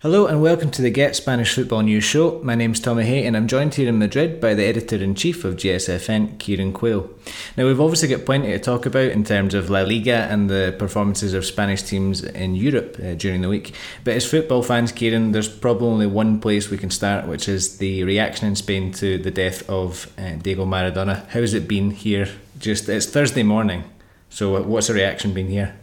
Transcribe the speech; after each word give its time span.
Hello 0.00 0.26
and 0.26 0.40
welcome 0.40 0.70
to 0.70 0.80
the 0.80 0.92
Get 0.92 1.16
Spanish 1.16 1.52
Football 1.52 1.82
News 1.82 2.04
Show. 2.04 2.40
My 2.44 2.54
name's 2.54 2.78
Tommy 2.78 3.04
Hay 3.04 3.26
and 3.26 3.36
I'm 3.36 3.48
joined 3.48 3.74
here 3.74 3.88
in 3.88 3.98
Madrid 3.98 4.40
by 4.40 4.54
the 4.54 4.62
editor 4.62 4.94
in 4.94 5.16
chief 5.16 5.44
of 5.44 5.56
GSFN, 5.56 6.38
Kieran 6.38 6.72
Quayle. 6.72 7.10
Now, 7.56 7.66
we've 7.66 7.80
obviously 7.80 8.06
got 8.06 8.24
plenty 8.24 8.52
to 8.52 8.60
talk 8.60 8.86
about 8.86 9.10
in 9.10 9.24
terms 9.24 9.54
of 9.54 9.70
La 9.70 9.80
Liga 9.80 10.28
and 10.30 10.48
the 10.48 10.76
performances 10.78 11.34
of 11.34 11.44
Spanish 11.44 11.82
teams 11.82 12.22
in 12.22 12.54
Europe 12.54 12.96
uh, 13.02 13.14
during 13.14 13.40
the 13.40 13.48
week. 13.48 13.74
But 14.04 14.14
as 14.14 14.24
football 14.24 14.62
fans, 14.62 14.92
Kieran, 14.92 15.32
there's 15.32 15.48
probably 15.48 15.88
only 15.88 16.06
one 16.06 16.40
place 16.40 16.70
we 16.70 16.78
can 16.78 16.90
start, 16.90 17.26
which 17.26 17.48
is 17.48 17.78
the 17.78 18.04
reaction 18.04 18.46
in 18.46 18.54
Spain 18.54 18.92
to 18.92 19.18
the 19.18 19.32
death 19.32 19.68
of 19.68 20.12
uh, 20.16 20.36
Diego 20.36 20.64
Maradona. 20.64 21.26
How's 21.30 21.54
it 21.54 21.66
been 21.66 21.90
here? 21.90 22.28
Just 22.60 22.88
It's 22.88 23.06
Thursday 23.06 23.42
morning, 23.42 23.82
so 24.30 24.62
what's 24.62 24.86
the 24.86 24.94
reaction 24.94 25.34
been 25.34 25.48
here? 25.48 25.74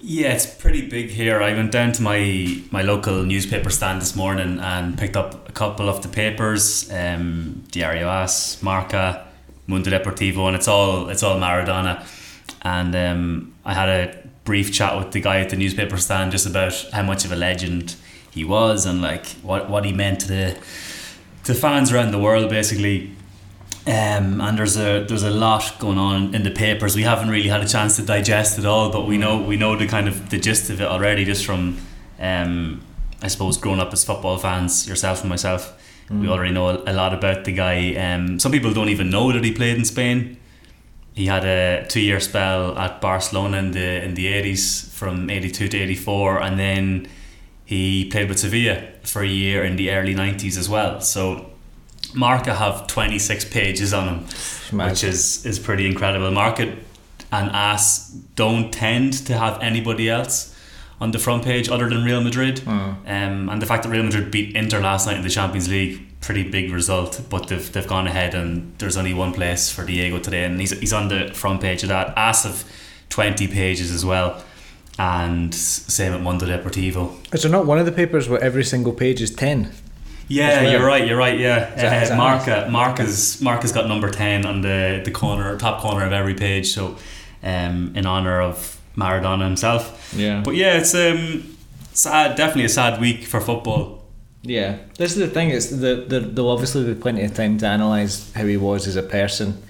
Yeah, 0.00 0.32
it's 0.32 0.46
pretty 0.46 0.88
big 0.88 1.10
here. 1.10 1.42
I 1.42 1.52
went 1.54 1.72
down 1.72 1.92
to 1.92 2.02
my, 2.02 2.60
my 2.70 2.82
local 2.82 3.22
newspaper 3.22 3.70
stand 3.70 4.00
this 4.00 4.14
morning 4.14 4.60
and 4.60 4.98
picked 4.98 5.16
up 5.16 5.48
a 5.48 5.52
couple 5.52 5.88
of 5.88 6.02
the 6.02 6.08
papers, 6.08 6.90
um, 6.92 7.64
Diario 7.70 8.08
As, 8.08 8.62
Marca, 8.62 9.26
Mundo 9.66 9.90
Deportivo, 9.90 10.46
and 10.46 10.56
it's 10.56 10.68
all 10.68 11.08
it's 11.08 11.22
all 11.22 11.38
Maradona. 11.38 12.06
And 12.62 12.94
um, 12.94 13.54
I 13.64 13.74
had 13.74 13.88
a 13.88 14.28
brief 14.44 14.72
chat 14.72 14.98
with 14.98 15.12
the 15.12 15.20
guy 15.20 15.40
at 15.40 15.50
the 15.50 15.56
newspaper 15.56 15.96
stand 15.96 16.32
just 16.32 16.46
about 16.46 16.74
how 16.92 17.02
much 17.02 17.24
of 17.24 17.32
a 17.32 17.36
legend 17.36 17.96
he 18.30 18.44
was 18.44 18.84
and 18.84 19.00
like 19.00 19.26
what, 19.42 19.70
what 19.70 19.84
he 19.84 19.92
meant 19.92 20.20
to 20.20 20.28
the 20.28 20.58
to 21.44 21.54
fans 21.54 21.92
around 21.92 22.10
the 22.10 22.18
world 22.18 22.50
basically 22.50 23.10
um, 23.86 24.40
and 24.40 24.58
there's 24.58 24.76
a 24.76 25.04
there's 25.04 25.22
a 25.24 25.30
lot 25.30 25.78
going 25.78 25.98
on 25.98 26.34
in 26.34 26.42
the 26.42 26.50
papers. 26.50 26.96
We 26.96 27.02
haven't 27.02 27.28
really 27.28 27.48
had 27.48 27.60
a 27.60 27.68
chance 27.68 27.96
to 27.96 28.02
digest 28.02 28.58
it 28.58 28.64
all, 28.64 28.90
but 28.90 29.06
we 29.06 29.18
know 29.18 29.42
we 29.42 29.56
know 29.56 29.76
the 29.76 29.86
kind 29.86 30.08
of 30.08 30.30
the 30.30 30.38
gist 30.38 30.70
of 30.70 30.80
it 30.80 30.86
already, 30.86 31.24
just 31.26 31.44
from 31.44 31.78
um, 32.18 32.80
I 33.22 33.28
suppose 33.28 33.58
growing 33.58 33.80
up 33.80 33.92
as 33.92 34.02
football 34.02 34.38
fans, 34.38 34.88
yourself 34.88 35.20
and 35.20 35.28
myself. 35.28 35.78
Mm. 36.08 36.20
We 36.22 36.28
already 36.28 36.52
know 36.52 36.82
a 36.86 36.92
lot 36.94 37.12
about 37.12 37.44
the 37.44 37.52
guy. 37.52 37.94
Um, 37.94 38.38
some 38.38 38.52
people 38.52 38.72
don't 38.72 38.88
even 38.88 39.10
know 39.10 39.32
that 39.32 39.44
he 39.44 39.52
played 39.52 39.76
in 39.76 39.84
Spain. 39.84 40.38
He 41.14 41.26
had 41.26 41.44
a 41.44 41.86
two 41.86 42.00
year 42.00 42.20
spell 42.20 42.76
at 42.78 43.02
Barcelona 43.02 43.58
in 43.58 43.72
the 43.72 44.02
in 44.02 44.14
the 44.14 44.28
eighties, 44.28 44.88
from 44.94 45.28
eighty 45.28 45.50
two 45.50 45.68
to 45.68 45.78
eighty 45.78 45.94
four, 45.94 46.40
and 46.40 46.58
then 46.58 47.06
he 47.66 48.08
played 48.10 48.30
with 48.30 48.38
Sevilla 48.38 48.82
for 49.02 49.22
a 49.22 49.28
year 49.28 49.62
in 49.62 49.76
the 49.76 49.90
early 49.90 50.14
nineties 50.14 50.56
as 50.56 50.70
well. 50.70 51.02
So 51.02 51.50
Marca 52.14 52.54
have 52.54 52.86
26 52.86 53.46
pages 53.46 53.92
on 53.92 54.06
them, 54.06 54.88
which 54.88 55.04
is, 55.04 55.44
is 55.44 55.58
pretty 55.58 55.86
incredible. 55.86 56.30
Marca 56.30 56.76
and 57.32 57.50
AS 57.52 58.10
don't 58.36 58.72
tend 58.72 59.12
to 59.26 59.36
have 59.36 59.60
anybody 59.60 60.08
else 60.08 60.54
on 61.00 61.10
the 61.10 61.18
front 61.18 61.44
page 61.44 61.68
other 61.68 61.88
than 61.88 62.04
Real 62.04 62.22
Madrid. 62.22 62.58
Mm. 62.58 62.96
Um, 63.06 63.48
and 63.48 63.60
the 63.60 63.66
fact 63.66 63.82
that 63.82 63.88
Real 63.90 64.04
Madrid 64.04 64.30
beat 64.30 64.54
Inter 64.54 64.80
last 64.80 65.06
night 65.06 65.16
in 65.16 65.22
the 65.22 65.28
Champions 65.28 65.68
League, 65.68 66.00
pretty 66.20 66.48
big 66.48 66.72
result. 66.72 67.20
But 67.28 67.48
they've, 67.48 67.72
they've 67.72 67.86
gone 67.86 68.06
ahead 68.06 68.34
and 68.34 68.72
there's 68.78 68.96
only 68.96 69.14
one 69.14 69.32
place 69.32 69.70
for 69.70 69.84
Diego 69.84 70.18
today, 70.18 70.44
and 70.44 70.60
he's, 70.60 70.70
he's 70.78 70.92
on 70.92 71.08
the 71.08 71.32
front 71.34 71.60
page 71.60 71.82
of 71.82 71.88
that. 71.88 72.16
AS 72.16 72.44
have 72.44 72.64
20 73.10 73.48
pages 73.48 73.90
as 73.90 74.04
well. 74.04 74.42
And 74.96 75.52
same 75.52 76.12
at 76.12 76.20
Mundo 76.20 76.46
Deportivo. 76.46 77.34
Is 77.34 77.42
there 77.42 77.50
not 77.50 77.66
one 77.66 77.78
of 77.78 77.86
the 77.86 77.92
papers 77.92 78.28
where 78.28 78.40
every 78.40 78.62
single 78.62 78.92
page 78.92 79.20
is 79.20 79.34
10? 79.34 79.72
Yeah, 80.28 80.62
well. 80.62 80.72
you're 80.72 80.86
right. 80.86 81.06
You're 81.06 81.18
right. 81.18 81.38
Yeah, 81.38 81.74
that, 81.74 82.10
uh, 82.10 82.16
Marca, 82.16 82.68
Marca's 82.70 83.40
Marca's 83.40 83.72
got 83.72 83.88
number 83.88 84.10
ten 84.10 84.46
on 84.46 84.62
the 84.62 85.02
the 85.04 85.10
corner, 85.10 85.56
top 85.58 85.80
corner 85.80 86.04
of 86.04 86.12
every 86.12 86.34
page. 86.34 86.72
So, 86.72 86.96
um, 87.42 87.92
in 87.94 88.06
honor 88.06 88.40
of 88.40 88.80
Maradona 88.96 89.44
himself. 89.44 90.14
Yeah. 90.16 90.42
But 90.44 90.54
yeah, 90.54 90.78
it's 90.78 90.94
um, 90.94 91.56
sad. 91.92 92.36
Definitely 92.36 92.64
a 92.64 92.68
sad 92.70 93.00
week 93.00 93.24
for 93.24 93.40
football. 93.40 94.04
Yeah, 94.42 94.78
this 94.98 95.12
is 95.12 95.18
the 95.18 95.28
thing. 95.28 95.50
It's 95.50 95.70
the, 95.70 96.04
the 96.06 96.20
there'll 96.20 96.50
obviously 96.50 96.84
be 96.84 97.00
plenty 97.00 97.22
of 97.24 97.34
time 97.34 97.58
to 97.58 97.66
analyse 97.66 98.32
how 98.34 98.44
he 98.44 98.56
was 98.56 98.86
as 98.86 98.96
a 98.96 99.02
person, 99.02 99.62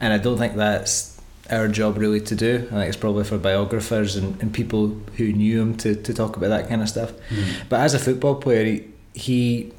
and 0.00 0.12
I 0.12 0.18
don't 0.18 0.38
think 0.38 0.56
that's 0.56 1.16
our 1.50 1.68
job 1.68 1.96
really 1.96 2.20
to 2.20 2.34
do. 2.34 2.66
I 2.70 2.74
think 2.74 2.88
it's 2.88 2.96
probably 2.96 3.24
for 3.24 3.38
biographers 3.38 4.16
and, 4.16 4.40
and 4.42 4.52
people 4.52 4.88
who 5.16 5.32
knew 5.32 5.60
him 5.60 5.76
to, 5.78 5.94
to 5.94 6.14
talk 6.14 6.36
about 6.36 6.48
that 6.48 6.68
kind 6.68 6.82
of 6.82 6.88
stuff. 6.88 7.12
Mm. 7.30 7.68
But 7.68 7.80
as 7.80 7.94
a 7.94 7.98
football 7.98 8.34
player, 8.36 8.64
he, 8.64 8.84
he 9.14 9.72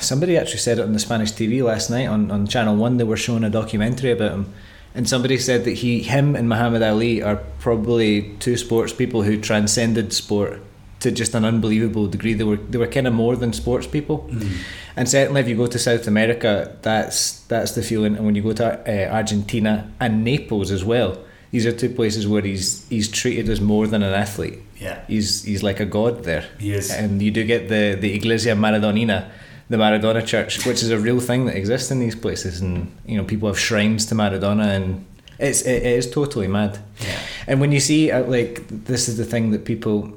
somebody 0.00 0.36
actually 0.36 0.58
said 0.58 0.78
it 0.78 0.82
on 0.82 0.92
the 0.92 0.98
Spanish 0.98 1.32
TV 1.32 1.62
last 1.62 1.90
night 1.90 2.06
on, 2.06 2.30
on 2.30 2.46
Channel 2.46 2.76
One. 2.76 2.96
They 2.96 3.04
were 3.04 3.16
showing 3.16 3.44
a 3.44 3.50
documentary 3.50 4.10
about 4.10 4.32
him, 4.32 4.52
and 4.94 5.08
somebody 5.08 5.38
said 5.38 5.64
that 5.64 5.72
he, 5.72 6.02
him, 6.02 6.34
and 6.34 6.48
Muhammad 6.48 6.82
Ali 6.82 7.22
are 7.22 7.36
probably 7.60 8.34
two 8.40 8.56
sports 8.56 8.92
people 8.92 9.22
who 9.22 9.40
transcended 9.40 10.12
sport 10.12 10.62
to 11.00 11.12
just 11.12 11.34
an 11.34 11.44
unbelievable 11.44 12.06
degree. 12.08 12.34
They 12.34 12.44
were 12.44 12.56
they 12.56 12.78
were 12.78 12.86
kind 12.86 13.06
of 13.06 13.14
more 13.14 13.36
than 13.36 13.52
sports 13.52 13.86
people, 13.86 14.28
mm. 14.30 14.56
and 14.96 15.08
certainly 15.08 15.40
if 15.40 15.48
you 15.48 15.56
go 15.56 15.66
to 15.66 15.78
South 15.78 16.06
America, 16.06 16.76
that's 16.82 17.40
that's 17.42 17.72
the 17.72 17.82
feeling. 17.82 18.16
And 18.16 18.26
when 18.26 18.34
you 18.34 18.42
go 18.42 18.52
to 18.54 18.64
uh, 18.66 19.14
Argentina 19.14 19.90
and 20.00 20.24
Naples 20.24 20.70
as 20.70 20.84
well, 20.84 21.18
these 21.50 21.66
are 21.66 21.72
two 21.72 21.90
places 21.90 22.26
where 22.26 22.42
he's 22.42 22.86
he's 22.88 23.08
treated 23.08 23.48
as 23.48 23.60
more 23.60 23.86
than 23.86 24.02
an 24.02 24.12
athlete. 24.12 24.58
Yeah, 24.76 25.04
he's 25.06 25.44
he's 25.44 25.62
like 25.62 25.80
a 25.80 25.86
god 25.86 26.24
there. 26.24 26.48
He 26.58 26.72
is, 26.72 26.90
and 26.90 27.22
you 27.22 27.30
do 27.30 27.44
get 27.44 27.68
the 27.68 27.96
the 27.98 28.14
Iglesia 28.14 28.54
Maradoniana 28.54 29.30
the 29.68 29.76
Maradona 29.76 30.24
Church, 30.26 30.64
which 30.64 30.82
is 30.82 30.90
a 30.90 30.98
real 30.98 31.20
thing 31.20 31.46
that 31.46 31.56
exists 31.56 31.90
in 31.90 32.00
these 32.00 32.16
places, 32.16 32.60
and 32.60 32.90
you 33.06 33.16
know 33.16 33.24
people 33.24 33.48
have 33.48 33.58
shrines 33.58 34.06
to 34.06 34.14
Maradona, 34.14 34.74
and 34.76 35.04
it's 35.38 35.62
it, 35.62 35.82
is 35.82 36.10
totally 36.10 36.48
mad. 36.48 36.78
Yeah. 37.00 37.18
And 37.46 37.60
when 37.60 37.72
you 37.72 37.80
see 37.80 38.10
uh, 38.10 38.24
like 38.24 38.66
this 38.68 39.08
is 39.08 39.16
the 39.18 39.24
thing 39.24 39.50
that 39.50 39.64
people, 39.64 40.16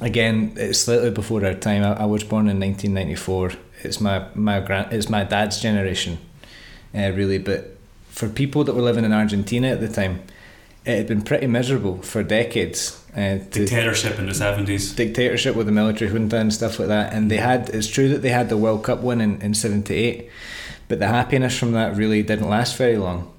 again, 0.00 0.52
it's 0.56 0.80
slightly 0.80 1.10
before 1.10 1.44
our 1.44 1.54
time. 1.54 1.82
I, 1.82 2.02
I 2.02 2.04
was 2.04 2.22
born 2.22 2.48
in 2.48 2.60
1994. 2.60 3.52
It's 3.82 4.00
my 4.00 4.26
my 4.34 4.60
grand, 4.60 4.92
it's 4.92 5.08
my 5.08 5.24
dad's 5.24 5.60
generation, 5.60 6.18
uh, 6.94 7.10
really. 7.12 7.38
But 7.38 7.76
for 8.08 8.28
people 8.28 8.64
that 8.64 8.74
were 8.74 8.82
living 8.82 9.04
in 9.04 9.12
Argentina 9.12 9.68
at 9.68 9.80
the 9.80 9.88
time, 9.88 10.22
it 10.84 10.96
had 10.96 11.06
been 11.08 11.22
pretty 11.22 11.48
miserable 11.48 11.98
for 12.02 12.22
decades. 12.22 13.02
Uh, 13.16 13.38
dictatorship 13.50 14.18
in 14.18 14.26
the 14.26 14.34
seventies. 14.34 14.92
Dictatorship 14.92 15.56
with 15.56 15.64
the 15.64 15.72
military 15.72 16.10
junta 16.10 16.36
and 16.36 16.52
stuff 16.52 16.78
like 16.78 16.88
that, 16.88 17.14
and 17.14 17.30
they 17.30 17.38
had. 17.38 17.70
It's 17.70 17.86
true 17.86 18.10
that 18.10 18.20
they 18.20 18.28
had 18.28 18.50
the 18.50 18.58
World 18.58 18.84
Cup 18.84 19.00
win 19.00 19.22
in 19.22 19.40
in 19.40 19.54
'78, 19.54 20.28
but 20.86 20.98
the 20.98 21.08
happiness 21.08 21.58
from 21.58 21.72
that 21.72 21.96
really 21.96 22.22
didn't 22.22 22.48
last 22.48 22.76
very 22.76 22.98
long. 22.98 23.32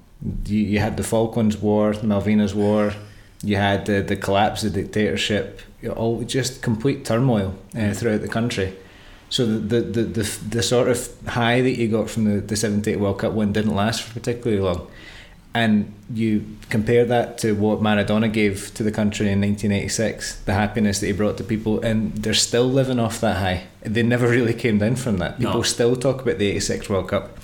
You, 0.46 0.58
you 0.58 0.78
had 0.80 0.96
the 0.96 1.04
Falklands 1.04 1.58
War, 1.58 1.94
the 1.94 2.08
Malvinas 2.08 2.54
War, 2.54 2.92
you 3.42 3.54
had 3.54 3.86
the, 3.86 4.02
the 4.02 4.16
collapse 4.16 4.64
of 4.64 4.72
the 4.72 4.82
dictatorship, 4.82 5.60
all 5.94 6.24
just 6.24 6.60
complete 6.60 7.04
turmoil 7.04 7.54
uh, 7.76 7.92
throughout 7.92 8.22
the 8.22 8.28
country. 8.28 8.76
So 9.30 9.46
the, 9.46 9.58
the, 9.58 9.80
the, 9.80 10.02
the, 10.02 10.40
the 10.48 10.62
sort 10.62 10.88
of 10.88 11.08
high 11.28 11.60
that 11.60 11.78
you 11.78 11.86
got 11.86 12.10
from 12.10 12.24
the, 12.24 12.40
the 12.40 12.56
78 12.56 12.98
World 12.98 13.20
Cup 13.20 13.32
win 13.32 13.52
didn't 13.52 13.76
last 13.76 14.02
for 14.02 14.12
particularly 14.14 14.60
long 14.60 14.90
and 15.54 15.92
you 16.12 16.44
compare 16.70 17.04
that 17.06 17.38
to 17.38 17.52
what 17.52 17.80
Maradona 17.80 18.32
gave 18.32 18.72
to 18.74 18.82
the 18.82 18.92
country 18.92 19.26
in 19.26 19.40
1986, 19.40 20.40
the 20.40 20.54
happiness 20.54 21.00
that 21.00 21.06
he 21.06 21.12
brought 21.12 21.36
to 21.38 21.44
people, 21.44 21.80
and 21.80 22.12
they're 22.14 22.34
still 22.34 22.68
living 22.68 22.98
off 22.98 23.20
that 23.20 23.38
high. 23.38 23.64
They 23.82 24.02
never 24.02 24.28
really 24.36 24.54
came 24.54 24.78
down 24.78 24.96
from 24.96 25.18
that. 25.18 25.38
People 25.38 25.54
no. 25.54 25.62
still 25.62 25.96
talk 25.96 26.22
about 26.22 26.38
the 26.38 26.48
86 26.48 26.88
World 26.88 27.08
Cup. 27.08 27.38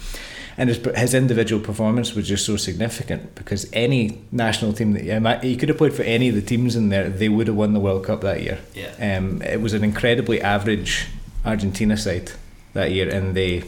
And 0.56 0.68
his, 0.68 0.78
his 0.96 1.14
individual 1.14 1.60
performance 1.60 2.14
was 2.14 2.28
just 2.28 2.46
so 2.46 2.56
significant 2.56 3.34
because 3.34 3.68
any 3.72 4.22
national 4.30 4.72
team 4.72 4.92
that 4.92 5.42
he 5.42 5.56
could 5.56 5.68
have 5.68 5.78
played 5.78 5.94
for 5.94 6.02
any 6.02 6.28
of 6.28 6.36
the 6.36 6.42
teams 6.42 6.76
in 6.76 6.90
there, 6.90 7.08
they 7.08 7.28
would 7.28 7.48
have 7.48 7.56
won 7.56 7.72
the 7.72 7.80
World 7.80 8.04
Cup 8.04 8.20
that 8.20 8.40
year. 8.40 8.60
Yeah. 8.72 9.16
Um, 9.16 9.42
it 9.42 9.60
was 9.60 9.72
an 9.72 9.82
incredibly 9.82 10.40
average 10.40 11.08
Argentina 11.44 11.96
side 11.96 12.30
that 12.72 12.92
year, 12.92 13.08
and 13.08 13.34
they 13.34 13.64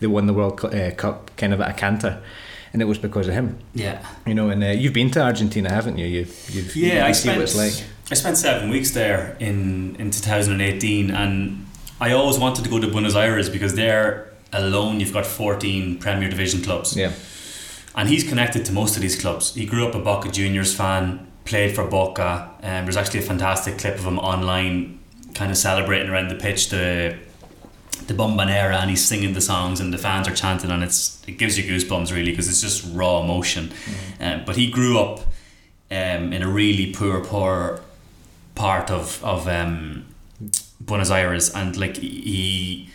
they 0.00 0.06
won 0.06 0.26
the 0.26 0.34
World 0.34 0.62
uh, 0.64 0.90
Cup 0.90 1.34
kind 1.38 1.54
of 1.54 1.60
at 1.62 1.70
a 1.70 1.72
canter 1.72 2.22
and 2.72 2.80
it 2.80 2.86
was 2.86 2.98
because 2.98 3.28
of 3.28 3.34
him. 3.34 3.58
Yeah. 3.74 4.04
You 4.26 4.34
know, 4.34 4.48
and 4.48 4.62
uh, 4.62 4.68
you've 4.68 4.94
been 4.94 5.10
to 5.12 5.20
Argentina, 5.20 5.70
haven't 5.70 5.98
you? 5.98 6.06
You've, 6.06 6.50
you've 6.50 6.76
yeah, 6.76 6.94
you 6.94 7.02
I 7.02 7.12
spent, 7.12 7.38
what 7.38 7.44
it's 7.44 7.56
like. 7.56 7.86
I 8.10 8.14
spent 8.14 8.36
seven 8.36 8.70
weeks 8.70 8.92
there 8.92 9.36
in 9.40 9.96
in 9.96 10.10
2018, 10.10 11.10
and 11.10 11.66
I 12.00 12.12
always 12.12 12.38
wanted 12.38 12.64
to 12.64 12.70
go 12.70 12.80
to 12.80 12.88
Buenos 12.88 13.14
Aires 13.14 13.48
because 13.48 13.74
there 13.74 14.32
alone 14.52 15.00
you've 15.00 15.12
got 15.12 15.26
14 15.26 15.98
Premier 15.98 16.28
Division 16.28 16.62
clubs. 16.62 16.96
Yeah. 16.96 17.12
And 17.94 18.08
he's 18.08 18.26
connected 18.26 18.64
to 18.66 18.72
most 18.72 18.96
of 18.96 19.02
these 19.02 19.20
clubs. 19.20 19.54
He 19.54 19.66
grew 19.66 19.86
up 19.86 19.94
a 19.94 19.98
Boca 19.98 20.30
Juniors 20.30 20.74
fan, 20.74 21.30
played 21.44 21.74
for 21.74 21.86
Boca, 21.86 22.50
and 22.60 22.80
um, 22.80 22.84
there's 22.84 22.96
actually 22.96 23.20
a 23.20 23.22
fantastic 23.22 23.78
clip 23.78 23.96
of 23.96 24.06
him 24.06 24.18
online, 24.18 24.98
kind 25.34 25.50
of 25.50 25.58
celebrating 25.58 26.08
around 26.10 26.28
the 26.28 26.34
pitch 26.34 26.70
the 26.70 27.18
the 28.06 28.14
bombonera 28.14 28.74
and 28.80 28.90
he's 28.90 29.04
singing 29.04 29.34
the 29.34 29.40
songs 29.40 29.80
and 29.80 29.92
the 29.92 29.98
fans 29.98 30.28
are 30.28 30.34
chanting 30.34 30.70
and 30.70 30.82
it's 30.82 31.22
it 31.26 31.32
gives 31.32 31.58
you 31.58 31.64
goosebumps 31.64 32.12
really 32.12 32.30
because 32.30 32.48
it's 32.48 32.60
just 32.60 32.84
raw 32.94 33.20
emotion 33.22 33.68
mm. 33.68 34.26
um, 34.26 34.44
but 34.44 34.56
he 34.56 34.70
grew 34.70 34.98
up 34.98 35.20
um, 35.90 36.32
in 36.32 36.42
a 36.42 36.48
really 36.48 36.92
poor 36.92 37.24
poor 37.24 37.80
part 38.54 38.90
of 38.90 39.22
of 39.24 39.48
um, 39.48 40.04
Buenos 40.80 41.10
Aires 41.10 41.54
and 41.54 41.76
like 41.76 41.96
he 41.96 42.88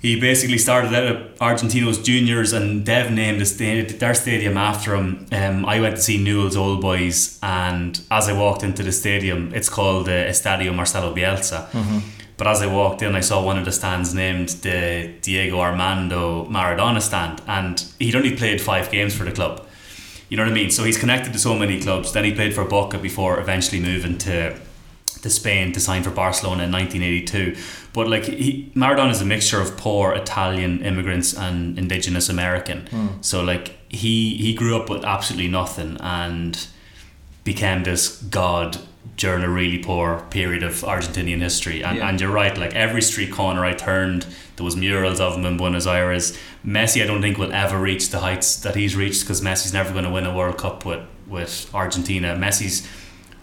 he 0.00 0.18
basically 0.18 0.56
started 0.56 0.94
out 0.94 1.04
at 1.04 1.38
Argentinos 1.40 2.02
Juniors 2.02 2.54
and 2.54 2.86
Dev 2.86 3.12
named 3.12 3.42
their 3.42 4.14
stadium 4.14 4.56
after 4.56 4.96
him. 4.96 5.26
Um, 5.30 5.66
I 5.66 5.78
went 5.78 5.96
to 5.96 6.00
see 6.00 6.16
Newell's 6.16 6.56
Old 6.56 6.80
Boys 6.80 7.38
and 7.42 8.00
as 8.10 8.26
I 8.26 8.32
walked 8.32 8.62
into 8.62 8.82
the 8.82 8.92
stadium 8.92 9.52
it's 9.54 9.68
called 9.68 10.06
the 10.06 10.26
Estadio 10.28 10.74
Marcelo 10.74 11.14
Bielsa 11.14 11.68
mm-hmm 11.70 12.19
But 12.40 12.46
as 12.46 12.62
I 12.62 12.68
walked 12.68 13.02
in, 13.02 13.14
I 13.14 13.20
saw 13.20 13.44
one 13.44 13.58
of 13.58 13.66
the 13.66 13.70
stands 13.70 14.14
named 14.14 14.48
the 14.62 15.12
Diego 15.20 15.60
Armando 15.60 16.46
Maradona 16.46 17.02
stand, 17.02 17.42
and 17.46 17.84
he'd 17.98 18.16
only 18.16 18.34
played 18.34 18.62
five 18.62 18.90
games 18.90 19.14
for 19.14 19.24
the 19.24 19.30
club. 19.30 19.66
You 20.30 20.38
know 20.38 20.44
what 20.44 20.52
I 20.52 20.54
mean? 20.54 20.70
So 20.70 20.84
he's 20.84 20.96
connected 20.96 21.34
to 21.34 21.38
so 21.38 21.54
many 21.54 21.82
clubs. 21.82 22.12
Then 22.12 22.24
he 22.24 22.32
played 22.32 22.54
for 22.54 22.64
Boca 22.64 22.96
before 22.96 23.38
eventually 23.38 23.78
moving 23.82 24.16
to 24.18 24.58
to 25.20 25.28
Spain 25.28 25.72
to 25.72 25.80
sign 25.80 26.02
for 26.02 26.12
Barcelona 26.12 26.64
in 26.64 26.72
1982. 26.72 27.60
But 27.92 28.08
like 28.08 28.24
he, 28.24 28.72
Maradona 28.74 29.10
is 29.10 29.20
a 29.20 29.26
mixture 29.26 29.60
of 29.60 29.76
poor 29.76 30.14
Italian 30.14 30.82
immigrants 30.82 31.36
and 31.36 31.78
indigenous 31.78 32.30
American. 32.30 32.88
Mm. 32.90 33.22
So 33.22 33.44
like 33.44 33.76
he 33.90 34.38
he 34.38 34.54
grew 34.54 34.80
up 34.80 34.88
with 34.88 35.04
absolutely 35.04 35.48
nothing 35.48 35.98
and 36.00 36.66
became 37.44 37.82
this 37.82 38.16
god 38.22 38.78
during 39.16 39.42
a 39.44 39.48
really 39.50 39.78
poor 39.78 40.24
period 40.30 40.62
of 40.62 40.72
Argentinian 40.82 41.40
history. 41.40 41.82
And, 41.84 41.98
Yeah. 41.98 42.08
and 42.08 42.20
you're 42.20 42.30
right, 42.30 42.56
like 42.56 42.74
every 42.74 43.02
street 43.02 43.30
corner 43.32 43.64
I 43.64 43.74
turned, 43.74 44.26
there 44.56 44.64
was 44.64 44.76
murals 44.76 45.20
of 45.20 45.34
him 45.36 45.44
in 45.44 45.56
Buenos 45.58 45.86
Aires. 45.86 46.36
Messi, 46.66 47.02
I 47.02 47.06
don't 47.06 47.20
think 47.20 47.36
will 47.36 47.52
ever 47.52 47.78
reach 47.78 48.08
the 48.10 48.20
heights 48.20 48.56
that 48.56 48.74
he's 48.76 48.96
reached 48.96 49.22
because 49.22 49.40
Messi's 49.42 49.72
never 49.74 49.92
going 49.92 50.04
to 50.04 50.10
win 50.10 50.24
a 50.26 50.34
World 50.34 50.56
Cup 50.58 50.84
with, 50.86 51.00
with 51.26 51.68
Argentina. 51.74 52.34
Messi's 52.34 52.86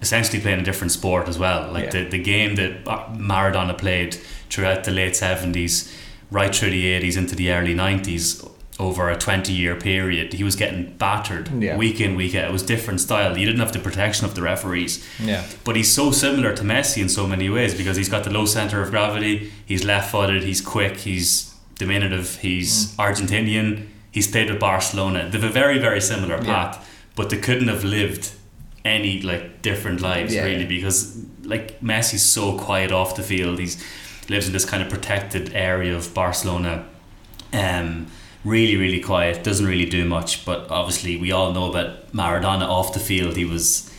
essentially 0.02 0.40
playing 0.40 0.60
a 0.60 0.64
different 0.64 0.92
sport 0.92 1.28
as 1.28 1.38
well. 1.40 1.72
Like 1.72 1.86
Yeah. 1.86 2.04
the, 2.04 2.10
the 2.10 2.20
game 2.24 2.56
that 2.56 2.88
uh, 2.88 3.06
Maradona 3.16 3.78
played 3.78 4.16
throughout 4.50 4.84
the 4.84 4.92
late 4.92 5.14
70s, 5.14 5.92
right 6.32 6.54
through 6.56 6.72
the 6.72 6.86
80s 7.00 7.18
into 7.18 7.36
the 7.36 7.52
early 7.52 7.74
90s, 7.76 8.48
over 8.80 9.10
a 9.10 9.18
20 9.18 9.52
year 9.52 9.76
period, 9.76 10.34
he 10.34 10.44
was 10.44 10.56
getting 10.56 10.94
battered 10.98 11.50
Yeah. 11.64 11.76
week 11.78 12.00
in, 12.00 12.16
week 12.16 12.36
out. 12.36 12.46
It 12.50 12.52
was 12.52 12.62
different 12.64 13.02
style. 13.02 13.38
You 13.38 13.46
didn't 13.46 13.60
have 13.60 13.72
the 13.74 13.80
protection 13.80 14.26
of 14.26 14.36
the 14.36 14.42
referees. 14.44 15.04
Yeah. 15.24 15.44
But 15.64 15.76
he's 15.76 15.92
so 15.92 16.12
similar 16.12 16.54
to 16.56 16.64
Messi 16.64 17.02
in 17.02 17.10
so 17.10 17.26
many 17.26 17.50
ways 17.50 17.74
because 17.74 17.98
he's 17.98 18.10
got 18.10 18.24
the 18.24 18.30
low 18.30 18.46
center 18.46 18.82
of 18.84 18.92
gravity, 18.92 19.52
he's 19.66 19.84
left 19.84 20.12
footed, 20.12 20.44
he's 20.44 20.62
quick, 20.62 20.98
he's 20.98 21.54
diminutive, 21.80 22.38
he's 22.42 22.96
Argentinian, 22.98 23.88
he's 24.12 24.28
stayed 24.30 24.50
with 24.50 24.60
Barcelona. 24.60 25.28
They 25.32 25.40
have 25.40 25.50
a 25.50 25.54
very, 25.54 25.80
very 25.80 26.02
similar 26.02 26.36
Yeah. 26.38 26.44
path, 26.54 26.90
but 27.16 27.30
they 27.32 27.38
couldn't 27.38 27.68
have 27.70 27.84
lived 27.84 28.30
any 28.86 29.22
like 29.22 29.62
different 29.64 30.02
lives 30.02 30.34
Yeah. 30.34 30.44
really 30.46 30.66
because 30.66 31.18
like 31.44 31.80
Messi's 31.82 32.24
so 32.24 32.54
quiet 32.58 32.92
off 32.92 33.16
the 33.16 33.24
field. 33.24 33.58
He's 33.60 33.78
lives 34.30 34.46
in 34.48 34.54
this 34.54 34.66
kind 34.66 34.84
of 34.84 34.90
protected 34.90 35.52
area 35.56 35.96
of 35.96 36.14
Barcelona. 36.14 36.84
Um 37.54 38.08
really, 38.44 38.76
really 38.78 39.00
quiet, 39.02 39.44
doesn't 39.44 39.66
really 39.66 39.86
do 39.86 40.06
much, 40.06 40.46
but 40.46 40.70
obviously 40.70 41.18
we 41.18 41.32
all 41.32 41.54
know 41.54 41.70
about 41.70 42.12
Maradona 42.14 42.68
off 42.68 42.94
the 42.94 43.00
field 43.00 43.36
he 43.36 43.46
was 43.46 43.92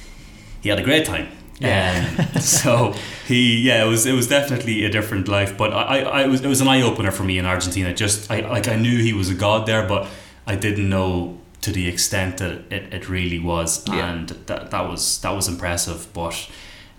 he 0.62 0.68
had 0.68 0.78
a 0.78 0.82
great 0.84 1.04
time. 1.06 1.28
Yeah. 1.60 2.08
Um, 2.34 2.40
so 2.40 2.94
he, 3.26 3.58
yeah, 3.58 3.84
it 3.84 3.88
was 3.88 4.06
it 4.06 4.12
was 4.12 4.28
definitely 4.28 4.84
a 4.84 4.90
different 4.90 5.26
life. 5.28 5.56
But 5.58 5.72
I, 5.72 6.00
I, 6.02 6.22
I 6.22 6.26
was 6.26 6.40
it 6.42 6.48
was 6.48 6.60
an 6.60 6.68
eye 6.68 6.82
opener 6.82 7.10
for 7.10 7.24
me 7.24 7.38
in 7.38 7.46
Argentina. 7.46 7.92
Just 7.94 8.30
I 8.30 8.40
like 8.40 8.68
I 8.68 8.76
knew 8.76 8.98
he 9.02 9.12
was 9.12 9.28
a 9.30 9.34
god 9.34 9.66
there, 9.66 9.86
but 9.86 10.06
I 10.46 10.54
didn't 10.56 10.88
know 10.88 11.38
to 11.60 11.72
the 11.72 11.88
extent 11.88 12.38
that 12.38 12.52
it, 12.70 12.94
it 12.94 13.08
really 13.08 13.40
was, 13.40 13.86
Yeah. 13.88 14.08
and 14.10 14.28
that 14.46 14.70
that 14.70 14.88
was 14.88 15.20
that 15.22 15.30
was 15.34 15.48
impressive. 15.48 16.06
But 16.12 16.48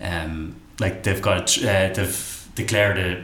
um, 0.02 0.56
like 0.80 1.04
they've 1.04 1.22
got 1.22 1.58
uh, 1.64 1.90
they've 1.94 2.48
declared 2.56 2.98
a 2.98 3.24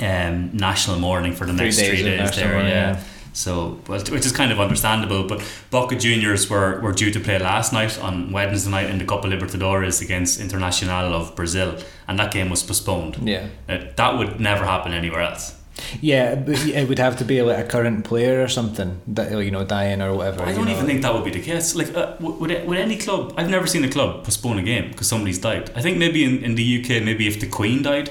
um, 0.00 0.50
national 0.56 0.98
mourning 0.98 1.32
for 1.34 1.46
the 1.46 1.52
Three 1.54 1.64
next 1.66 1.76
days 1.78 1.88
three 2.00 2.02
days 2.02 2.36
there. 2.36 2.52
mourning, 2.52 2.68
yeah. 2.70 2.92
yeah. 2.96 3.02
So, 3.32 3.78
well, 3.86 4.00
which 4.00 4.24
is 4.24 4.32
kind 4.32 4.50
of 4.50 4.58
understandable. 4.60 5.24
But 5.28 5.42
Boca 5.70 5.94
Juniors 5.96 6.48
were, 6.48 6.80
were 6.80 6.92
due 6.92 7.10
to 7.10 7.20
play 7.20 7.38
last 7.38 7.70
night 7.70 8.00
on 8.00 8.32
Wednesday 8.32 8.70
night 8.70 8.88
in 8.88 8.96
the 8.98 9.04
Copa 9.04 9.28
Libertadores 9.28 10.00
against 10.00 10.40
Internacional 10.40 11.12
of 11.12 11.36
Brazil, 11.36 11.76
and 12.08 12.18
that 12.18 12.32
game 12.32 12.48
was 12.48 12.62
postponed. 12.62 13.18
Yeah. 13.28 13.48
Uh, 13.68 13.78
that 13.96 14.16
would 14.16 14.40
never 14.40 14.64
happen 14.64 14.92
anywhere 14.94 15.20
else. 15.20 15.54
Yeah, 16.00 16.34
but 16.36 16.56
it 16.66 16.88
would 16.88 16.98
have 16.98 17.18
to 17.18 17.24
be 17.26 17.42
like 17.42 17.58
a 17.62 17.68
current 17.68 18.06
player 18.06 18.42
or 18.42 18.48
something 18.48 19.02
that 19.08 19.30
you 19.44 19.50
know 19.50 19.66
dying 19.66 20.00
or 20.00 20.14
whatever. 20.14 20.42
I 20.42 20.52
don't 20.54 20.64
know. 20.64 20.70
even 20.72 20.86
think 20.86 21.02
that 21.02 21.12
would 21.12 21.24
be 21.24 21.30
the 21.30 21.42
case. 21.42 21.74
Like, 21.74 21.94
uh, 21.94 22.16
would, 22.20 22.50
it- 22.50 22.66
would 22.66 22.78
any 22.78 22.96
club? 22.96 23.34
I've 23.36 23.50
never 23.50 23.66
seen 23.66 23.84
a 23.84 23.90
club 23.90 24.24
postpone 24.24 24.58
a 24.58 24.62
game 24.62 24.88
because 24.90 25.08
somebody's 25.08 25.38
died. 25.38 25.70
I 25.76 25.82
think 25.82 25.98
maybe 25.98 26.24
in, 26.24 26.42
in 26.42 26.54
the 26.54 26.80
UK, 26.82 27.02
maybe 27.04 27.28
if 27.28 27.38
the 27.40 27.46
Queen 27.46 27.82
died, 27.82 28.08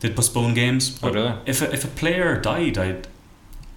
they'd 0.00 0.14
postpone 0.16 0.54
games. 0.54 0.98
Oh, 1.02 1.08
But 1.08 1.14
really? 1.14 1.34
if 1.46 1.62
a, 1.62 1.72
if 1.72 1.84
a 1.84 1.88
player 1.88 2.40
died, 2.40 2.76
I'd 2.78 3.06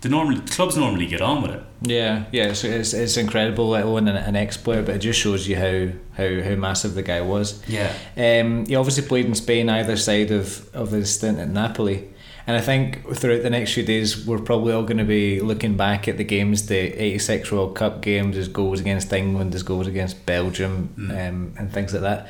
the 0.02 0.10
normally 0.10 0.42
the 0.42 0.52
clubs 0.52 0.76
normally 0.76 1.06
get 1.06 1.22
on 1.22 1.42
with 1.42 1.52
it. 1.52 1.64
Yeah, 1.82 2.26
yeah, 2.34 2.48
it's, 2.50 2.66
it's, 2.66 2.94
it's 2.94 3.16
incredible, 3.16 3.70
let 3.70 3.86
alone 3.86 4.10
an, 4.10 4.18
an 4.18 4.36
ex 4.36 4.58
player, 4.58 4.84
but 4.84 4.96
it 4.96 5.00
just 5.00 5.18
shows 5.20 5.48
you 5.48 5.56
how, 5.56 5.94
how, 6.22 6.42
how 6.44 6.56
massive 6.56 6.94
the 6.94 7.04
guy 7.04 7.22
was. 7.22 7.62
Yeah. 7.70 7.94
Um, 8.18 8.66
he 8.66 8.76
obviously 8.76 9.08
played 9.08 9.26
in 9.28 9.34
Spain 9.36 9.70
either 9.70 9.96
side 9.96 10.32
of, 10.32 10.70
of 10.76 10.92
his 10.92 11.14
stint 11.16 11.40
at 11.40 11.48
Napoli. 11.48 12.10
And 12.46 12.58
I 12.58 12.60
think 12.60 13.16
throughout 13.16 13.44
the 13.44 13.50
next 13.50 13.74
few 13.74 13.84
days, 13.84 14.26
we're 14.28 14.40
probably 14.40 14.74
all 14.74 14.84
going 14.84 14.98
to 14.98 15.06
be 15.06 15.40
looking 15.40 15.78
back 15.78 16.10
at 16.10 16.18
the 16.18 16.26
games, 16.26 16.68
the 16.68 16.76
86 17.02 17.50
World 17.54 17.74
Cup 17.74 18.02
games, 18.02 18.36
his 18.36 18.50
goals 18.50 18.82
against 18.82 19.14
England, 19.14 19.54
his 19.54 19.64
goals 19.64 19.88
against 19.88 20.26
Belgium, 20.26 20.94
um, 20.98 21.54
and 21.58 21.72
things 21.72 21.94
like 21.94 22.02
that. 22.02 22.28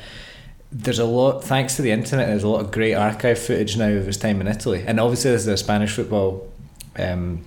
There's 0.76 0.98
a 0.98 1.04
lot, 1.04 1.44
thanks 1.44 1.76
to 1.76 1.82
the 1.82 1.92
internet, 1.92 2.26
there's 2.26 2.42
a 2.42 2.48
lot 2.48 2.60
of 2.60 2.72
great 2.72 2.94
archive 2.94 3.38
footage 3.38 3.76
now 3.76 3.90
of 3.90 4.06
his 4.06 4.16
time 4.16 4.40
in 4.40 4.48
Italy. 4.48 4.84
And 4.84 4.98
obviously, 4.98 5.30
this 5.30 5.42
is 5.42 5.48
a 5.48 5.56
Spanish 5.56 5.94
football 5.94 6.50
um, 6.96 7.44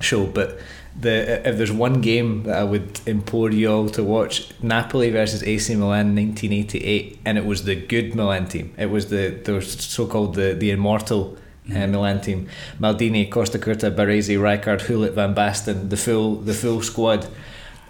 show, 0.00 0.26
but 0.26 0.58
the 0.98 1.48
if 1.48 1.56
there's 1.56 1.72
one 1.72 2.00
game 2.00 2.42
that 2.44 2.58
I 2.58 2.64
would 2.64 3.00
implore 3.06 3.50
you 3.50 3.70
all 3.70 3.88
to 3.90 4.02
watch, 4.02 4.50
Napoli 4.62 5.10
versus 5.10 5.42
AC 5.42 5.74
Milan 5.74 6.14
1988, 6.14 7.20
and 7.24 7.38
it 7.38 7.44
was 7.44 7.64
the 7.64 7.74
good 7.74 8.14
Milan 8.14 8.46
team. 8.46 8.74
It 8.76 8.90
was 8.90 9.08
the 9.08 9.30
the 9.44 9.60
so-called 9.62 10.34
the 10.34 10.54
the 10.54 10.70
immortal 10.70 11.36
uh, 11.70 11.86
Milan 11.86 12.20
team. 12.20 12.48
Maldini, 12.78 13.28
Costacurta, 13.30 13.94
Baresi, 13.94 14.36
Rijkaard, 14.38 14.86
Gullit, 14.86 15.14
Van 15.14 15.34
Basten, 15.34 15.88
the 15.88 15.96
full 15.96 16.36
the 16.36 16.54
full 16.54 16.82
squad 16.82 17.26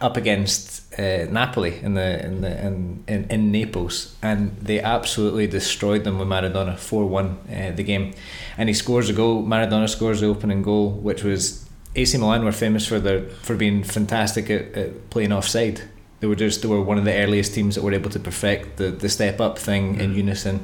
up 0.00 0.16
against 0.16 0.81
uh, 0.98 1.26
Napoli 1.30 1.78
in 1.80 1.94
the 1.94 2.24
in 2.24 2.40
the 2.40 2.66
in, 2.66 3.04
in, 3.08 3.24
in 3.30 3.52
Naples, 3.52 4.14
and 4.22 4.56
they 4.58 4.80
absolutely 4.80 5.46
destroyed 5.46 6.04
them 6.04 6.18
with 6.18 6.28
Maradona 6.28 6.76
four 6.78 7.06
one 7.06 7.38
uh, 7.50 7.70
the 7.74 7.82
game, 7.82 8.12
and 8.58 8.68
he 8.68 8.74
scores 8.74 9.08
a 9.08 9.12
goal. 9.12 9.42
Maradona 9.42 9.88
scores 9.88 10.20
the 10.20 10.26
opening 10.26 10.62
goal, 10.62 10.90
which 10.90 11.22
was 11.22 11.68
AC 11.94 12.16
Milan 12.18 12.44
were 12.44 12.52
famous 12.52 12.86
for 12.86 12.98
their 12.98 13.28
for 13.42 13.56
being 13.56 13.82
fantastic 13.84 14.50
at, 14.50 14.74
at 14.74 15.10
playing 15.10 15.32
offside. 15.32 15.82
They 16.20 16.26
were 16.26 16.36
just 16.36 16.62
they 16.62 16.68
were 16.68 16.80
one 16.80 16.98
of 16.98 17.04
the 17.04 17.14
earliest 17.14 17.54
teams 17.54 17.74
that 17.74 17.82
were 17.82 17.92
able 17.92 18.10
to 18.10 18.20
perfect 18.20 18.76
the, 18.76 18.90
the 18.90 19.08
step 19.08 19.40
up 19.40 19.58
thing 19.58 19.98
in 19.98 20.14
unison 20.14 20.60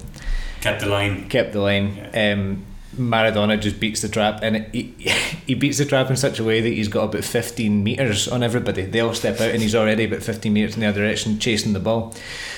Kept 0.60 0.80
the 0.80 0.88
line. 0.88 1.28
kept 1.28 1.52
the 1.52 1.60
line. 1.60 2.10
Um, 2.14 2.64
Maradona 2.98 3.60
just 3.60 3.80
beats 3.80 4.02
the 4.02 4.08
trap, 4.08 4.40
and 4.42 4.56
it, 4.56 4.74
he 4.74 4.82
he 5.46 5.54
beats 5.54 5.78
the 5.78 5.84
trap 5.84 6.10
in 6.10 6.16
such 6.16 6.38
a 6.38 6.44
way 6.44 6.60
that 6.60 6.68
he's 6.68 6.88
got 6.88 7.04
about 7.04 7.24
fifteen 7.24 7.82
meters 7.82 8.28
on 8.28 8.42
everybody. 8.42 8.82
They 8.82 9.00
all 9.00 9.14
step 9.14 9.40
out, 9.40 9.50
and 9.50 9.62
he's 9.62 9.74
already 9.74 10.04
about 10.04 10.22
fifteen 10.22 10.52
meters 10.52 10.74
in 10.74 10.80
the 10.80 10.86
other 10.86 11.00
direction, 11.00 11.38
chasing 11.38 11.72
the 11.72 11.80
ball. 11.80 12.14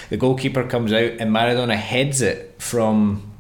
The 0.09 0.17
goalkeeper 0.17 0.65
comes 0.65 0.93
out, 0.93 1.13
and 1.21 1.35
Maradona 1.35 1.77
heads 1.77 2.21
it 2.21 2.55
from 2.59 3.31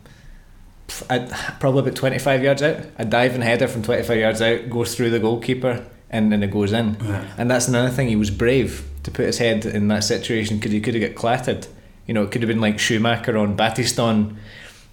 uh, 1.08 1.26
probably 1.58 1.80
about 1.80 1.96
twenty 1.96 2.18
five 2.18 2.42
yards 2.42 2.62
out. 2.62 2.78
A 2.98 3.04
diving 3.04 3.42
header 3.42 3.68
from 3.68 3.82
twenty 3.82 4.02
five 4.02 4.18
yards 4.18 4.40
out 4.40 4.70
goes 4.70 4.94
through 4.94 5.10
the 5.10 5.18
goalkeeper, 5.18 5.84
and 6.10 6.30
then 6.30 6.42
it 6.42 6.50
goes 6.50 6.72
in. 6.72 6.96
Yeah. 7.02 7.34
And 7.38 7.50
that's 7.50 7.68
another 7.68 7.90
thing. 7.90 8.08
He 8.08 8.16
was 8.16 8.30
brave 8.30 8.88
to 9.02 9.10
put 9.10 9.26
his 9.26 9.38
head 9.38 9.64
in 9.64 9.88
that 9.88 10.04
situation 10.04 10.58
because 10.58 10.72
he 10.72 10.80
could 10.80 10.94
have 10.94 11.02
got 11.02 11.14
clattered. 11.14 11.66
You 12.06 12.14
know, 12.14 12.22
it 12.22 12.30
could 12.30 12.42
have 12.42 12.48
been 12.48 12.60
like 12.60 12.78
Schumacher 12.78 13.36
on 13.38 13.56
Battiston 13.56 14.36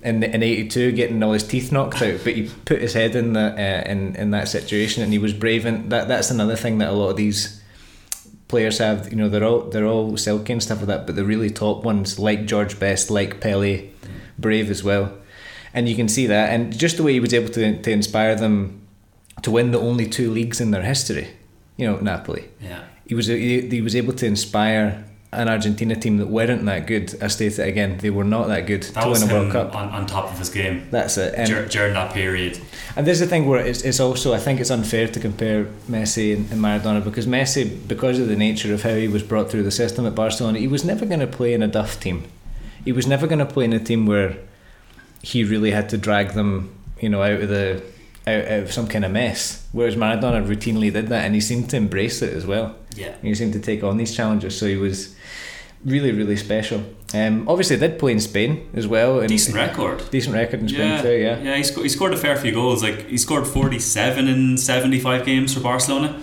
in 0.07 0.23
in 0.23 0.41
'82 0.43 0.91
getting 0.93 1.21
all 1.23 1.33
his 1.33 1.43
teeth 1.43 1.71
knocked 1.71 2.01
out, 2.01 2.19
but 2.23 2.33
he 2.35 2.49
put 2.65 2.81
his 2.81 2.93
head 2.93 3.15
in 3.15 3.33
that 3.33 3.53
uh, 3.57 3.89
in 3.91 4.15
in 4.15 4.31
that 4.31 4.47
situation, 4.47 5.03
and 5.03 5.11
he 5.13 5.19
was 5.19 5.33
brave. 5.33 5.65
And 5.65 5.91
that 5.91 6.07
that's 6.07 6.31
another 6.31 6.55
thing 6.55 6.77
that 6.79 6.89
a 6.89 6.93
lot 6.93 7.09
of 7.09 7.17
these 7.17 7.61
players 8.47 8.77
have. 8.77 9.09
You 9.11 9.17
know, 9.17 9.29
they're 9.29 9.43
all 9.43 9.61
they're 9.69 9.85
all 9.85 10.15
silky 10.17 10.53
and 10.53 10.63
stuff 10.63 10.79
like 10.79 10.87
that, 10.87 11.05
but 11.05 11.15
the 11.15 11.25
really 11.25 11.49
top 11.49 11.83
ones, 11.83 12.17
like 12.19 12.45
George 12.45 12.79
Best, 12.79 13.09
like 13.11 13.39
Pele, 13.41 13.89
brave 14.37 14.69
as 14.69 14.83
well. 14.83 15.11
And 15.73 15.87
you 15.89 15.95
can 15.95 16.07
see 16.07 16.27
that, 16.27 16.51
and 16.53 16.75
just 16.77 16.97
the 16.97 17.03
way 17.03 17.13
he 17.13 17.19
was 17.19 17.33
able 17.33 17.49
to 17.49 17.81
to 17.81 17.91
inspire 17.91 18.35
them 18.35 18.81
to 19.43 19.51
win 19.51 19.71
the 19.71 19.79
only 19.79 20.07
two 20.07 20.31
leagues 20.31 20.59
in 20.61 20.71
their 20.71 20.83
history. 20.83 21.27
You 21.77 21.85
know, 21.87 21.97
Napoli 21.99 22.45
Yeah. 22.59 22.83
he 23.05 23.13
was 23.13 23.27
he, 23.27 23.61
he 23.69 23.81
was 23.81 23.95
able 23.95 24.13
to 24.13 24.25
inspire 24.25 25.05
an 25.33 25.49
Argentina 25.49 25.93
team 25.95 26.17
that 26.17 26.27
weren't 26.27 26.63
that 26.65 26.87
good. 26.87 27.13
I 27.21 27.27
state 27.27 27.59
it 27.59 27.67
again, 27.67 27.97
they 27.97 28.09
were 28.09 28.23
not 28.23 28.47
that 28.47 28.65
good 28.65 28.83
That 28.83 29.03
to 29.03 29.09
win 29.11 29.23
a 29.29 29.33
World 29.33 29.51
Cup. 29.51 29.75
on, 29.75 29.89
on 29.89 30.05
top 30.05 30.31
of 30.31 30.39
his 30.39 30.49
game 30.49 30.87
That's 30.89 31.17
it. 31.17 31.33
And, 31.35 31.49
dur- 31.49 31.65
during 31.67 31.93
that 31.95 32.13
period. 32.13 32.59
and 32.95 33.05
there's 33.05 33.19
the 33.19 33.27
thing 33.27 33.45
where 33.45 33.59
it's, 33.59 33.81
it's 33.81 33.99
also 33.99 34.33
I 34.33 34.37
think 34.39 34.61
it's 34.61 34.71
unfair 34.71 35.07
to 35.09 35.19
compare 35.19 35.65
Messi 35.89 36.33
and, 36.35 36.49
and 36.51 36.61
Maradona 36.61 37.03
because 37.03 37.27
Messi, 37.27 37.85
because 37.87 38.19
of 38.19 38.29
the 38.29 38.37
nature 38.37 38.73
of 38.73 38.83
how 38.83 38.95
he 38.95 39.09
was 39.09 39.21
brought 39.21 39.51
through 39.51 39.63
the 39.63 39.71
system 39.71 40.05
at 40.05 40.15
Barcelona, 40.15 40.59
he 40.59 40.67
was 40.67 40.85
never 40.85 41.05
going 41.05 41.19
to 41.19 41.27
play 41.27 41.53
in 41.53 41.61
a 41.61 41.67
duff 41.67 41.99
team. 41.99 42.23
He 42.85 42.93
was 42.93 43.05
never 43.05 43.27
going 43.27 43.39
to 43.39 43.45
play 43.45 43.65
in 43.65 43.73
a 43.73 43.79
team 43.79 44.05
where 44.05 44.37
he 45.21 45.43
really 45.43 45.71
had 45.71 45.89
to 45.89 45.97
drag 45.97 46.31
them, 46.35 46.73
you 47.01 47.09
know, 47.09 47.21
out 47.21 47.41
of 47.41 47.49
the 47.49 47.83
out, 48.25 48.45
out 48.45 48.59
of 48.63 48.71
some 48.73 48.87
kind 48.87 49.03
of 49.03 49.11
mess. 49.11 49.65
Whereas 49.73 49.95
Maradona 49.97 50.45
routinely 50.47 50.91
did 50.93 51.07
that, 51.09 51.25
and 51.25 51.35
he 51.35 51.41
seemed 51.41 51.69
to 51.71 51.77
embrace 51.77 52.21
it 52.21 52.33
as 52.33 52.45
well. 52.45 52.75
Yeah. 52.97 53.15
He 53.21 53.33
seemed 53.35 53.53
to 53.53 53.59
take 53.59 53.83
on 53.83 53.97
these 53.97 54.15
challenges. 54.15 54.57
So 54.57 54.65
he 54.67 54.75
was 54.75 55.15
really 55.85 56.11
really 56.11 56.35
special. 56.35 56.83
Um, 57.13 57.47
obviously, 57.47 57.77
did 57.77 57.99
play 57.99 58.11
in 58.11 58.19
Spain 58.19 58.67
as 58.73 58.87
well. 58.87 59.19
And 59.19 59.29
decent 59.29 59.55
record. 59.55 60.03
Decent 60.11 60.35
record 60.35 60.59
in 60.61 60.67
Spain 60.69 60.79
Yeah, 60.91 61.01
too. 61.01 61.17
Yeah. 61.17 61.39
yeah. 61.39 61.55
He, 61.55 61.63
sco- 61.63 61.83
he 61.83 61.89
scored 61.89 62.13
a 62.13 62.17
fair 62.17 62.35
few 62.35 62.51
goals. 62.51 62.83
Like 62.83 63.07
he 63.07 63.17
scored 63.17 63.47
forty-seven 63.47 64.27
in 64.27 64.57
seventy-five 64.57 65.25
games 65.25 65.53
for 65.53 65.61
Barcelona, 65.61 66.19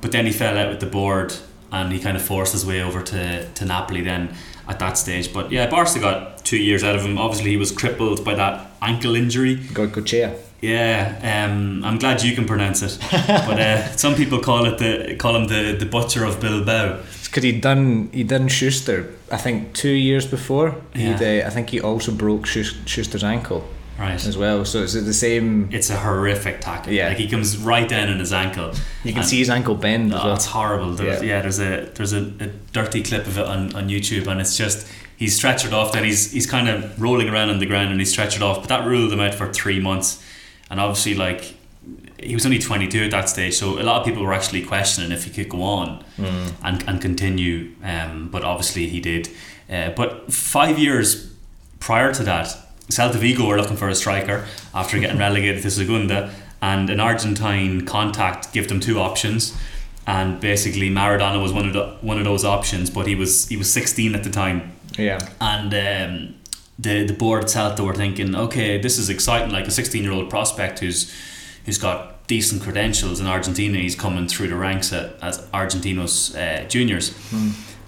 but 0.00 0.12
then 0.12 0.26
he 0.26 0.32
fell 0.32 0.56
out 0.56 0.68
with 0.68 0.80
the 0.80 0.86
board 0.86 1.34
and 1.72 1.92
he 1.92 1.98
kind 2.00 2.16
of 2.16 2.22
forced 2.22 2.52
his 2.52 2.66
way 2.66 2.82
over 2.82 3.00
to, 3.00 3.46
to 3.54 3.64
Napoli 3.64 4.02
then 4.02 4.34
at 4.68 4.78
that 4.80 4.98
stage. 4.98 5.32
But 5.32 5.50
yeah, 5.52 5.68
Barca 5.70 5.98
got 6.00 6.44
two 6.44 6.56
years 6.58 6.82
out 6.82 6.96
of 6.96 7.02
him. 7.04 7.16
Obviously, 7.16 7.50
he 7.50 7.56
was 7.56 7.70
crippled 7.72 8.24
by 8.24 8.34
that 8.34 8.70
ankle 8.82 9.14
injury. 9.14 9.56
Goicoechea. 9.56 10.36
Yeah, 10.60 11.46
um, 11.50 11.82
I'm 11.84 11.98
glad 11.98 12.22
you 12.22 12.34
can 12.34 12.44
pronounce 12.46 12.82
it. 12.82 12.98
but 13.10 13.58
uh, 13.60 13.96
some 13.96 14.14
people 14.14 14.40
call 14.40 14.66
it 14.66 14.78
the 14.78 15.16
call 15.16 15.34
him 15.36 15.46
the, 15.46 15.72
the 15.78 15.86
butcher 15.86 16.24
of 16.24 16.38
Bilbao. 16.40 16.98
because 17.24 17.42
he'd 17.44 17.60
done 17.62 18.10
he 18.12 18.24
done 18.24 18.48
Schuster 18.48 19.14
I 19.30 19.36
think 19.38 19.72
two 19.72 19.88
years 19.92 20.26
before 20.26 20.74
he'd 20.94 21.20
Yeah. 21.20 21.44
uh, 21.44 21.46
I 21.46 21.50
think 21.50 21.70
he 21.70 21.80
also 21.80 22.12
broke 22.12 22.44
Schuster's 22.46 23.24
ankle 23.24 23.62
Right. 23.98 24.26
as 24.26 24.36
well 24.36 24.64
so 24.64 24.82
it's 24.82 24.94
the 24.94 25.12
same 25.14 25.68
It's 25.72 25.90
a 25.90 25.96
horrific 25.96 26.60
tackle. 26.60 26.92
Yeah. 26.92 27.08
Like 27.08 27.18
he 27.18 27.28
comes 27.28 27.56
right 27.58 27.88
down 27.88 28.08
in 28.08 28.18
his 28.18 28.32
ankle. 28.32 28.72
you 29.04 29.12
can 29.12 29.22
see 29.22 29.38
his 29.38 29.48
ankle 29.50 29.74
bend 29.74 30.12
as 30.12 30.20
Oh, 30.20 30.24
well 30.26 30.34
it's 30.36 30.46
horrible. 30.46 30.92
There's, 30.94 31.22
Yeah. 31.22 31.28
yeah. 31.36 31.42
there's 31.42 31.60
a 31.60 31.86
there's 31.94 32.12
a, 32.12 32.22
a 32.40 32.46
dirty 32.72 33.02
clip 33.02 33.26
of 33.26 33.38
it 33.38 33.46
on, 33.46 33.74
on 33.74 33.88
YouTube, 33.88 34.26
and 34.26 34.40
it's 34.40 34.56
just 34.56 34.86
he's 35.16 35.38
stretchered 35.40 35.72
off. 35.72 35.92
Then 35.92 36.04
he's 36.04 36.32
he's 36.32 36.46
kind 36.46 36.68
of 36.68 37.00
rolling 37.00 37.28
around 37.28 37.50
on 37.50 37.58
the 37.60 37.66
ground, 37.66 37.90
and 37.90 38.00
he's 38.00 38.14
stretchered 38.16 38.40
off. 38.42 38.60
But 38.60 38.68
that 38.70 38.86
ruled 38.86 39.12
him 39.12 39.20
out 39.20 39.34
for 39.34 39.52
three 39.52 39.80
months, 39.80 40.22
and 40.70 40.80
obviously 40.80 41.14
like 41.14 41.54
he 42.18 42.34
was 42.34 42.44
only 42.44 42.58
22 42.58 43.04
at 43.04 43.10
that 43.10 43.28
stage, 43.28 43.54
so 43.54 43.80
a 43.80 43.82
lot 43.82 44.00
of 44.00 44.04
people 44.06 44.22
were 44.22 44.34
actually 44.34 44.62
questioning 44.62 45.10
if 45.12 45.24
he 45.24 45.30
could 45.30 45.48
go 45.48 45.62
on 45.62 46.04
and 46.62 46.84
and 46.88 47.00
continue. 47.00 47.72
Um, 47.82 48.28
but 48.30 48.44
obviously 48.44 48.86
he 48.88 49.00
did. 49.00 49.28
Uh, 49.70 49.90
but 49.90 50.32
five 50.32 50.78
years 50.78 51.32
prior 51.78 52.12
to 52.12 52.22
that, 52.24 52.48
Celta 52.88 53.16
Vigo 53.16 53.46
were 53.46 53.56
looking 53.56 53.76
for 53.76 53.88
a 53.88 53.94
striker 53.94 54.46
after 54.74 54.98
getting 54.98 55.18
relegated 55.26 55.62
to 55.62 55.70
Segunda, 55.70 56.30
and 56.60 56.90
an 56.90 57.00
Argentine 57.00 57.86
contact 57.86 58.52
gave 58.52 58.68
them 58.68 58.80
two 58.80 58.98
options, 58.98 59.56
and 60.06 60.40
basically 60.40 60.90
Maradona 60.90 61.40
was 61.40 61.52
one 61.52 61.66
of 61.66 61.72
the, 61.72 61.96
one 62.02 62.18
of 62.18 62.24
those 62.24 62.44
options, 62.44 62.90
but 62.90 63.06
he 63.06 63.14
was 63.14 63.48
he 63.48 63.56
was 63.56 63.72
16 63.72 64.14
at 64.14 64.24
the 64.24 64.30
time, 64.30 64.72
yeah 64.98 65.18
and 65.40 65.72
um, 65.72 66.34
the 66.80 67.04
the 67.04 67.12
board 67.12 67.44
at 67.44 67.50
Celta 67.50 67.80
were 67.80 67.94
thinking, 67.94 68.34
okay, 68.34 68.78
this 68.78 68.98
is 68.98 69.08
exciting, 69.08 69.50
like 69.52 69.66
a 69.66 69.70
16 69.70 70.02
year 70.02 70.12
old 70.12 70.30
prospect 70.30 70.78
who's 70.78 71.12
who's 71.64 71.78
got 71.78 72.26
decent 72.26 72.62
credentials 72.62 73.20
in 73.20 73.26
Argentina, 73.26 73.76
he's 73.78 73.96
coming 73.96 74.28
through 74.28 74.48
the 74.48 74.54
ranks 74.54 74.92
at, 74.92 75.20
as 75.20 75.40
Argentinos 75.48 76.36
uh, 76.36 76.66
juniors. 76.68 77.12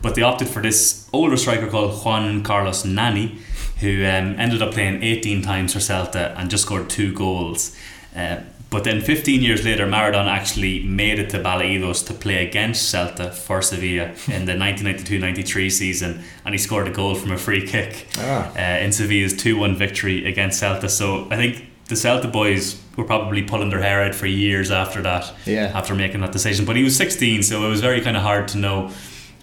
But 0.03 0.17
they 0.17 0.23
opted 0.23 0.49
for 0.49 0.61
this 0.61 1.09
older 1.13 1.37
striker 1.37 1.69
called 1.69 2.05
Juan 2.05 2.43
Carlos 2.43 2.85
Nani, 2.85 3.39
who 3.79 4.05
um, 4.05 4.35
ended 4.39 4.61
up 4.61 4.73
playing 4.75 5.03
18 5.03 5.43
times 5.43 5.73
for 5.73 5.79
Celta 5.79 6.37
and 6.37 6.51
just 6.51 6.65
scored 6.65 6.91
two 6.91 7.15
goals. 7.15 7.77
Uh, 8.17 8.39
but 8.73 8.85
then 8.85 9.01
15 9.01 9.43
years 9.43 9.65
later, 9.65 9.87
Maradona 9.87 10.29
actually 10.31 10.83
made 10.83 11.19
it 11.19 11.29
to 11.31 11.39
Balaidos 11.39 12.05
to 12.07 12.15
play 12.15 12.45
against 12.49 12.93
Celta 12.93 13.31
for 13.33 13.63
Sevilla 13.63 14.07
in 14.37 14.47
the 14.47 14.55
1992-93 14.55 15.71
season, 15.71 16.23
and 16.45 16.55
he 16.55 16.59
scored 16.59 16.89
a 16.89 16.91
goal 16.91 17.15
from 17.15 17.31
a 17.33 17.39
free 17.39 17.67
kick 17.67 18.07
Ah. 18.19 18.51
uh, 18.57 18.85
in 18.85 18.91
Sevilla's 18.93 19.35
2-1 19.35 19.77
victory 19.77 20.27
against 20.27 20.63
Celta. 20.63 20.89
So 20.89 21.29
I 21.31 21.37
think 21.37 21.65
the 21.89 21.95
Celta 21.95 22.31
boys 22.33 22.81
were 22.97 23.05
probably 23.05 23.43
pulling 23.43 23.71
their 23.71 23.83
hair 23.83 24.03
out 24.03 24.15
for 24.15 24.27
years 24.27 24.71
after 24.71 25.03
that, 25.03 25.33
Yeah. 25.45 25.71
after 25.75 25.95
making 25.95 26.21
that 26.23 26.33
decision. 26.33 26.65
But 26.65 26.77
he 26.77 26.83
was 26.85 26.97
16, 26.97 27.43
so 27.43 27.65
it 27.67 27.69
was 27.69 27.81
very 27.81 28.01
kind 28.01 28.17
of 28.17 28.23
hard 28.23 28.49
to 28.49 28.59
know. 28.59 28.91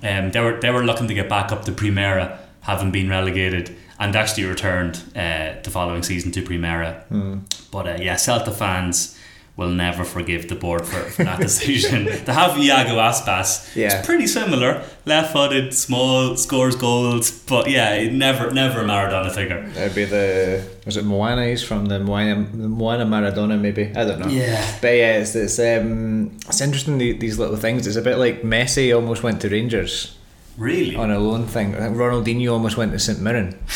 Um, 0.02 0.32
they 0.32 0.40
were 0.40 0.60
they 0.60 0.72
were 0.72 0.84
looking 0.86 1.08
to 1.08 1.14
get 1.14 1.28
back 1.30 1.52
up 1.52 1.66
to 1.66 1.72
Primera, 1.72 2.38
having 2.62 2.90
been 2.92 3.10
relegated, 3.10 3.76
and 4.00 4.16
actually 4.16 4.46
returned 4.46 4.96
uh, 5.16 5.54
the 5.64 5.70
following 5.70 6.04
season 6.04 6.32
to 6.32 6.42
Primera. 6.42 7.04
Hmm. 7.10 7.40
But 7.72 7.86
uh, 7.88 7.98
yeah, 8.02 8.16
Celta 8.16 8.54
fans 8.54 9.16
will 9.60 9.70
never 9.86 10.04
forgive 10.16 10.48
the 10.48 10.56
board 10.56 10.84
for, 10.92 11.02
for 11.16 11.24
that 11.30 11.40
decision. 11.48 12.06
to 12.28 12.32
have 12.34 12.52
Iago 12.58 12.96
Aspas, 13.10 13.50
Yeah. 13.76 13.92
it's 14.00 14.06
pretty 14.10 14.26
similar. 14.40 14.72
Left 15.06 15.30
footed, 15.34 15.74
small, 15.74 16.38
scores 16.38 16.76
goals, 16.86 17.26
but 17.52 17.70
yeah, 17.70 17.94
it 18.04 18.14
never 18.14 18.46
never 18.62 18.78
a 18.82 18.86
Maradona 18.92 19.32
figure. 19.40 19.62
That'd 19.76 19.96
be 19.96 20.06
the 20.06 20.64
was 20.86 20.96
it 20.98 21.06
Moana? 21.06 21.44
He's 21.52 21.64
from 21.70 21.82
the 21.92 22.00
Moana, 22.00 22.36
Moana 22.80 23.06
Maradona, 23.14 23.56
maybe 23.60 23.84
I 24.02 24.04
don't 24.08 24.20
know. 24.24 24.32
Yeah. 24.44 24.64
but 24.82 24.94
yeah, 25.02 25.20
it's 25.22 25.36
it's 25.36 25.60
um 25.60 26.32
it's 26.48 26.62
interesting 26.62 26.98
the, 26.98 27.10
these 27.24 27.38
little 27.38 27.58
things. 27.66 27.86
It's 27.88 27.98
a 27.98 28.02
bit 28.10 28.18
like 28.18 28.42
Messi 28.44 28.96
almost 28.96 29.22
went 29.24 29.42
to 29.42 29.50
Rangers 29.50 30.16
Really? 30.58 30.96
on 30.96 31.10
a 31.12 31.20
loan 31.20 31.46
thing. 31.56 31.74
Ronaldinho 31.74 32.52
almost 32.54 32.78
went 32.78 32.92
to 32.94 33.00
St 33.00 33.20
Mirren. 33.20 33.50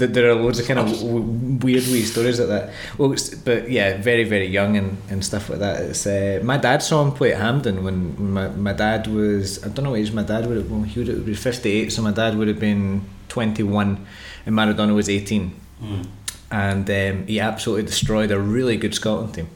That 0.00 0.12
there 0.14 0.28
are 0.30 0.34
loads 0.34 0.58
of 0.60 0.66
kind 0.66 0.78
of 0.80 0.88
w- 1.00 1.58
weird 1.66 1.86
wee 1.92 2.02
stories 2.02 2.38
like 2.40 2.48
that. 2.54 2.64
Well, 2.98 3.14
but 3.44 3.70
yeah, 3.70 3.88
very 4.10 4.24
very 4.24 4.46
young 4.58 4.76
and, 4.80 4.96
and 5.10 5.24
stuff 5.24 5.48
like 5.50 5.60
that. 5.60 5.76
It's 5.90 6.04
uh, 6.06 6.40
my 6.42 6.56
dad 6.56 6.82
saw 6.82 6.96
him 7.04 7.12
play 7.12 7.32
at 7.34 7.40
Hampden 7.40 7.84
when, 7.84 7.96
my, 8.36 8.48
my 8.48 8.72
dad 8.72 9.06
was 9.06 9.62
I 9.64 9.68
don't 9.68 9.84
know 9.84 9.90
what 9.92 10.00
age 10.00 10.12
my 10.12 10.22
dad 10.32 10.46
would 10.46 10.56
have. 10.56 10.70
Well, 10.70 10.82
he 10.82 10.98
would 11.00 11.08
have 11.08 11.24
been 11.24 11.34
fifty 11.50 11.70
eight, 11.76 11.92
so 11.92 12.02
my 12.02 12.12
dad 12.12 12.36
would 12.36 12.48
have 12.48 12.58
been 12.60 13.02
twenty 13.28 13.62
one, 13.62 14.06
and 14.46 14.54
Maradona 14.54 14.94
was 14.94 15.08
eighteen, 15.08 15.52
Mm. 15.82 16.06
and 16.50 16.90
um, 16.90 17.26
he 17.26 17.40
absolutely 17.40 17.84
destroyed 17.86 18.30
a 18.30 18.38
really 18.38 18.76
good 18.76 18.94
Scotland 18.94 19.34
team. 19.34 19.48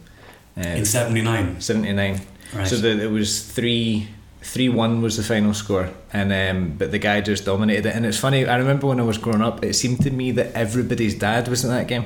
Uh, 0.56 0.60
In 0.80 0.84
79. 0.84 1.60
79. 1.60 2.20
Right. 2.54 2.66
So 2.68 2.76
the, 2.76 2.90
it 3.02 3.10
was 3.10 3.42
3 3.42 4.06
3 4.44 4.68
1 4.68 5.00
was 5.02 5.16
the 5.16 5.22
final 5.22 5.54
score. 5.54 5.90
And 6.12 6.32
um, 6.32 6.76
But 6.78 6.90
the 6.90 6.98
guy 6.98 7.20
just 7.20 7.44
dominated 7.44 7.86
it. 7.86 7.94
And 7.96 8.04
it's 8.06 8.18
funny, 8.18 8.46
I 8.46 8.56
remember 8.58 8.86
when 8.86 9.00
I 9.00 9.04
was 9.04 9.18
growing 9.18 9.42
up, 9.42 9.64
it 9.64 9.74
seemed 9.74 10.02
to 10.02 10.10
me 10.10 10.30
that 10.32 10.52
everybody's 10.54 11.14
dad 11.14 11.48
was 11.48 11.64
in 11.64 11.70
that 11.70 11.88
game. 11.88 12.04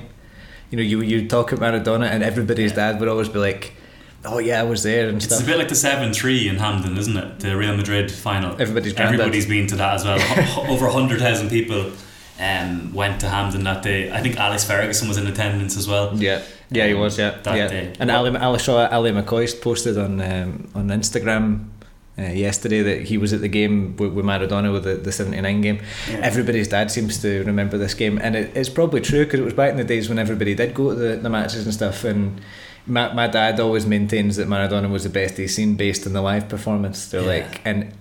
You 0.71 0.77
know, 0.79 0.83
you 0.85 1.01
you 1.03 1.27
talk 1.29 1.53
about 1.53 1.73
Maradona, 1.75 2.07
and 2.11 2.23
everybody's 2.23 2.73
dad 2.73 3.01
would 3.01 3.09
always 3.09 3.29
be 3.29 3.39
like, 3.39 3.73
oh, 4.25 4.39
yeah, 4.39 4.61
I 4.61 4.65
was 4.65 4.83
there 4.83 5.09
and 5.09 5.17
It's 5.17 5.27
stuff. 5.27 5.43
a 5.43 5.47
bit 5.47 5.59
like 5.59 5.69
the 5.69 5.75
7 5.75 6.13
3 6.13 6.49
in 6.49 6.57
Hampden, 6.57 6.97
isn't 6.99 7.17
it? 7.17 7.41
The 7.41 7.57
Real 7.57 7.75
Madrid 7.77 8.11
final. 8.13 8.53
Everybody's 8.61 8.93
granddad. 8.93 9.21
Everybody's 9.21 9.47
been 9.47 9.67
to 9.69 9.77
that 9.77 9.95
as 9.95 10.05
well. 10.05 10.71
Over 10.71 10.87
100,000 10.87 11.49
people 11.49 11.91
um, 12.39 12.93
went 12.95 13.21
to 13.21 13.29
Hampden 13.29 13.65
that 13.65 13.83
day. 13.83 14.13
I 14.13 14.21
think 14.21 14.37
Alex 14.37 14.65
Ferguson 14.65 15.09
was 15.09 15.17
in 15.17 15.27
attendance 15.27 15.77
as 15.77 15.89
well. 15.89 16.15
Yeah, 16.17 16.43
yeah, 16.71 16.87
he 16.87 16.95
was. 16.95 17.19
Yeah, 17.19 17.39
That 17.43 17.57
yeah. 17.57 17.69
day. 17.69 17.93
And 17.99 18.11
Ali, 18.11 18.37
Ali 18.37 18.59
saw 18.59 18.87
Ali 18.89 19.11
McCoy 19.11 19.61
posted 19.61 19.97
on 19.99 20.21
um, 20.21 20.69
on 20.75 20.89
Instagram 20.89 21.65
uh, 22.19 22.23
yesterday 22.23 22.83
that 22.83 23.03
he 23.03 23.17
was 23.19 23.33
at 23.33 23.41
the 23.41 23.49
game 23.49 23.97
with, 23.97 24.13
with 24.13 24.25
Maradona 24.25 24.73
with 24.73 24.85
the, 24.85 24.95
the 24.97 25.13
seventy 25.13 25.41
nine 25.41 25.61
game. 25.61 25.81
Yeah. 26.11 26.17
Everybody's 26.19 26.69
dad 26.69 26.91
seems 26.91 27.21
to 27.23 27.45
remember 27.45 27.79
this 27.79 27.95
game, 27.95 28.19
and 28.23 28.35
it, 28.37 28.57
it's 28.57 28.69
probably 28.69 29.01
true 29.01 29.25
because 29.25 29.41
it 29.41 29.45
was 29.45 29.55
back 29.55 29.71
in 29.71 29.77
the 29.77 29.85
days 29.85 30.09
when 30.09 30.19
everybody 30.19 30.55
did 30.55 30.75
go 30.75 30.91
to 30.91 30.95
the, 30.97 31.17
the 31.17 31.31
matches 31.31 31.65
and 31.65 31.73
stuff. 31.75 32.05
And 32.05 32.41
my, 32.87 33.13
my 33.13 33.27
dad 33.27 33.61
always 33.61 33.87
maintains 33.87 34.37
that 34.37 34.49
Maradona 34.49 34.91
was 34.91 35.05
the 35.05 35.11
best 35.11 35.37
he's 35.37 35.55
seen 35.55 35.77
based 35.77 36.07
on 36.07 36.13
the 36.13 36.23
live 36.23 36.49
performance. 36.49 37.09
They're 37.09 37.21
Yeah. 37.23 37.45
like, 37.47 37.61
and 37.65 37.93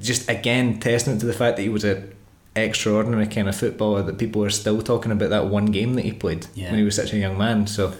just 0.00 0.28
again 0.28 0.80
testament 0.80 1.20
to 1.20 1.26
the 1.26 1.32
fact 1.32 1.56
that 1.56 1.62
he 1.62 1.68
was 1.68 1.84
a 1.84 2.02
extraordinary 2.54 3.26
kind 3.26 3.48
of 3.48 3.56
footballer 3.56 4.02
that 4.02 4.18
people 4.18 4.44
are 4.44 4.50
still 4.50 4.82
talking 4.82 5.10
about 5.12 5.30
that 5.30 5.46
one 5.46 5.66
game 5.66 5.94
that 5.94 6.04
he 6.04 6.12
played 6.12 6.46
Yeah. 6.54 6.70
when 6.70 6.78
he 6.78 6.84
was 6.84 6.94
such 6.96 7.12
a 7.12 7.16
young 7.18 7.38
man. 7.38 7.66
So 7.66 7.94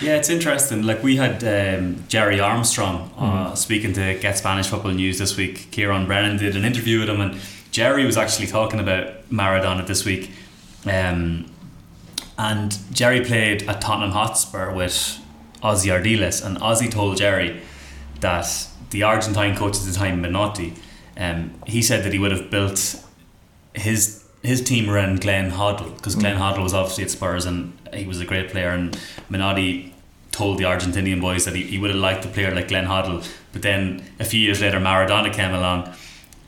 Yeah, 0.00 0.16
it's 0.16 0.28
interesting. 0.28 0.82
Like 0.82 1.02
we 1.02 1.16
had 1.16 1.42
um, 1.44 2.04
Gerry 2.08 2.38
Armstrong 2.40 3.10
uh, 3.16 3.22
Mm-hmm. 3.22 3.54
speaking 3.54 3.92
to 3.94 4.14
Get 4.20 4.36
Spanish 4.36 4.66
Football 4.66 4.92
News 4.92 5.18
this 5.18 5.36
week. 5.36 5.68
Kieran 5.70 6.06
Brennan 6.06 6.36
did 6.36 6.54
an 6.56 6.64
interview 6.64 7.00
with 7.00 7.08
him, 7.08 7.20
and 7.20 7.40
Gerry 7.70 8.04
was 8.04 8.16
actually 8.16 8.46
talking 8.48 8.78
about 8.80 9.06
Maradona 9.30 9.86
this 9.86 10.04
week. 10.04 10.30
Um, 10.84 11.46
and 12.36 12.76
Gerry 12.92 13.24
played 13.24 13.62
at 13.68 13.80
Tottenham 13.80 14.10
Hotspur 14.10 14.74
with 14.74 15.18
Ossie 15.62 15.90
Ardiles, 15.92 16.44
and 16.44 16.58
Ossie 16.58 16.90
told 16.90 17.16
Gerry 17.16 17.60
that 18.20 18.68
the 18.90 19.02
Argentine 19.02 19.56
coach 19.56 19.76
at 19.78 19.84
the 19.84 19.92
time, 19.92 20.22
Menotti, 20.22 20.76
um, 21.16 21.52
he 21.66 21.80
said 21.80 22.04
that 22.04 22.12
he 22.12 22.18
would 22.18 22.32
have 22.32 22.50
built 22.50 23.00
his 23.74 24.24
his 24.42 24.62
team 24.62 24.90
around 24.90 25.22
Glenn 25.22 25.50
Hoddle 25.50 25.96
because 25.96 26.14
Glenn 26.16 26.36
Hoddle 26.36 26.62
was 26.62 26.74
obviously 26.74 27.04
at 27.04 27.10
Spurs 27.10 27.46
and 27.46 27.76
he 27.94 28.06
was 28.06 28.20
a 28.20 28.26
great 28.26 28.50
player. 28.50 28.68
And 28.70 28.92
Menotti 29.30 29.92
told 30.32 30.58
the 30.58 30.64
Argentinian 30.64 31.20
boys 31.20 31.46
that 31.46 31.54
he, 31.54 31.62
he 31.62 31.78
would 31.78 31.90
have 31.90 31.98
liked 31.98 32.24
a 32.24 32.28
player 32.28 32.54
like 32.54 32.68
Glenn 32.68 32.86
Hoddle 32.86 33.26
but 33.52 33.62
then 33.62 34.04
a 34.18 34.24
few 34.24 34.40
years 34.40 34.60
later 34.60 34.78
Maradona 34.78 35.32
came 35.32 35.54
along 35.54 35.94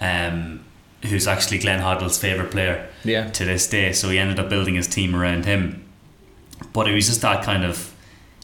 um, 0.00 0.64
who's 1.04 1.26
actually 1.26 1.58
Glenn 1.58 1.80
Hoddle's 1.80 2.18
favourite 2.18 2.50
player 2.50 2.88
yeah, 3.04 3.30
to 3.30 3.44
this 3.44 3.68
day. 3.68 3.92
So 3.92 4.08
he 4.08 4.18
ended 4.18 4.38
up 4.38 4.48
building 4.48 4.74
his 4.74 4.88
team 4.88 5.14
around 5.14 5.44
him. 5.44 5.84
But 6.72 6.88
it 6.88 6.94
was 6.94 7.06
just 7.06 7.20
that 7.22 7.44
kind 7.44 7.64
of 7.64 7.94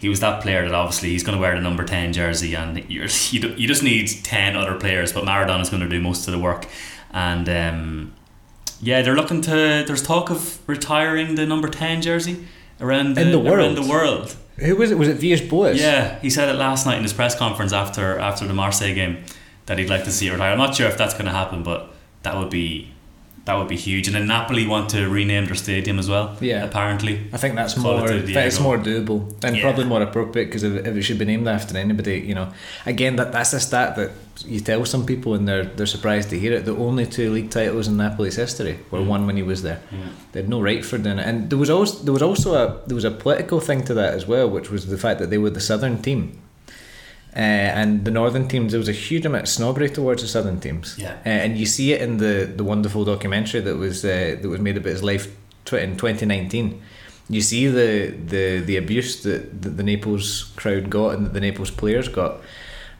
he 0.00 0.08
was 0.08 0.20
that 0.20 0.42
player 0.42 0.62
that 0.62 0.74
obviously 0.74 1.10
he's 1.10 1.22
going 1.22 1.36
to 1.36 1.40
wear 1.40 1.54
the 1.54 1.60
number 1.60 1.84
10 1.84 2.12
jersey 2.12 2.54
and 2.54 2.84
you're, 2.90 3.06
you, 3.30 3.48
you 3.50 3.68
just 3.68 3.84
need 3.84 4.08
10 4.08 4.56
other 4.56 4.74
players 4.74 5.12
but 5.12 5.24
Maradona's 5.24 5.70
going 5.70 5.82
to 5.82 5.88
do 5.88 6.00
most 6.00 6.26
of 6.26 6.32
the 6.32 6.38
work. 6.38 6.66
And 7.12 7.48
um, 7.48 8.12
yeah 8.82 9.00
they're 9.02 9.14
looking 9.16 9.40
to 9.40 9.50
there's 9.86 10.02
talk 10.02 10.30
of 10.30 10.58
retiring 10.68 11.34
the 11.36 11.46
number 11.46 11.68
10 11.68 12.02
jersey 12.02 12.46
around 12.80 13.14
the, 13.14 13.20
In 13.22 13.30
the 13.32 13.38
around 13.38 13.74
world? 13.74 13.76
the 13.76 13.88
world 13.90 14.36
who 14.58 14.76
was 14.76 14.90
it? 14.90 14.98
Was 14.98 15.08
it 15.08 15.16
Villas 15.16 15.40
Boas? 15.40 15.80
yeah 15.80 16.18
he 16.20 16.28
said 16.28 16.48
it 16.48 16.54
last 16.58 16.84
night 16.86 16.96
in 16.96 17.02
his 17.02 17.12
press 17.12 17.34
conference 17.38 17.72
after 17.72 18.18
after 18.18 18.46
the 18.46 18.54
Marseille 18.54 18.94
game 18.94 19.24
that 19.66 19.78
he'd 19.78 19.88
like 19.88 20.04
to 20.04 20.10
see 20.12 20.26
it 20.28 20.32
retire 20.32 20.52
I'm 20.52 20.58
not 20.58 20.74
sure 20.74 20.88
if 20.88 20.98
that's 20.98 21.14
going 21.14 21.26
to 21.26 21.32
happen 21.32 21.62
but 21.62 21.90
that 22.24 22.36
would 22.36 22.50
be 22.50 22.92
that 23.44 23.54
would 23.58 23.68
be 23.68 23.76
huge. 23.76 24.06
And 24.08 24.14
then 24.16 24.26
Napoli 24.28 24.66
want 24.66 24.90
to 24.90 25.08
rename 25.08 25.46
their 25.46 25.56
stadium 25.56 25.98
as 25.98 26.08
well. 26.08 26.36
Yeah. 26.40 26.64
apparently. 26.64 27.14
I 27.32 27.38
think 27.38 27.54
that's 27.56 27.74
Call 27.74 27.98
more. 27.98 28.08
the 28.08 28.14
I 28.16 28.20
think 28.22 28.36
it's 28.36 28.60
more 28.60 28.78
doable 28.78 29.20
and 29.44 29.56
Yeah. 29.56 29.62
probably 29.62 29.84
more 29.84 30.02
appropriate 30.02 30.46
because 30.46 30.62
if, 30.62 30.86
if 30.86 30.96
it 30.96 31.02
should 31.02 31.18
be 31.18 31.24
named 31.24 31.48
after 31.48 31.76
anybody, 31.76 32.20
you 32.20 32.34
know, 32.34 32.48
again 32.86 33.16
that 33.16 33.32
that's 33.32 33.52
a 33.52 33.60
stat 33.60 33.96
that 33.96 34.10
you 34.46 34.60
tell 34.60 34.84
some 34.84 35.04
people 35.04 35.34
and 35.34 35.46
they're 35.48 35.64
they're 35.76 35.86
surprised 35.96 36.30
to 36.30 36.38
hear 36.38 36.52
it. 36.52 36.64
The 36.64 36.76
only 36.76 37.04
two 37.06 37.30
league 37.32 37.50
titles 37.50 37.88
in 37.88 37.96
Napoli's 37.96 38.36
history 38.36 38.78
were 38.90 39.00
Mm. 39.00 39.06
won 39.12 39.26
when 39.26 39.36
he 39.36 39.42
was 39.42 39.62
there. 39.62 39.80
Yeah. 39.90 39.98
They 40.32 40.40
had 40.42 40.48
no 40.48 40.60
right 40.60 40.84
for 40.84 40.96
doing 40.98 41.18
it, 41.18 41.26
and 41.26 41.50
there 41.50 41.58
was 41.58 41.70
also 41.70 41.94
there 42.04 42.12
was 42.18 42.22
also 42.22 42.54
a 42.54 42.64
there 42.86 42.94
was 42.94 43.04
a 43.04 43.10
political 43.10 43.58
thing 43.60 43.82
to 43.88 43.94
that 43.94 44.14
as 44.14 44.24
well, 44.26 44.48
which 44.48 44.70
was 44.70 44.86
the 44.86 44.98
fact 44.98 45.18
that 45.20 45.30
they 45.30 45.38
were 45.38 45.50
the 45.50 45.60
southern 45.70 46.00
team. 46.00 46.20
Uh, 47.34 47.38
and 47.38 48.04
the 48.04 48.10
northern 48.10 48.46
teams, 48.46 48.72
there 48.72 48.78
was 48.78 48.90
a 48.90 48.92
huge 48.92 49.24
amount 49.24 49.44
of 49.44 49.48
snobbery 49.48 49.88
towards 49.88 50.20
the 50.20 50.28
southern 50.28 50.60
teams. 50.60 50.98
Yeah. 50.98 51.16
Uh, 51.24 51.28
and 51.28 51.56
you 51.56 51.64
see 51.64 51.92
it 51.92 52.02
in 52.02 52.18
the, 52.18 52.52
the 52.56 52.64
wonderful 52.64 53.04
documentary 53.04 53.60
that 53.60 53.76
was 53.76 54.04
uh, 54.04 54.36
that 54.40 54.48
was 54.48 54.60
made 54.60 54.76
about 54.76 54.90
his 54.90 55.02
life 55.02 55.34
tw- 55.64 55.74
in 55.74 55.96
2019. 55.96 56.82
You 57.30 57.40
see 57.40 57.68
the, 57.68 58.14
the, 58.26 58.60
the 58.60 58.76
abuse 58.76 59.22
that, 59.22 59.62
that 59.62 59.70
the 59.70 59.82
Naples 59.82 60.52
crowd 60.56 60.90
got 60.90 61.14
and 61.14 61.24
that 61.24 61.32
the 61.32 61.40
Naples 61.40 61.70
players 61.70 62.08
got, 62.08 62.40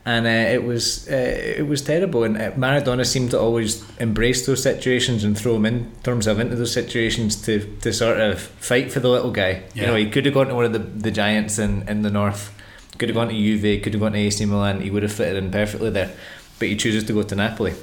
and 0.04 0.26
uh, 0.26 0.30
it 0.30 0.64
was 0.64 1.08
uh, 1.08 1.14
it 1.14 1.66
was 1.66 1.82
terrible. 1.82 2.24
And 2.24 2.36
uh, 2.36 2.52
Maradona 2.52 3.04
seemed 3.04 3.32
to 3.32 3.38
always 3.38 3.84
embrace 3.98 4.46
those 4.46 4.62
situations 4.62 5.22
and 5.24 5.38
throw 5.38 5.56
him 5.56 5.66
in 5.66 5.92
terms 6.02 6.26
of 6.26 6.40
into 6.40 6.56
those 6.56 6.72
situations 6.72 7.40
to, 7.42 7.76
to 7.82 7.92
sort 7.92 8.18
of 8.18 8.40
fight 8.40 8.90
for 8.90 9.00
the 9.00 9.08
little 9.08 9.30
guy. 9.30 9.64
You 9.74 9.86
know, 9.86 9.94
he 9.96 10.08
could 10.08 10.24
have 10.24 10.34
gone 10.34 10.48
to 10.48 10.54
one 10.54 10.64
of 10.64 10.72
the, 10.72 10.78
the 10.78 11.10
giants 11.10 11.58
in, 11.58 11.86
in 11.88 12.02
the 12.02 12.10
north, 12.10 12.54
could 13.02 13.08
have 13.08 13.16
gone 13.16 13.30
to 13.30 13.34
Juve, 13.34 13.82
could 13.82 13.94
have 13.94 14.00
gone 14.00 14.12
to 14.12 14.18
AC 14.18 14.44
Milan. 14.44 14.80
He 14.80 14.88
would 14.88 15.02
have 15.02 15.12
fitted 15.12 15.42
in 15.42 15.50
perfectly 15.50 15.90
there, 15.90 16.12
but 16.60 16.68
he 16.68 16.76
chooses 16.76 17.02
to 17.08 17.12
go 17.12 17.24
to 17.24 17.34
Napoli, 17.34 17.74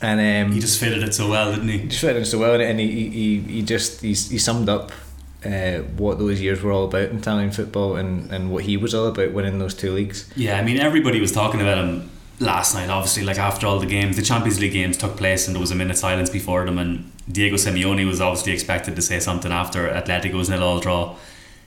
and 0.00 0.46
um, 0.46 0.52
He 0.54 0.60
just 0.60 0.80
fitted 0.80 1.02
it 1.02 1.12
so 1.14 1.28
well, 1.28 1.50
didn't 1.52 1.68
he? 1.68 1.88
just 1.88 2.00
fitted 2.00 2.16
in 2.16 2.24
so 2.24 2.38
well 2.38 2.58
and 2.58 2.80
he, 2.80 3.10
he, 3.10 3.38
he 3.40 3.62
just 3.62 4.00
he, 4.00 4.08
he 4.08 4.38
summed 4.38 4.70
up 4.70 4.92
uh, 5.44 5.80
what 5.98 6.18
those 6.18 6.40
years 6.40 6.62
were 6.62 6.72
all 6.72 6.86
about 6.86 7.10
in 7.10 7.18
Italian 7.18 7.50
football 7.50 7.96
and, 7.96 8.30
and 8.32 8.50
what 8.50 8.64
he 8.64 8.78
was 8.78 8.94
all 8.94 9.08
about 9.08 9.32
winning 9.32 9.58
those 9.58 9.74
two 9.74 9.92
leagues. 9.92 10.30
Yeah, 10.36 10.58
I 10.58 10.62
mean 10.64 10.78
everybody 10.78 11.20
was 11.20 11.32
talking 11.32 11.60
about 11.60 11.76
him 11.84 12.10
last 12.38 12.74
night. 12.74 12.88
Obviously, 12.88 13.24
like 13.24 13.38
after 13.38 13.66
all 13.66 13.78
the 13.78 13.84
games, 13.86 14.16
the 14.16 14.22
Champions 14.22 14.58
League 14.58 14.72
games 14.72 14.96
took 14.96 15.18
place, 15.18 15.46
and 15.46 15.54
there 15.54 15.60
was 15.60 15.70
a 15.70 15.74
minute 15.74 15.98
silence 15.98 16.30
before 16.30 16.64
them. 16.64 16.78
And 16.78 17.12
Diego 17.30 17.56
Simeone 17.56 18.06
was 18.06 18.22
obviously 18.22 18.52
expected 18.52 18.96
to 18.96 19.02
say 19.02 19.20
something 19.20 19.52
after 19.52 19.86
Atletico's 19.86 20.48
nil 20.48 20.62
all 20.62 20.80
draw 20.80 21.14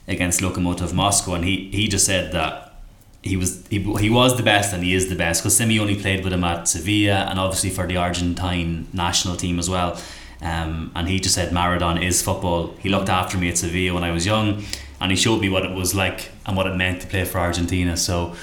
against 0.08 0.42
Lokomotiv 0.42 0.94
Moscow, 0.94 1.34
and 1.34 1.46
he 1.46 1.70
he 1.72 1.88
just 1.88 2.06
said 2.06 2.32
that 2.34 2.74
he 3.22 3.38
was 3.38 3.66
he, 3.68 3.80
he 3.80 4.10
was 4.10 4.36
the 4.36 4.44
best 4.44 4.74
and 4.74 4.84
he 4.84 4.94
is 4.94 5.08
the 5.10 5.16
best 5.16 5.42
because 5.42 5.58
Simeone 5.58 6.00
played 6.02 6.24
with 6.24 6.34
him 6.34 6.44
at 6.44 6.68
Sevilla 6.68 7.26
and 7.30 7.40
obviously 7.40 7.70
for 7.70 7.88
the 7.88 7.96
Argentine 7.96 8.88
national 8.92 9.38
team 9.38 9.60
as 9.60 9.70
well. 9.70 9.98
Um, 10.42 10.92
and 10.94 11.08
he 11.08 11.22
just 11.22 11.36
said 11.36 11.54
Maradona 11.54 12.06
is 12.06 12.22
football. 12.22 12.76
He 12.80 12.90
looked 12.90 13.08
after 13.08 13.38
me 13.38 13.48
at 13.48 13.58
Sevilla 13.58 13.94
when 13.94 14.04
I 14.04 14.12
was 14.12 14.26
young, 14.26 14.64
and 15.00 15.10
he 15.10 15.16
showed 15.16 15.40
me 15.40 15.48
what 15.48 15.64
it 15.64 15.72
was 15.72 15.96
like 15.96 16.32
and 16.46 16.58
what 16.58 16.68
it 16.68 16.76
meant 16.76 17.02
to 17.02 17.08
play 17.08 17.24
for 17.26 17.40
Argentina. 17.40 17.96
So. 17.98 18.36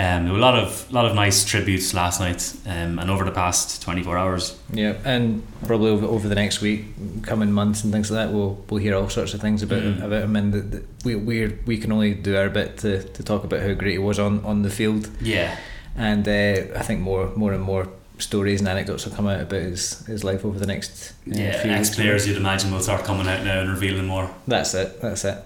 Um, 0.00 0.24
there 0.24 0.32
were 0.32 0.38
a 0.38 0.42
lot 0.42 0.54
of 0.58 0.90
lot 0.92 1.04
of 1.04 1.14
nice 1.14 1.44
tributes 1.44 1.92
last 1.94 2.20
night 2.20 2.54
um, 2.66 2.98
and 2.98 3.10
over 3.10 3.24
the 3.24 3.30
past 3.32 3.82
24 3.82 4.16
hours. 4.16 4.58
Yeah, 4.72 4.94
and 5.04 5.42
probably 5.66 5.90
over, 5.90 6.06
over 6.06 6.28
the 6.28 6.34
next 6.34 6.60
week, 6.62 6.84
coming 7.22 7.52
months 7.52 7.84
and 7.84 7.92
things 7.92 8.10
like 8.10 8.26
that, 8.28 8.34
we'll 8.34 8.64
we'll 8.70 8.80
hear 8.80 8.94
all 8.94 9.08
sorts 9.08 9.34
of 9.34 9.40
things 9.40 9.62
about 9.62 9.82
Mm. 9.82 10.02
about 10.02 10.22
him, 10.22 10.36
and 10.36 10.52
the, 10.54 10.60
the, 10.60 10.82
we 11.04 11.16
we 11.16 11.58
we 11.66 11.76
can 11.78 11.92
only 11.92 12.14
do 12.14 12.36
our 12.36 12.48
bit 12.48 12.78
to, 12.78 13.02
to 13.02 13.22
talk 13.22 13.44
about 13.44 13.60
how 13.60 13.74
great 13.74 13.92
he 13.92 13.98
was 13.98 14.18
on, 14.18 14.44
on 14.44 14.62
the 14.62 14.70
field, 14.70 15.08
Yeah, 15.20 15.56
and 15.96 16.26
uh, 16.26 16.78
I 16.78 16.82
think 16.82 17.00
more 17.00 17.32
more 17.36 17.52
and 17.52 17.62
more 17.62 17.86
stories 18.18 18.60
and 18.60 18.68
anecdotes 18.68 19.06
will 19.06 19.16
come 19.16 19.26
out 19.26 19.40
about 19.40 19.62
his, 19.62 20.04
his 20.06 20.22
life 20.24 20.44
over 20.44 20.58
the 20.58 20.66
next 20.66 21.12
uh, 21.26 21.34
yeah. 21.34 21.62
few 21.62 21.70
Ex 21.70 21.94
players 21.94 22.26
you'd 22.28 22.36
imagine 22.36 22.70
will 22.70 22.80
start 22.80 23.04
coming 23.04 23.26
out 23.26 23.42
now 23.44 23.60
and 23.60 23.70
revealing 23.70 24.06
more. 24.06 24.30
That's 24.46 24.74
it. 24.74 25.00
That's 25.00 25.24
it. 25.24 25.38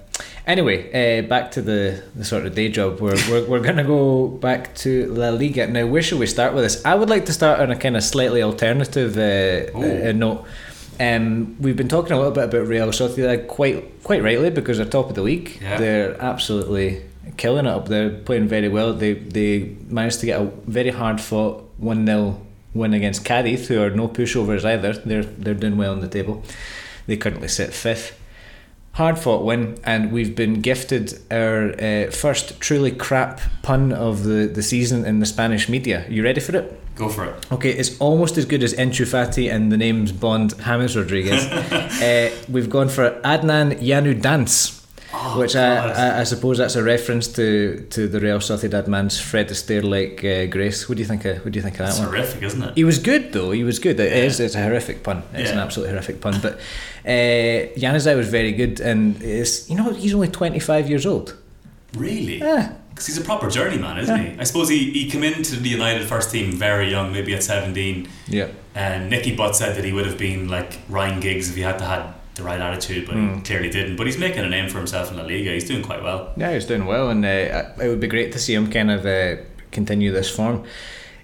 Anyway, 0.47 0.89
uh, 0.93 1.27
back 1.27 1.51
to 1.53 1.63
the, 1.63 2.03
the 2.15 2.25
sort 2.25 2.45
of 2.45 2.55
day 2.55 2.69
job. 2.69 3.01
We're, 3.01 3.17
we're, 3.31 3.47
we're 3.47 3.61
going 3.61 3.77
to 3.77 3.85
go 3.85 4.29
back 4.29 4.75
to 4.77 5.07
La 5.07 5.31
Liga. 5.31 5.67
Now, 5.67 5.87
where 5.87 6.03
should 6.03 6.19
we 6.19 6.27
start 6.27 6.53
with 6.53 6.65
this? 6.65 6.85
I 6.85 6.95
would 6.95 7.09
like 7.09 7.25
to 7.27 7.33
start 7.33 7.61
on 7.61 7.71
a 7.71 7.77
kind 7.77 7.97
of 7.97 8.05
slightly 8.05 8.43
alternative 8.43 9.17
uh, 9.17 9.79
uh, 9.79 10.13
note. 10.13 10.45
Um, 11.01 11.57
we've 11.61 11.77
been 11.77 11.89
talking 11.89 12.13
a 12.13 12.17
little 12.17 12.31
bit 12.31 12.45
about 12.45 12.67
Real 12.67 12.89
Sociedad 12.89 13.49
quite 13.49 14.05
quite 14.05 14.23
rightly 14.23 14.51
because 14.51 14.77
they're 14.77 14.87
top 14.87 15.09
of 15.09 15.15
the 15.15 15.23
league. 15.23 15.59
Yeah. 15.61 15.79
They're 15.79 16.23
absolutely 16.23 17.03
killing 17.37 17.67
it 17.67 17.71
up 17.71 17.89
there, 17.89 18.11
playing 18.11 18.47
very 18.47 18.69
well. 18.69 18.93
They 18.93 19.15
they 19.15 19.77
managed 19.89 20.21
to 20.21 20.27
get 20.27 20.41
a 20.41 20.45
very 20.67 20.91
hard 20.91 21.21
fought 21.21 21.69
one 21.79 22.07
0 22.07 22.41
win 22.75 22.95
against 22.95 23.25
Cadiz, 23.25 23.67
who 23.67 23.83
are 23.83 23.91
no 23.91 24.09
pushovers 24.09 24.65
either. 24.65 24.93
They're 24.93 25.25
they're 25.25 25.55
doing 25.55 25.77
well 25.77 25.93
on 25.93 26.01
the 26.01 26.09
table. 26.09 26.45
They 27.07 27.17
currently 27.17 27.49
sit 27.49 27.73
fifth. 27.73 28.17
Hard 28.95 29.19
fought 29.19 29.45
win, 29.45 29.77
and 29.83 30.13
we've 30.13 30.37
been 30.37 30.61
gifted 30.61 31.21
our 31.29 31.73
uh, 31.81 32.13
first 32.13 32.61
truly 32.61 32.93
crap 32.93 33.41
pun 33.63 33.93
of 33.93 34.23
the, 34.23 34.47
the 34.47 34.63
season 34.63 35.05
in 35.05 35.19
the 35.19 35.27
Spanish 35.27 35.69
media. 35.69 36.07
You 36.09 36.23
ready 36.23 36.41
for 36.41 36.57
it? 36.57 36.81
Go 36.95 37.09
for 37.09 37.25
it. 37.25 37.53
Okay, 37.53 37.73
it's 37.73 37.99
almost 37.99 38.39
as 38.39 38.45
good 38.45 38.63
as 38.63 38.73
Enchu 38.75 39.05
Fati 39.05 39.53
and 39.53 39.73
the 39.73 39.77
names 39.77 40.13
Bond 40.13 40.57
James 40.65 40.97
Rodriguez. 40.97 41.45
uh, 41.53 42.31
we've 42.49 42.71
gone 42.71 42.89
for 42.89 43.21
Adnan 43.23 43.81
Yanu 43.81 44.23
Dance. 44.23 44.84
Oh, 45.17 45.39
which 45.39 45.55
I, 45.57 45.77
I, 45.93 46.21
I 46.21 46.25
suppose 46.25 46.59
that's 46.59 46.77
a 46.77 46.83
reference 46.83 47.29
to, 47.35 47.87
to 47.91 48.09
the 48.09 48.21
Real 48.21 48.39
Sociedad 48.39 48.87
man's 48.89 49.21
Fred 49.21 49.49
Astaire 49.49 49.83
like 49.85 50.25
uh, 50.25 50.47
grace. 50.47 50.89
What 50.89 50.97
do 50.97 51.03
you 51.03 51.09
think? 51.09 51.25
Of, 51.25 51.45
what 51.45 51.53
do 51.53 51.59
you 51.59 51.63
think 51.63 51.75
of 51.77 51.87
That's 51.87 51.99
that 51.99 52.07
one? 52.07 52.15
horrific, 52.15 52.43
isn't 52.43 52.63
it? 52.63 52.75
He 52.75 52.85
was 52.85 52.99
good 52.99 53.33
though. 53.33 53.53
He 53.53 53.65
was 53.65 53.79
good. 53.79 53.99
It 54.01 54.11
Yeah. 54.11 54.25
is. 54.25 54.41
It's 54.41 54.55
a 54.55 54.63
horrific 54.63 55.03
pun. 55.03 55.23
It's 55.33 55.51
an 55.51 55.59
absolutely 55.59 55.93
horrific 55.93 56.21
pun. 56.21 56.41
But 56.43 56.55
uh, 57.07 58.17
was 58.17 58.29
very 58.29 58.53
good, 58.53 58.81
and 58.81 59.23
it's 59.23 59.69
you 59.71 59.77
know 59.77 59.93
he's 59.93 60.15
only 60.15 60.29
twenty 60.29 60.59
five 60.61 60.89
years 60.89 61.07
old. 61.07 61.37
Really? 61.97 62.39
Yeah. 62.39 62.75
Because 62.91 63.07
he's 63.07 63.19
a 63.19 63.23
proper 63.25 63.51
journeyman, 63.51 63.99
isn't 63.99 64.17
Yeah. 64.17 64.31
he? 64.35 64.41
I 64.41 64.45
suppose 64.45 64.69
he, 64.69 64.91
he 64.93 65.11
came 65.11 65.25
into 65.25 65.57
the 65.57 65.69
United 65.69 66.07
first 66.07 66.31
team 66.31 66.53
very 66.53 66.91
young, 66.91 67.13
maybe 67.13 67.35
at 67.35 67.43
17. 67.43 68.09
Yeah. 68.29 68.49
And 68.77 69.11
Nicky 69.11 69.35
Butt 69.35 69.57
said 69.57 69.75
that 69.77 69.85
he 69.85 69.93
would 69.93 70.07
have 70.07 70.17
been 70.17 70.47
like 70.49 70.79
Ryan 70.89 71.19
Giggs 71.19 71.49
if 71.51 71.57
he 71.57 71.63
had 71.63 71.79
to 71.81 71.85
had 71.85 72.15
the 72.35 72.43
right 72.43 72.61
attitude, 72.61 73.07
but 73.07 73.15
Mm. 73.17 73.37
he 73.37 73.43
clearly 73.43 73.71
didn't. 73.71 73.97
But 73.97 74.07
he's 74.07 74.19
making 74.19 74.45
a 74.45 74.49
name 74.49 74.69
for 74.69 74.79
himself 74.79 75.11
in 75.11 75.17
La 75.17 75.23
Liga. 75.25 75.51
He's 75.53 75.69
doing 75.69 75.83
quite 75.83 76.03
well. 76.03 76.33
Yeah, 76.37 76.53
he's 76.55 76.67
doing 76.67 76.85
well, 76.87 77.09
and 77.11 77.25
uh, 77.25 77.65
it 77.83 77.89
would 77.89 78.01
be 78.01 78.09
great 78.09 78.33
to 78.33 78.39
see 78.39 78.55
him 78.55 78.71
kind 78.71 78.91
of 78.91 79.07
uh, 79.07 79.37
continue 79.71 80.11
this 80.13 80.29
form. 80.31 80.65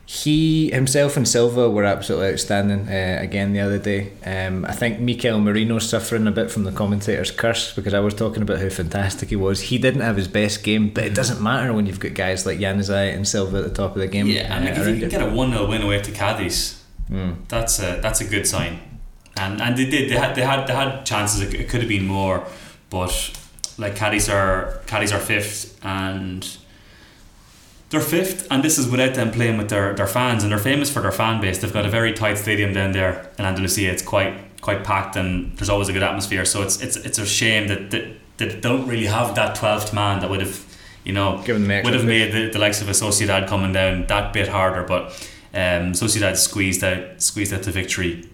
He 0.06 0.72
himself 0.72 1.16
and 1.16 1.26
Silva 1.28 1.70
were 1.70 1.84
absolutely 1.84 2.32
outstanding 2.32 2.88
uh, 2.88 3.18
again 3.20 3.52
the 3.52 3.60
other 3.60 3.78
day. 3.78 4.10
Um, 4.26 4.64
I 4.64 4.72
think 4.72 4.98
Mikel 4.98 5.38
Merino's 5.38 5.88
suffering 5.88 6.26
a 6.26 6.32
bit 6.32 6.50
from 6.50 6.64
the 6.64 6.72
commentator's 6.72 7.30
curse 7.30 7.72
because 7.72 7.94
I 7.94 8.00
was 8.00 8.14
talking 8.14 8.42
about 8.42 8.58
how 8.60 8.68
fantastic 8.70 9.28
he 9.28 9.36
was. 9.36 9.60
He 9.60 9.78
didn't 9.78 10.00
have 10.00 10.16
his 10.16 10.26
best 10.26 10.64
game, 10.64 10.90
but 10.90 11.04
it 11.04 11.14
doesn't 11.14 11.40
matter 11.40 11.72
when 11.72 11.86
you've 11.86 12.00
got 12.00 12.14
guys 12.14 12.44
like 12.44 12.58
Januzaj 12.58 13.14
and 13.14 13.26
Silva 13.26 13.58
at 13.58 13.64
the 13.64 13.70
top 13.70 13.94
of 13.94 14.00
the 14.00 14.08
game. 14.08 14.26
Yeah, 14.26 14.52
and 14.56 14.64
uh, 14.66 14.70
like, 14.72 14.80
if 14.80 14.88
you 14.94 15.00
can 15.00 15.08
get 15.10 15.22
a 15.22 15.30
1 15.32 15.50
0 15.52 15.66
win 15.68 15.82
away 15.82 16.00
to 16.02 16.10
Cadiz, 16.10 16.76
Mm. 17.08 17.36
that's 17.48 17.78
a, 17.80 17.98
that's 18.02 18.20
a 18.20 18.24
good 18.24 18.46
sign. 18.46 18.78
And 19.40 19.60
and 19.60 19.76
they 19.76 19.86
did. 19.86 20.10
They 20.10 20.16
had 20.16 20.34
they 20.34 20.42
had 20.42 20.66
they 20.66 20.74
had 20.74 21.04
chances. 21.04 21.40
It, 21.40 21.68
could 21.68 21.80
have 21.80 21.88
been 21.88 22.06
more, 22.06 22.44
but 22.90 23.12
like 23.78 23.96
Cadiz 23.96 24.28
are 24.28 24.82
Cadiz 24.86 25.12
are 25.12 25.18
fifth 25.18 25.78
and 25.84 26.46
they're 27.90 28.00
fifth, 28.00 28.46
and 28.52 28.62
this 28.62 28.78
is 28.78 28.88
without 28.88 29.14
them 29.14 29.32
playing 29.32 29.58
with 29.58 29.68
their, 29.68 29.92
their 29.94 30.06
fans, 30.06 30.44
and 30.44 30.52
they're 30.52 30.58
famous 30.58 30.90
for 30.92 31.02
their 31.02 31.10
fan 31.10 31.40
base. 31.40 31.58
They've 31.58 31.72
got 31.72 31.84
a 31.84 31.90
very 31.90 32.12
tight 32.12 32.38
stadium 32.38 32.72
down 32.72 32.92
there 32.92 33.28
in 33.36 33.44
Andalusia. 33.44 33.90
It's 33.90 34.02
quite 34.02 34.60
quite 34.60 34.84
packed, 34.84 35.16
and 35.16 35.56
there's 35.56 35.68
always 35.68 35.88
a 35.88 35.92
good 35.92 36.04
atmosphere. 36.04 36.44
So 36.44 36.62
it's 36.62 36.80
it's 36.80 36.96
it's 36.96 37.18
a 37.18 37.26
shame 37.26 37.66
that 37.66 37.90
that, 37.90 38.04
that 38.36 38.50
they 38.50 38.60
don't 38.60 38.86
really 38.86 39.06
have 39.06 39.34
that 39.34 39.56
twelfth 39.56 39.92
man 39.92 40.20
that 40.20 40.30
would 40.30 40.40
have, 40.40 40.64
you 41.02 41.12
know, 41.12 41.42
Given 41.44 41.66
the 41.66 41.82
would 41.82 41.94
have 41.94 42.04
made 42.04 42.32
the, 42.32 42.50
the 42.50 42.60
likes 42.60 42.80
of 42.80 42.88
a 42.88 42.92
Sociedad 42.92 43.48
coming 43.48 43.72
down 43.72 44.06
that 44.06 44.32
bit 44.32 44.46
harder. 44.46 44.84
But 44.84 45.06
um, 45.52 45.92
Sociedad 45.92 46.36
squeezed 46.36 46.84
out 46.84 47.20
squeezed 47.20 47.52
out 47.52 47.64
the 47.64 47.72
victory. 47.72 48.28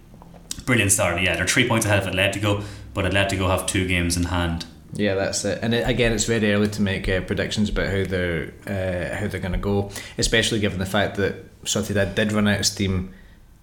Brilliant 0.67 0.93
start. 0.93 1.23
Yeah, 1.23 1.37
they're 1.37 1.47
three 1.47 1.67
points 1.67 1.87
ahead 1.87 2.07
of 2.07 2.13
Atletico, 2.13 2.63
but 2.93 3.05
Atletico 3.05 3.49
have 3.49 3.67
two 3.67 3.87
games 3.87 4.17
in 4.17 4.25
hand. 4.25 4.67
Yeah, 4.93 5.15
that's 5.15 5.45
it. 5.45 5.61
And 5.63 5.73
it, 5.73 5.89
again, 5.89 6.13
it's 6.13 6.25
very 6.25 6.53
early 6.53 6.69
to 6.69 6.83
make 6.83 7.09
uh, 7.09 7.21
predictions 7.21 7.69
about 7.69 7.87
how 7.87 8.05
they're 8.05 8.53
uh, 8.67 9.17
how 9.17 9.29
they're 9.29 9.41
going 9.41 9.53
to 9.53 9.59
go, 9.59 9.91
especially 10.19 10.59
given 10.59 10.79
the 10.79 10.87
fact 10.87 11.17
that 11.17 11.65
Sociedad 11.65 12.15
did 12.15 12.33
run 12.33 12.49
out 12.49 12.61
of 12.61 12.67
steam 12.67 13.15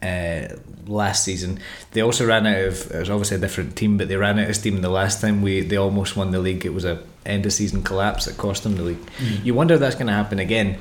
uh, 0.01 0.47
last 0.85 1.23
season. 1.23 1.59
They 1.91 2.01
also 2.01 2.25
ran 2.25 2.47
out 2.47 2.61
of. 2.61 2.91
It 2.91 2.99
was 2.99 3.09
obviously 3.09 3.37
a 3.37 3.39
different 3.41 3.75
team, 3.75 3.97
but 3.97 4.07
they 4.07 4.15
ran 4.15 4.39
out 4.39 4.49
of 4.49 4.55
steam 4.55 4.81
the 4.81 4.89
last 4.89 5.21
time 5.21 5.41
we 5.41 5.61
they 5.61 5.77
almost 5.77 6.15
won 6.15 6.31
the 6.31 6.39
league. 6.39 6.65
It 6.65 6.73
was 6.73 6.85
a 6.85 7.03
end 7.25 7.45
of 7.45 7.53
season 7.53 7.83
collapse 7.83 8.25
that 8.25 8.37
cost 8.37 8.63
them 8.63 8.75
the 8.75 8.83
league. 8.83 9.09
You 9.43 9.53
wonder 9.53 9.73
if 9.73 9.79
that's 9.79 9.95
going 9.95 10.07
to 10.07 10.13
happen 10.13 10.39
again. 10.39 10.77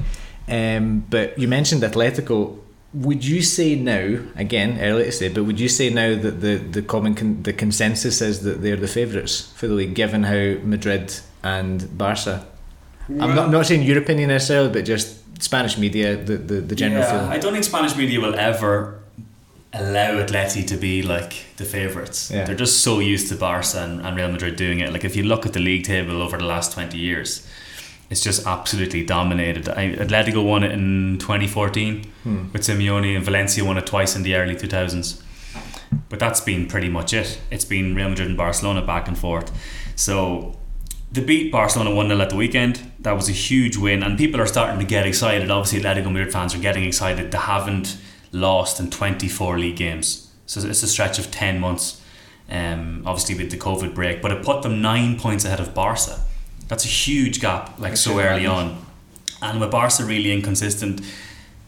Um, 0.49 1.05
but 1.09 1.39
you 1.39 1.49
mentioned 1.49 1.83
Atletico. 1.83 2.59
Would 2.95 3.25
you 3.25 3.41
say 3.41 3.75
now, 3.75 4.19
again, 4.37 4.79
early 4.81 5.05
to 5.05 5.13
say, 5.13 5.29
but 5.29 5.45
would 5.45 5.59
you 5.59 5.69
say 5.69 5.89
now 5.89 6.15
that 6.15 6.41
the 6.43 6.57
the 6.57 6.83
common 6.83 7.15
con- 7.15 7.43
the 7.43 7.55
consensus 7.55 8.21
is 8.21 8.43
that 8.43 8.61
they're 8.61 8.77
the 8.77 8.87
favourites 8.87 9.51
for 9.57 9.67
the 9.67 9.75
league, 9.75 9.95
given 9.95 10.25
how 10.25 10.59
Madrid 10.63 11.15
and 11.43 11.97
Barca? 11.97 12.47
I'm 13.09 13.35
not 13.35 13.51
not 13.51 13.67
saying 13.67 13.83
your 13.83 13.99
opinion 13.99 14.29
necessarily, 14.29 14.71
but 14.71 14.85
just 14.85 15.43
Spanish 15.43 15.79
media, 15.79 16.17
the 16.17 16.37
the, 16.37 16.61
the 16.61 16.75
general 16.75 17.01
yeah, 17.01 17.11
feeling. 17.11 17.33
I 17.33 17.39
don't 17.39 17.53
think 17.53 17.65
Spanish 17.65 17.97
media 17.97 18.21
will 18.21 18.35
ever 18.35 19.01
allow 19.73 20.23
Atleti 20.23 20.67
to 20.67 20.77
be 20.77 21.03
like 21.03 21.33
the 21.57 21.65
favourites. 21.65 22.31
Yeah. 22.31 22.45
They're 22.45 22.55
just 22.55 22.81
so 22.81 23.01
used 23.01 23.29
to 23.29 23.37
Barca 23.37 23.79
and, 23.79 24.05
and 24.05 24.17
Real 24.17 24.31
Madrid 24.31 24.57
doing 24.57 24.81
it. 24.81 24.93
Like 24.93 25.05
if 25.05 25.17
you 25.17 25.23
look 25.23 25.47
at 25.47 25.55
the 25.55 25.61
league 25.61 25.85
table 25.85 26.21
over 26.21 26.37
the 26.37 26.45
last 26.45 26.73
twenty 26.73 26.99
years, 26.99 27.47
it's 28.12 28.20
just 28.29 28.46
absolutely 28.46 29.03
dominated. 29.16 29.68
I, 29.68 29.85
Atletico 30.05 30.40
won 30.53 30.62
it 30.62 30.72
in 30.79 31.18
twenty 31.18 31.48
fourteen 31.48 31.92
Hmm. 32.25 32.53
with 32.53 32.62
Simeone, 32.62 33.16
and 33.16 33.25
Valencia 33.25 33.64
won 33.64 33.77
it 33.79 33.87
twice 33.87 34.14
in 34.16 34.22
the 34.22 34.35
early 34.40 34.55
two 34.55 34.68
thousands. 34.68 35.22
But 36.09 36.18
that's 36.18 36.40
been 36.40 36.66
pretty 36.66 36.88
much 36.88 37.12
it. 37.12 37.29
It's 37.51 37.64
been 37.75 37.94
Real 37.94 38.09
Madrid 38.11 38.29
and 38.29 38.37
Barcelona 38.37 38.83
back 38.83 39.09
and 39.09 39.16
forth. 39.18 39.48
So 39.96 40.14
they 41.14 41.22
beat 41.22 41.51
Barcelona 41.53 41.94
1 41.94 42.09
0 42.09 42.20
at 42.20 42.31
the 42.31 42.37
weekend. 42.37 42.75
That 43.01 43.12
was 43.20 43.29
a 43.29 43.33
huge 43.33 43.77
win, 43.77 44.03
and 44.03 44.16
people 44.18 44.40
are 44.40 44.46
starting 44.46 44.79
to 44.79 44.87
get 44.87 45.07
excited. 45.07 45.51
Obviously, 45.51 45.81
Atletico 45.81 46.11
Madrid 46.12 46.33
fans 46.33 46.55
are 46.55 46.59
getting 46.68 46.85
excited. 46.85 47.31
They 47.33 47.38
haven't 47.38 47.96
lost 48.33 48.81
in 48.81 48.88
24 48.90 49.59
league 49.59 49.77
games. 49.77 50.31
So 50.46 50.61
it's 50.61 50.83
a 50.83 50.88
stretch 50.88 51.18
of 51.18 51.31
10 51.31 51.61
months, 51.61 52.01
um, 52.51 53.03
obviously, 53.07 53.35
with 53.37 53.51
the 53.51 53.59
COVID 53.59 53.94
break. 53.94 54.20
But 54.22 54.33
it 54.33 54.42
put 54.44 54.62
them 54.62 54.81
nine 54.83 55.18
points 55.18 55.44
ahead 55.44 55.61
of 55.61 55.72
Barca. 55.75 56.20
That's 56.73 56.87
a 56.87 56.89
huge 56.89 57.39
gap, 57.43 57.79
like 57.79 57.99
so 57.99 58.19
early 58.19 58.47
on. 58.47 58.83
And 59.43 59.61
with 59.61 59.71
Barca 59.71 60.05
really 60.05 60.33
inconsistent, 60.33 61.03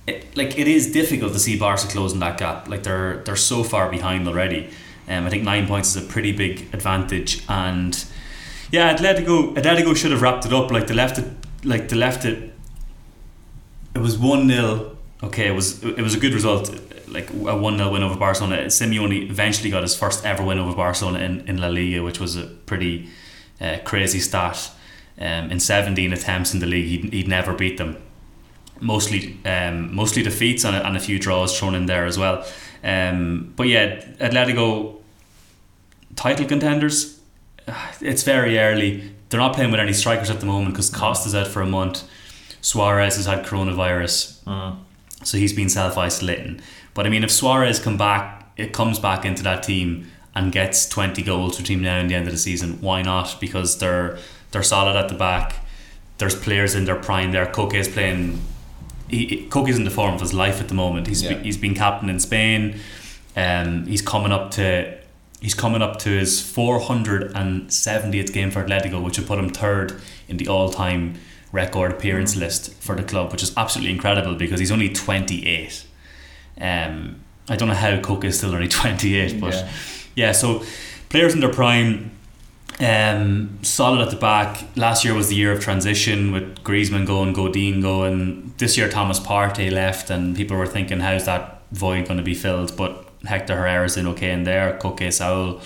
it, 0.07 0.35
like 0.35 0.59
it 0.59 0.67
is 0.67 0.93
difficult 0.93 1.35
to 1.35 1.39
see 1.39 1.59
Barca 1.59 1.89
closing 1.89 2.21
that 2.21 2.39
gap. 2.39 2.69
Like 2.71 2.85
they're 2.85 3.19
they're 3.19 3.37
so 3.37 3.65
far 3.65 3.91
behind 3.91 4.27
already. 4.27 4.71
Um, 5.07 5.27
I 5.27 5.29
think 5.29 5.43
nine 5.43 5.67
points 5.67 5.95
is 5.95 6.03
a 6.03 6.07
pretty 6.07 6.33
big 6.33 6.73
advantage, 6.73 7.45
and 7.51 8.03
yeah, 8.73 8.97
Atletico 8.97 9.55
Atletico 9.55 9.95
should 9.95 10.11
have 10.11 10.23
wrapped 10.23 10.47
it 10.47 10.55
up. 10.55 10.71
Like 10.71 10.87
they 10.87 10.95
left 10.95 11.19
it, 11.19 11.27
like 11.65 11.91
they 11.91 11.97
left 11.97 12.25
it. 12.25 12.55
It 13.95 14.01
was 14.01 14.17
one 14.17 14.49
0 14.49 14.97
Okay, 15.23 15.49
it 15.49 15.55
was 15.55 15.85
it 15.85 16.01
was 16.01 16.15
a 16.15 16.19
good 16.19 16.33
result, 16.33 16.75
like 17.09 17.29
a 17.29 17.55
one 17.55 17.77
0 17.77 17.93
win 17.93 18.03
over 18.03 18.19
Barcelona. 18.19 18.57
Simeone 18.69 19.29
eventually 19.29 19.69
got 19.69 19.83
his 19.83 19.95
first 19.95 20.25
ever 20.25 20.43
win 20.43 20.59
over 20.59 20.75
Barcelona 20.75 21.19
in, 21.19 21.47
in 21.47 21.59
La 21.59 21.69
Liga, 21.69 22.03
which 22.03 22.19
was 22.19 22.37
a 22.37 22.45
pretty 22.45 23.11
uh, 23.61 23.77
crazy 23.85 24.19
stat. 24.19 24.71
Um, 25.19 25.51
in 25.53 25.61
seventeen 25.61 26.13
attempts 26.13 26.55
in 26.55 26.61
the 26.61 26.67
league, 26.67 26.87
he'd, 26.87 27.13
he'd 27.13 27.29
never 27.29 27.55
beat 27.55 27.79
them 27.79 27.97
mostly 28.81 29.39
um, 29.45 29.95
mostly 29.95 30.23
defeats 30.23 30.65
and 30.65 30.77
a, 30.77 30.87
and 30.87 30.97
a 30.97 31.01
few 31.01 31.19
draws 31.19 31.59
thrown 31.59 31.75
in 31.75 31.87
there 31.87 32.05
as 32.07 32.19
well. 32.19 32.47
Um, 32.83 33.53
but 33.57 33.69
yeah, 33.69 34.01
Atletico 34.19 34.97
title 36.17 36.47
contenders. 36.47 37.21
It's 38.01 38.23
very 38.23 38.59
early. 38.59 39.15
They're 39.29 39.41
not 39.41 39.55
playing 39.55 39.71
with 39.71 39.81
any 39.81 39.93
strikers 39.93 40.31
at 40.31 40.41
the 40.41 40.47
moment 40.47 40.75
because 40.75 40.91
Costa's 40.91 41.35
out 41.35 41.47
for 41.47 41.63
a 41.63 41.67
month. 41.67 42.05
Suarez 42.61 43.17
has 43.17 43.27
had 43.27 43.45
coronavirus, 43.45 44.41
Uh, 44.47 44.77
so 45.23 45.39
he's 45.39 45.53
been 45.53 45.69
self 45.69 45.97
isolating. 45.97 46.61
But 46.93 47.07
I 47.07 47.09
mean, 47.09 47.25
if 47.25 47.31
Suarez 47.31 47.79
come 47.79 47.97
back, 47.97 48.51
it 48.57 48.73
comes 48.73 48.99
back 48.99 49.25
into 49.25 49.43
that 49.43 49.63
team 49.63 50.11
and 50.35 50.53
gets 50.53 50.89
twenty 50.89 51.23
goals 51.23 51.57
between 51.57 51.83
now 51.83 51.99
and 51.99 52.11
the 52.11 52.15
end 52.15 52.27
of 52.27 52.33
the 52.33 52.39
season. 52.39 52.81
Why 52.81 53.03
not? 53.03 53.41
Because 53.41 53.79
they're 53.79 54.19
they're 54.55 54.63
solid 54.63 54.97
at 54.97 55.09
the 55.11 55.15
back. 55.15 55.57
There's 56.17 56.35
players 56.35 56.75
in 56.75 56.87
their 56.87 56.97
prime 56.97 57.33
there. 57.33 57.45
Koke 57.45 57.75
is 57.75 57.89
playing. 57.89 58.41
He, 59.09 59.47
Koke's 59.51 59.77
in 59.77 59.85
the 59.85 59.91
form 59.91 60.15
of 60.15 60.21
his 60.23 60.33
life 60.33 60.61
at 60.63 60.69
the 60.69 60.75
moment. 60.75 61.07
He's 61.09 61.23
Yeah. 61.23 61.39
he's 61.43 61.59
been 61.59 61.75
captain 61.75 62.09
in 62.09 62.19
Spain. 62.21 62.79
Um, 63.37 63.87
he's 63.87 64.01
coming 64.01 64.33
up 64.33 64.51
to 64.53 64.95
he's 65.41 65.55
coming 65.55 65.83
up 65.83 65.99
to 66.05 66.09
his 66.09 66.41
470th 66.41 68.33
game 68.33 68.51
for 68.51 68.65
Atletico, 68.65 69.03
which 69.03 69.19
would 69.19 69.27
put 69.27 69.39
him 69.39 69.51
third 69.51 70.01
in 70.29 70.37
the 70.37 70.49
all 70.49 70.71
time 70.71 71.15
record 71.53 71.93
appearance 71.93 72.37
list 72.37 72.73
for 72.83 72.95
the 72.95 73.03
club, 73.03 73.31
which 73.33 73.43
is 73.43 73.53
absolutely 73.57 73.93
incredible 73.93 74.35
because 74.35 74.59
he's 74.61 74.73
only 74.73 74.89
28. 74.89 75.85
Um, 76.61 77.17
I 77.49 77.57
don't 77.57 77.69
know 77.69 77.75
how 77.75 77.97
Koke 77.99 78.25
is 78.25 78.39
still 78.39 78.55
only 78.55 78.69
28, 78.81 79.41
but 79.41 79.53
Yeah. 79.55 79.69
yeah, 80.15 80.33
so 80.33 80.63
players 81.11 81.35
in 81.35 81.41
their 81.41 81.53
prime, 81.53 82.11
um, 82.81 83.59
solid 83.63 84.01
at 84.01 84.11
the 84.11 84.17
back. 84.17 84.65
Last 84.77 85.05
year 85.05 85.15
was 85.15 85.29
the 85.29 85.37
year 85.37 85.53
of 85.53 85.61
transition 85.61 86.33
with 86.33 86.63
Griezmann 86.65 87.07
going, 87.07 87.33
Godin 87.33 87.81
going. 87.81 88.53
This 88.59 88.77
year 88.77 88.89
Thomas 88.89 89.21
Partey 89.21 89.71
left, 89.71 90.11
and 90.11 90.37
people 90.37 90.57
were 90.57 90.67
thinking, 90.67 91.01
how's 91.01 91.25
that 91.27 91.63
void 91.73 92.07
going 92.07 92.19
to 92.19 92.25
be 92.25 92.35
filled? 92.35 92.77
But 92.77 93.09
Hector 93.25 93.57
Herrera's 93.57 93.97
in 93.97 94.07
okay 94.09 94.33
in 94.33 94.45
there. 94.45 94.79
Koke 94.81 95.13
Saul, 95.13 95.61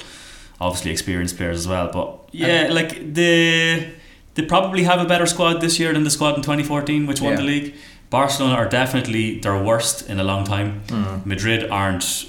obviously 0.60 0.90
experienced 0.90 1.36
players 1.36 1.56
as 1.58 1.68
well. 1.68 1.90
But 1.92 2.28
yeah, 2.32 2.68
like 2.70 3.14
the 3.14 3.88
they 4.34 4.44
probably 4.44 4.84
have 4.84 5.00
a 5.00 5.04
better 5.04 5.26
squad 5.26 5.60
this 5.60 5.80
year 5.80 5.92
than 5.92 6.04
the 6.04 6.10
squad 6.10 6.36
in 6.36 6.42
2014, 6.42 7.06
which 7.06 7.20
won 7.20 7.32
Yeah. 7.32 7.36
the 7.38 7.42
league. 7.42 7.74
Barcelona 8.10 8.54
are 8.54 8.68
definitely 8.68 9.38
their 9.40 9.60
worst 9.62 10.08
in 10.08 10.20
a 10.20 10.24
long 10.24 10.44
time. 10.44 10.82
Mm. 10.86 11.26
Madrid 11.26 11.68
aren't 11.70 12.26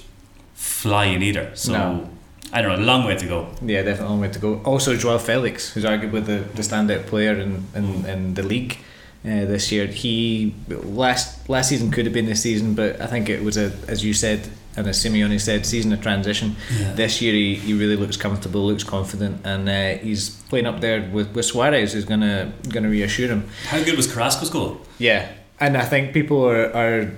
flying 0.56 1.22
either. 1.22 1.52
So 1.54 1.72
No. 1.72 2.10
I 2.52 2.62
don't 2.62 2.78
know, 2.78 2.84
a 2.84 2.86
long 2.86 3.06
way 3.06 3.16
to 3.16 3.26
go. 3.28 3.48
Yeah, 3.62 3.84
definitely 3.84 4.06
a 4.06 4.10
long 4.10 4.22
way 4.22 4.30
to 4.30 4.40
go. 4.40 4.62
Also, 4.64 4.96
Joao 4.96 5.20
Felix, 5.20 5.72
who's 5.72 5.84
arguably 5.84 6.26
the, 6.26 6.40
the 6.56 6.62
standout 6.62 7.06
player 7.06 7.34
in, 7.34 7.66
in, 7.76 8.06
in 8.06 8.34
the 8.34 8.44
league 8.44 8.78
uh, 9.26 9.46
this 9.46 9.72
year. 9.72 9.86
He 9.86 10.56
last 10.68 11.50
last 11.50 11.70
season 11.70 11.92
could 11.92 12.06
have 12.06 12.14
been 12.14 12.26
this 12.26 12.42
season, 12.42 12.74
but 12.74 13.00
I 13.02 13.08
think 13.08 13.30
it 13.30 13.44
was 13.44 13.58
a 13.58 13.72
as 13.88 14.04
you 14.04 14.14
said 14.14 14.50
and 14.78 14.88
as 14.88 15.04
Simeone 15.04 15.40
said, 15.42 15.66
season 15.66 15.92
of 15.92 16.02
transition. 16.02 16.56
Yeah. 16.80 16.94
This 16.94 17.22
year 17.22 17.34
he, 17.34 17.56
he 17.56 17.74
really 17.74 17.98
looks 17.98 18.16
comfortable, 18.16 18.66
looks 18.66 18.84
confident, 18.84 19.46
and 19.46 19.68
uh, 19.68 20.02
he's 20.02 20.30
playing 20.44 20.68
up 20.68 20.80
there 20.80 21.10
with, 21.12 21.34
with 21.36 21.46
Suarez, 21.46 21.94
who's 21.94 22.06
gonna 22.06 22.54
gonna 22.70 22.90
reassure 22.90 23.28
him. 23.28 23.50
How 23.68 23.84
good 23.84 23.98
was 23.98 24.12
Carrasco's 24.12 24.50
goal? 24.50 24.80
Yeah, 24.98 25.30
and 25.60 25.76
I 25.76 25.84
think 25.84 26.14
people 26.14 26.44
are, 26.46 26.74
are 26.74 27.12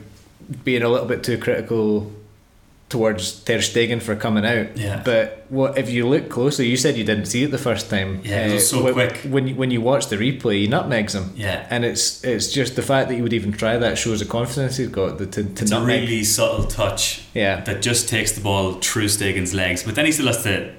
being 0.64 0.82
a 0.82 0.90
little 0.90 1.08
bit 1.08 1.24
too 1.24 1.38
critical 1.38 2.12
towards 2.92 3.32
Ter 3.44 3.58
Stegen 3.58 4.02
for 4.02 4.16
coming 4.16 4.46
out. 4.46 4.78
Yeah. 4.78 5.02
But 5.04 5.46
what 5.50 5.78
if 5.78 5.90
you 5.90 6.08
look 6.08 6.30
closely? 6.30 6.68
You 6.68 6.78
said 6.78 6.96
you 6.98 7.04
didn't 7.04 7.26
see 7.26 7.44
it 7.44 7.52
the 7.52 7.58
first 7.58 7.90
time. 7.90 8.18
Uh, 8.20 8.30
Yeah, 8.30 8.48
it 8.48 8.54
was 8.54 8.70
so 8.70 8.84
when, 8.84 8.94
quick. 8.94 9.18
When 9.30 9.48
you- 9.48 9.56
when 9.56 9.72
you 9.72 9.82
watch 9.82 10.08
the 10.08 10.18
replay, 10.18 10.60
he 10.62 10.68
nutmegs 10.68 11.16
him. 11.16 11.34
Yeah. 11.36 11.66
And 11.70 11.84
it's 11.84 12.24
it's 12.24 12.52
just 12.52 12.76
the 12.76 12.82
fact 12.84 13.08
that 13.10 13.16
you 13.16 13.24
would 13.24 13.34
even 13.34 13.52
try 13.52 13.78
that 13.78 13.98
shows 13.98 14.20
the 14.20 14.26
confidence 14.26 14.78
he's 14.78 14.90
got 14.90 15.18
the, 15.18 15.26
to 15.26 15.44
to 15.44 15.64
It's 15.64 15.72
a 15.72 15.82
really 15.82 16.24
subtle 16.24 16.66
touch 16.66 17.24
yeah. 17.34 17.62
that 17.62 17.82
just 17.82 18.08
takes 18.10 18.34
the 18.34 18.42
ball 18.42 18.74
through 18.82 19.08
Stegen's 19.08 19.54
legs, 19.54 19.84
but 19.84 19.96
then 19.96 20.06
he 20.06 20.12
still 20.12 20.28
has 20.28 20.44
to 20.44 20.74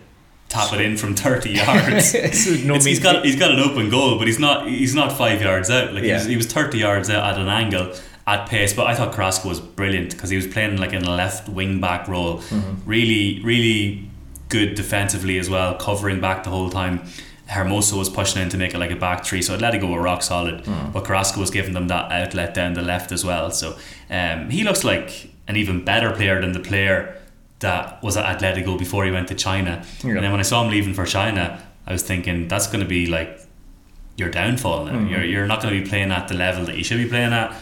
tap 0.49 0.73
it 0.75 0.81
in 0.83 0.97
from 0.99 1.15
30 1.17 1.51
yards. 1.51 2.15
No 2.67 2.75
he's 2.79 3.01
got 3.01 3.25
he's 3.25 3.37
got 3.39 3.51
an 3.51 3.59
open 3.61 3.89
goal, 3.91 4.19
but 4.19 4.27
he's 4.27 4.39
not 4.39 4.69
he's 4.69 4.95
not 4.95 5.11
five 5.13 5.41
yards 5.41 5.71
out. 5.71 5.93
Like 5.95 6.05
he, 6.05 6.13
was, 6.13 6.25
Yeah. 6.25 6.31
he 6.31 6.37
was 6.37 6.47
thirty 6.47 6.79
yards 6.79 7.09
out 7.11 7.25
at 7.35 7.41
an 7.41 7.49
angle 7.49 7.95
at 8.27 8.49
pace. 8.49 8.73
But 8.73 8.87
I 8.87 8.95
thought 8.95 9.13
Carrasco 9.13 9.49
was 9.49 9.61
brilliant 9.61 10.11
because 10.13 10.31
he 10.31 10.37
was 10.37 10.47
playing 10.47 10.77
like 10.79 10.93
in 10.93 11.05
a 11.05 11.11
left 11.15 11.49
wing 11.49 11.81
back 11.81 12.09
role, 12.09 12.39
Mm-hmm. 12.39 12.89
really 12.89 13.41
really 13.43 14.09
good 14.49 14.75
defensively 14.75 15.39
as 15.39 15.49
well, 15.49 15.75
covering 15.77 16.21
back 16.21 16.45
the 16.45 16.51
whole 16.51 16.71
time. 16.71 17.01
Hermoso 17.49 17.99
was 17.99 18.09
pushing 18.09 18.41
in 18.41 18.49
to 18.51 18.57
make 18.57 18.73
it 18.75 18.79
like 18.79 18.91
a 18.91 18.97
back 18.97 19.25
three, 19.25 19.43
so 19.43 19.57
Atletico 19.57 19.91
were 19.91 20.01
rock 20.01 20.23
solid. 20.23 20.65
Mm. 20.65 20.93
But 20.93 21.05
Carrasco 21.05 21.41
was 21.41 21.51
giving 21.51 21.75
them 21.75 21.89
that 21.89 22.11
outlet 22.11 22.55
down 22.55 22.73
the 22.75 22.81
left 22.83 23.13
as 23.13 23.25
well. 23.27 23.51
So 23.51 23.77
um, 24.09 24.49
he 24.49 24.63
looks 24.65 24.85
like 24.85 25.29
an 25.49 25.57
even 25.57 25.85
better 25.85 26.13
player 26.13 26.41
than 26.41 26.53
the 26.53 26.61
player 26.61 27.17
that 27.59 28.03
was 28.03 28.17
at 28.17 28.39
Atletico 28.39 28.79
before 28.79 29.05
he 29.05 29.11
went 29.11 29.29
to 29.29 29.35
China. 29.35 29.85
Yeah. 30.03 30.13
And 30.13 30.25
then 30.25 30.31
when 30.31 30.41
I 30.41 30.45
saw 30.45 30.63
him 30.65 30.71
leaving 30.71 30.95
for 30.95 31.05
China, 31.05 31.63
I 31.87 31.93
was 31.93 32.03
thinking 32.03 32.49
that's 32.49 32.67
going 32.69 32.81
to 32.81 32.89
be 32.89 33.07
like 33.07 33.39
your 34.17 34.31
downfall 34.31 34.87
now. 34.87 34.93
Mhm. 34.93 35.11
You're, 35.11 35.25
you're 35.25 35.47
not 35.47 35.61
going 35.63 35.75
to 35.75 35.81
be 35.83 35.87
playing 35.89 36.11
at 36.11 36.29
the 36.29 36.35
level 36.35 36.65
that 36.67 36.77
you 36.77 36.85
should 36.85 36.99
be 36.99 37.09
playing 37.09 37.33
at. 37.33 37.55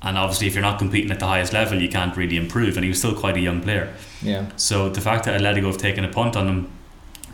And 0.00 0.16
obviously, 0.16 0.46
if 0.46 0.54
you're 0.54 0.62
not 0.62 0.78
competing 0.78 1.10
at 1.10 1.18
the 1.18 1.26
highest 1.26 1.52
level, 1.52 1.80
you 1.80 1.88
can't 1.88 2.16
really 2.16 2.36
improve. 2.36 2.76
And 2.76 2.84
he 2.84 2.88
was 2.88 2.98
still 2.98 3.14
quite 3.14 3.36
a 3.36 3.40
young 3.40 3.60
player. 3.62 3.92
yeah. 4.22 4.46
So 4.56 4.88
the 4.88 5.00
fact 5.00 5.24
that 5.24 5.40
Atletico 5.40 5.66
have 5.66 5.78
taken 5.78 6.04
a 6.04 6.08
punt 6.08 6.36
on 6.36 6.46
him, 6.46 6.70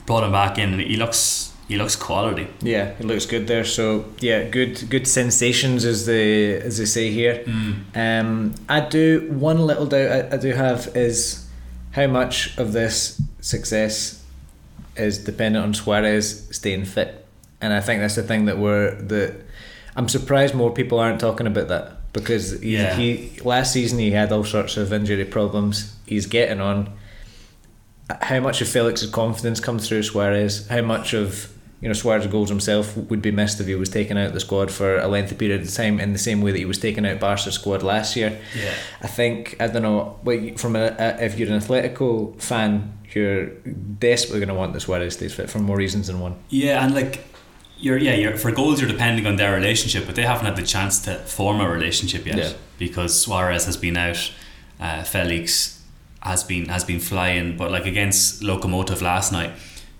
brought 0.06 0.24
him 0.24 0.32
back 0.32 0.58
in, 0.58 0.78
he 0.78 0.96
looks 0.96 1.52
he 1.68 1.76
looks 1.76 1.96
quality. 1.96 2.46
Yeah, 2.60 2.94
he 2.94 3.04
looks 3.04 3.26
good 3.26 3.46
there. 3.46 3.64
So 3.64 4.06
yeah, 4.20 4.44
good 4.48 4.88
good 4.88 5.06
sensations 5.06 5.84
as 5.84 6.06
they 6.06 6.54
as 6.60 6.78
they 6.78 6.84
say 6.86 7.10
here. 7.10 7.44
Um, 7.94 8.54
I 8.68 8.80
do 8.80 9.30
one 9.32 9.58
little 9.66 9.86
doubt 9.86 10.10
I, 10.32 10.34
I 10.34 10.38
do 10.38 10.52
have 10.52 10.94
is 10.96 11.46
how 11.92 12.06
much 12.06 12.56
of 12.58 12.72
this 12.72 13.20
success 13.40 14.22
is 14.96 15.18
dependent 15.18 15.64
on 15.64 15.74
Suarez 15.74 16.48
staying 16.50 16.84
fit, 16.86 17.26
and 17.60 17.72
I 17.72 17.80
think 17.80 18.00
that's 18.00 18.14
the 18.14 18.22
thing 18.22 18.46
that 18.46 18.58
we're 18.58 18.94
that 19.02 19.34
I'm 19.96 20.08
surprised 20.08 20.54
more 20.54 20.70
people 20.72 20.98
aren't 20.98 21.20
talking 21.20 21.46
about 21.46 21.68
that 21.68 21.96
because 22.14 22.58
he, 22.60 22.76
Yeah. 22.78 22.94
he 22.96 23.30
last 23.44 23.74
season 23.74 23.98
he 23.98 24.12
had 24.12 24.32
all 24.32 24.44
sorts 24.44 24.78
of 24.78 24.90
injury 24.92 25.26
problems. 25.26 25.94
He's 26.06 26.24
getting 26.24 26.60
on. 26.62 26.88
How 28.22 28.40
much 28.40 28.60
of 28.62 28.68
Felix's 28.68 29.10
confidence 29.10 29.60
comes 29.60 29.86
through 29.88 30.02
Suarez? 30.04 30.66
How 30.68 30.82
much 30.82 31.12
of 31.14 31.50
you 31.80 31.88
know 31.88 31.94
Suarez 31.94 32.26
goals 32.26 32.48
himself 32.48 32.96
would 32.96 33.20
be 33.20 33.30
missed 33.30 33.60
if 33.60 33.66
he 33.66 33.74
was 33.74 33.88
taken 33.90 34.16
out 34.16 34.28
of 34.28 34.32
the 34.34 34.40
squad 34.40 34.70
for 34.70 34.98
a 34.98 35.08
lengthy 35.08 35.34
period 35.34 35.62
of 35.62 35.72
time 35.74 36.00
in 36.00 36.12
the 36.12 36.18
same 36.18 36.40
way 36.40 36.50
that 36.52 36.58
he 36.58 36.64
was 36.64 36.78
taken 36.78 37.04
out 37.04 37.12
of 37.12 37.20
Barca's 37.20 37.54
squad 37.54 37.82
last 37.82 38.14
year. 38.16 38.38
Yeah. 38.58 38.74
I 39.02 39.06
think 39.06 39.56
I 39.60 39.66
don't 39.68 39.82
know. 39.82 40.18
From 40.56 40.76
a, 40.76 40.94
a 40.98 41.24
if 41.24 41.38
you're 41.38 41.50
an 41.50 41.58
Atletico 41.60 42.40
fan, 42.40 42.92
you're 43.12 43.46
desperately 43.98 44.40
going 44.40 44.48
to 44.48 44.54
want 44.54 44.72
this 44.74 44.84
Suarez 44.84 45.14
stays 45.14 45.32
fit 45.34 45.48
for 45.50 45.58
more 45.58 45.76
reasons 45.76 46.06
than 46.08 46.20
one. 46.20 46.36
Yeah, 46.50 46.84
and 46.84 46.94
like 46.94 47.24
you're 47.84 47.98
yeah, 47.98 48.14
you're 48.14 48.36
for 48.36 48.50
goals 48.50 48.80
you're 48.80 48.90
depending 48.90 49.26
on 49.26 49.36
their 49.36 49.52
relationship, 49.54 50.06
but 50.06 50.14
they 50.14 50.22
haven't 50.32 50.46
had 50.46 50.56
the 50.56 50.66
chance 50.76 50.94
to 51.06 51.12
form 51.38 51.60
a 51.60 51.68
relationship 51.68 52.24
yet 52.26 52.38
Yeah. 52.38 52.52
because 52.78 53.12
Suarez 53.22 53.64
has 53.66 53.76
been 53.76 53.96
out, 53.96 54.32
uh, 54.80 55.02
Felix 55.02 55.80
has 56.20 56.42
been 56.44 56.68
has 56.68 56.84
been 56.84 57.00
flying. 57.00 57.56
But 57.56 57.70
like 57.70 57.86
against 57.86 58.40
Lokomotiv 58.42 59.00
last 59.02 59.32
night, 59.32 59.52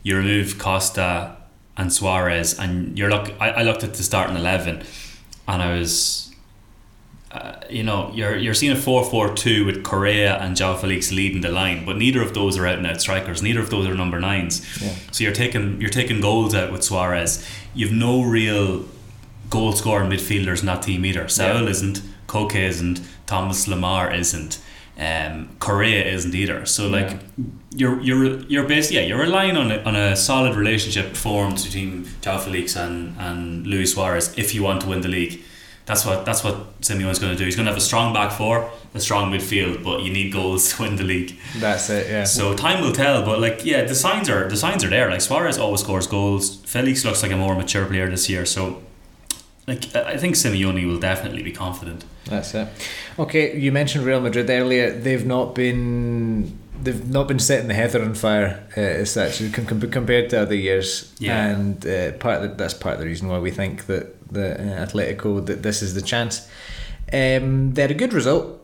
you 0.02 0.16
remove 0.16 0.58
Costa 0.58 1.36
and 1.76 1.92
Suarez, 1.92 2.58
and 2.58 2.96
you're 2.98 3.10
look. 3.10 3.26
I, 3.40 3.50
I 3.50 3.62
looked 3.62 3.84
at 3.84 3.94
the 3.94 4.02
starting 4.02 4.36
eleven, 4.36 4.82
and 5.46 5.62
I 5.62 5.78
was. 5.78 6.23
Uh, 7.34 7.56
you 7.68 7.82
know, 7.82 8.12
you're 8.14 8.36
you're 8.36 8.54
seeing 8.54 8.70
a 8.72 8.76
4-4-2 8.76 9.66
with 9.66 9.82
Correa 9.82 10.36
and 10.40 10.56
João 10.56 10.78
Felix 10.80 11.10
leading 11.10 11.40
the 11.40 11.48
line, 11.50 11.84
but 11.84 11.96
neither 11.96 12.22
of 12.22 12.32
those 12.32 12.56
are 12.56 12.66
out 12.66 12.78
and 12.78 12.86
out 12.86 13.00
strikers. 13.00 13.42
Neither 13.42 13.58
of 13.60 13.70
those 13.70 13.86
are 13.88 13.94
number 13.94 14.20
nines. 14.20 14.62
Yeah. 14.80 14.94
So 15.10 15.24
you're 15.24 15.32
taking 15.32 15.80
you're 15.80 15.90
taking 15.90 16.20
goals 16.20 16.54
out 16.54 16.70
with 16.70 16.84
Suarez. 16.84 17.44
You've 17.74 17.90
no 17.92 18.22
real 18.22 18.84
goal 19.50 19.72
scoring 19.72 20.10
midfielders 20.10 20.60
in 20.60 20.66
that 20.66 20.82
team 20.82 21.04
either. 21.04 21.26
Saul 21.28 21.62
Yeah. 21.64 21.70
isn't, 21.70 22.02
Koke 22.28 22.54
isn't, 22.54 23.00
Thomas 23.26 23.66
Lemar 23.66 24.16
isn't, 24.16 24.58
um, 24.98 25.48
Correa 25.58 26.04
isn't 26.14 26.34
either. 26.36 26.64
So 26.66 26.86
like 26.88 27.10
Yeah. 27.10 27.44
you're 27.76 28.00
you're 28.00 28.40
you're 28.52 28.68
basically 28.68 28.98
yeah 29.00 29.06
you're 29.08 29.18
relying 29.28 29.56
on 29.56 29.72
a, 29.72 29.78
on 29.82 29.96
a 29.96 30.14
solid 30.14 30.54
relationship 30.54 31.16
formed 31.16 31.56
between 31.64 32.04
João 32.22 32.38
Felix 32.40 32.76
and 32.76 33.16
and 33.18 33.66
Luis 33.66 33.94
Suarez 33.94 34.32
if 34.36 34.54
you 34.54 34.62
want 34.62 34.82
to 34.82 34.86
win 34.88 35.00
the 35.00 35.08
league. 35.08 35.40
That's 35.86 36.06
what 36.06 36.24
that's 36.24 36.42
what 36.42 36.80
Simeone's 36.80 37.18
going 37.18 37.32
to 37.32 37.38
do. 37.38 37.44
He's 37.44 37.56
going 37.56 37.66
to 37.66 37.72
have 37.72 37.78
a 37.78 37.82
strong 37.82 38.14
back 38.14 38.32
four, 38.32 38.70
a 38.94 39.00
strong 39.00 39.30
midfield, 39.30 39.84
but 39.84 40.02
you 40.02 40.12
need 40.12 40.32
goals 40.32 40.72
to 40.74 40.82
win 40.82 40.96
the 40.96 41.04
league. 41.04 41.36
That's 41.56 41.90
it. 41.90 42.10
Yeah. 42.10 42.24
So 42.24 42.54
time 42.54 42.82
will 42.82 42.92
tell, 42.92 43.24
but 43.24 43.40
like 43.40 43.64
yeah, 43.64 43.84
the 43.84 43.94
signs 43.94 44.30
are 44.30 44.48
the 44.48 44.56
signs 44.56 44.82
are 44.82 44.90
there. 44.90 45.10
Like 45.10 45.20
Suarez 45.20 45.58
always 45.58 45.82
scores 45.82 46.06
goals. 46.06 46.56
Felix 46.64 47.04
looks 47.04 47.22
like 47.22 47.32
a 47.32 47.36
more 47.36 47.54
mature 47.54 47.84
player 47.84 48.08
this 48.08 48.30
year, 48.30 48.46
so 48.46 48.82
like 49.66 49.94
I 49.94 50.16
think 50.16 50.36
Simeone 50.36 50.86
will 50.86 51.00
definitely 51.00 51.42
be 51.42 51.52
confident. 51.52 52.04
That's 52.26 52.54
it. 52.54 52.68
Okay, 53.18 53.58
you 53.58 53.70
mentioned 53.70 54.04
Real 54.04 54.20
Madrid 54.20 54.48
earlier. 54.48 54.90
They've 54.90 55.26
not 55.26 55.54
been 55.54 56.58
they've 56.82 57.08
not 57.08 57.28
been 57.28 57.38
setting 57.38 57.68
the 57.68 57.74
heather 57.74 58.02
on 58.02 58.14
fire 58.14 58.66
uh, 58.76 58.80
as 58.80 59.12
such 59.12 59.52
com- 59.52 59.66
com- 59.66 59.80
compared 59.90 60.30
to 60.30 60.42
other 60.42 60.54
years. 60.54 61.14
Yeah. 61.18 61.46
And 61.46 61.86
uh, 61.86 62.12
part 62.12 62.42
of 62.42 62.50
the, 62.50 62.56
that's 62.56 62.74
part 62.74 62.94
of 62.94 63.00
the 63.00 63.06
reason 63.06 63.28
why 63.28 63.38
we 63.38 63.50
think 63.50 63.86
that 63.86 64.14
the 64.34 64.48
uh, 64.60 64.86
Atletico 64.86 65.44
that 65.46 65.62
this 65.62 65.82
is 65.82 65.94
the 65.94 66.02
chance. 66.02 66.48
Um, 67.12 67.72
they 67.74 67.82
had 67.82 67.90
a 67.90 67.94
good 68.02 68.12
result. 68.12 68.60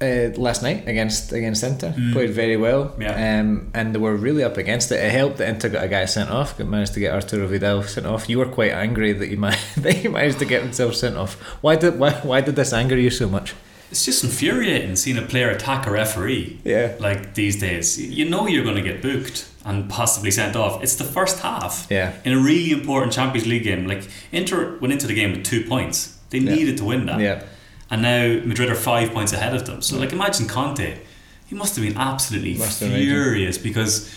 Uh, 0.00 0.30
last 0.36 0.64
night 0.64 0.88
against 0.88 1.30
against 1.32 1.62
Inter 1.62 1.92
Mm. 1.96 2.12
played 2.12 2.30
very 2.30 2.56
well 2.56 2.92
Yeah. 2.98 3.12
um, 3.40 3.70
and 3.72 3.94
they 3.94 4.00
were 4.00 4.16
really 4.16 4.42
up 4.42 4.56
against 4.56 4.90
it 4.90 4.96
it 4.96 5.12
helped 5.12 5.36
that 5.38 5.48
Inter 5.48 5.68
got 5.68 5.84
a 5.84 5.86
guy 5.96 6.06
sent 6.06 6.28
off 6.28 6.58
got 6.58 6.66
managed 6.66 6.94
to 6.94 7.00
get 7.00 7.14
Arturo 7.14 7.46
Vidal 7.46 7.84
sent 7.84 8.04
off 8.06 8.28
you 8.28 8.38
were 8.40 8.46
quite 8.58 8.72
angry 8.72 9.12
that 9.12 9.28
you, 9.28 9.36
ma- 9.36 9.54
that 9.76 9.92
he 9.94 10.08
managed 10.08 10.40
to 10.40 10.44
get 10.44 10.60
himself 10.64 10.96
sent 10.96 11.16
off 11.16 11.34
why 11.62 11.76
did 11.76 12.00
why, 12.00 12.10
why 12.30 12.40
did 12.40 12.56
this 12.56 12.72
anger 12.72 12.98
you 12.98 13.10
so 13.10 13.28
much 13.28 13.54
It's 13.92 14.04
just 14.06 14.24
infuriating 14.24 14.96
seeing 14.96 15.18
a 15.18 15.22
player 15.22 15.50
attack 15.50 15.86
a 15.86 15.90
referee. 15.90 16.58
Yeah. 16.64 16.94
Like 16.98 17.34
these 17.34 17.60
days, 17.60 18.00
you 18.00 18.24
know 18.28 18.46
you're 18.46 18.64
going 18.64 18.76
to 18.76 18.82
get 18.82 19.02
booked 19.02 19.48
and 19.64 19.88
possibly 19.88 20.30
sent 20.30 20.56
off. 20.56 20.82
It's 20.82 20.96
the 20.96 21.04
first 21.04 21.40
half. 21.40 21.86
Yeah. 21.90 22.14
In 22.24 22.32
a 22.32 22.38
really 22.40 22.72
important 22.72 23.12
Champions 23.12 23.46
League 23.46 23.64
game, 23.64 23.86
like 23.86 24.02
Inter 24.32 24.78
went 24.80 24.92
into 24.94 25.06
the 25.06 25.14
game 25.14 25.32
with 25.32 25.44
two 25.44 25.62
points. 25.64 26.18
They 26.30 26.38
Yeah. 26.38 26.54
needed 26.54 26.78
to 26.78 26.84
win 26.84 27.04
that. 27.06 27.20
Yeah. 27.20 27.42
And 27.90 28.00
now 28.02 28.40
Madrid 28.46 28.70
are 28.70 28.74
five 28.74 29.12
points 29.12 29.32
ahead 29.34 29.54
of 29.54 29.66
them. 29.66 29.82
So 29.82 29.98
like 29.98 30.12
imagine 30.12 30.48
Conte. 30.48 30.98
He 31.46 31.54
must 31.54 31.76
have 31.76 31.84
been 31.84 31.98
absolutely 31.98 32.54
Must 32.54 32.78
furious 32.82 33.58
because. 33.58 34.08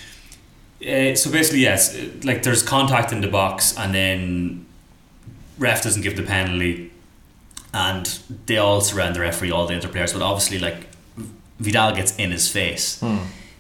Uh, 0.81 1.15
so 1.15 1.29
basically, 1.31 1.59
yes, 1.61 1.97
like 2.23 2.43
there's 2.43 2.63
contact 2.63 3.11
in 3.11 3.19
the 3.21 3.27
box, 3.27 3.75
and 3.77 3.93
then 3.93 4.65
ref 5.57 5.81
doesn't 5.83 6.01
give 6.03 6.15
the 6.15 6.23
penalty, 6.23 6.91
and 7.75 8.19
they 8.45 8.57
all 8.57 8.79
surround 8.81 9.15
the 9.15 9.19
referee, 9.19 9.51
all 9.51 9.67
the 9.67 9.73
Inter 9.73 9.89
players. 9.89 10.13
But 10.13 10.21
obviously, 10.21 10.59
like 10.59 10.87
Vidal 11.59 11.93
gets 11.95 12.15
in 12.17 12.31
his 12.31 12.47
face. 12.49 12.99
Hmm. 13.01 13.17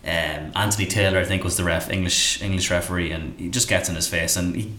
Um, 0.07 0.51
Anthony 0.55 0.85
Taylor, 0.85 1.19
I 1.19 1.25
think, 1.25 1.43
was 1.43 1.57
the 1.57 1.63
ref, 1.63 1.89
English 1.91 2.41
English 2.41 2.69
referee, 2.71 3.11
and 3.11 3.39
he 3.39 3.49
just 3.49 3.67
gets 3.67 3.89
in 3.89 3.95
his 3.95 4.07
face, 4.07 4.35
and 4.37 4.55
he 4.55 4.71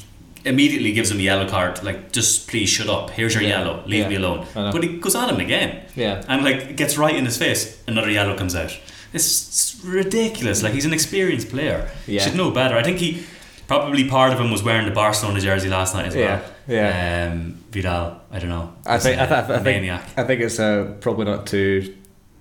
immediately 0.44 0.92
gives 0.92 1.10
him 1.10 1.18
a 1.18 1.22
yellow 1.22 1.48
card. 1.48 1.82
Like, 1.82 2.12
just 2.12 2.48
please 2.48 2.68
shut 2.68 2.88
up. 2.88 3.10
Here's 3.10 3.34
your 3.34 3.42
Yeah. 3.42 3.58
yellow. 3.58 3.82
Leave 3.86 4.02
Yeah. 4.04 4.08
me 4.08 4.14
alone. 4.16 4.46
But 4.54 4.82
he 4.84 4.88
goes 4.98 5.16
at 5.16 5.28
him 5.28 5.40
again, 5.40 5.80
Yeah. 5.96 6.22
and 6.28 6.44
like 6.44 6.76
gets 6.76 6.96
right 6.96 7.14
in 7.16 7.24
his 7.24 7.36
face. 7.36 7.76
Another 7.88 8.10
yellow 8.10 8.36
comes 8.36 8.54
out. 8.54 8.72
It's, 9.12 9.26
it's 9.48 9.84
ridiculous. 9.84 10.62
Like 10.62 10.72
he's 10.74 10.84
an 10.84 10.92
experienced 10.92 11.48
player. 11.50 11.90
Yeah. 12.06 12.22
Should 12.22 12.36
know 12.36 12.50
better. 12.50 12.76
I 12.76 12.82
think 12.84 12.98
he 12.98 13.24
probably 13.66 14.04
part 14.08 14.32
of 14.32 14.38
him 14.40 14.50
was 14.52 14.62
wearing 14.62 14.84
the 14.86 14.94
Barcelona 14.94 15.40
jersey 15.40 15.68
last 15.68 15.94
night 15.94 16.06
as 16.06 16.14
well. 16.14 16.24
Yeah, 16.24 16.40
yeah. 16.68 17.30
Um, 17.32 17.58
Vidal. 17.70 18.20
I 18.30 18.38
don't 18.38 18.48
know. 18.48 18.72
I 18.86 18.98
think 18.98 19.18
a 19.18 19.22
I, 19.22 19.26
th- 19.26 19.50
I 19.50 19.62
think 19.62 19.64
maniac. 19.64 20.02
I 20.16 20.24
think 20.24 20.40
it's 20.40 20.58
uh, 20.58 20.94
probably 21.00 21.24
not 21.26 21.46
too 21.46 21.94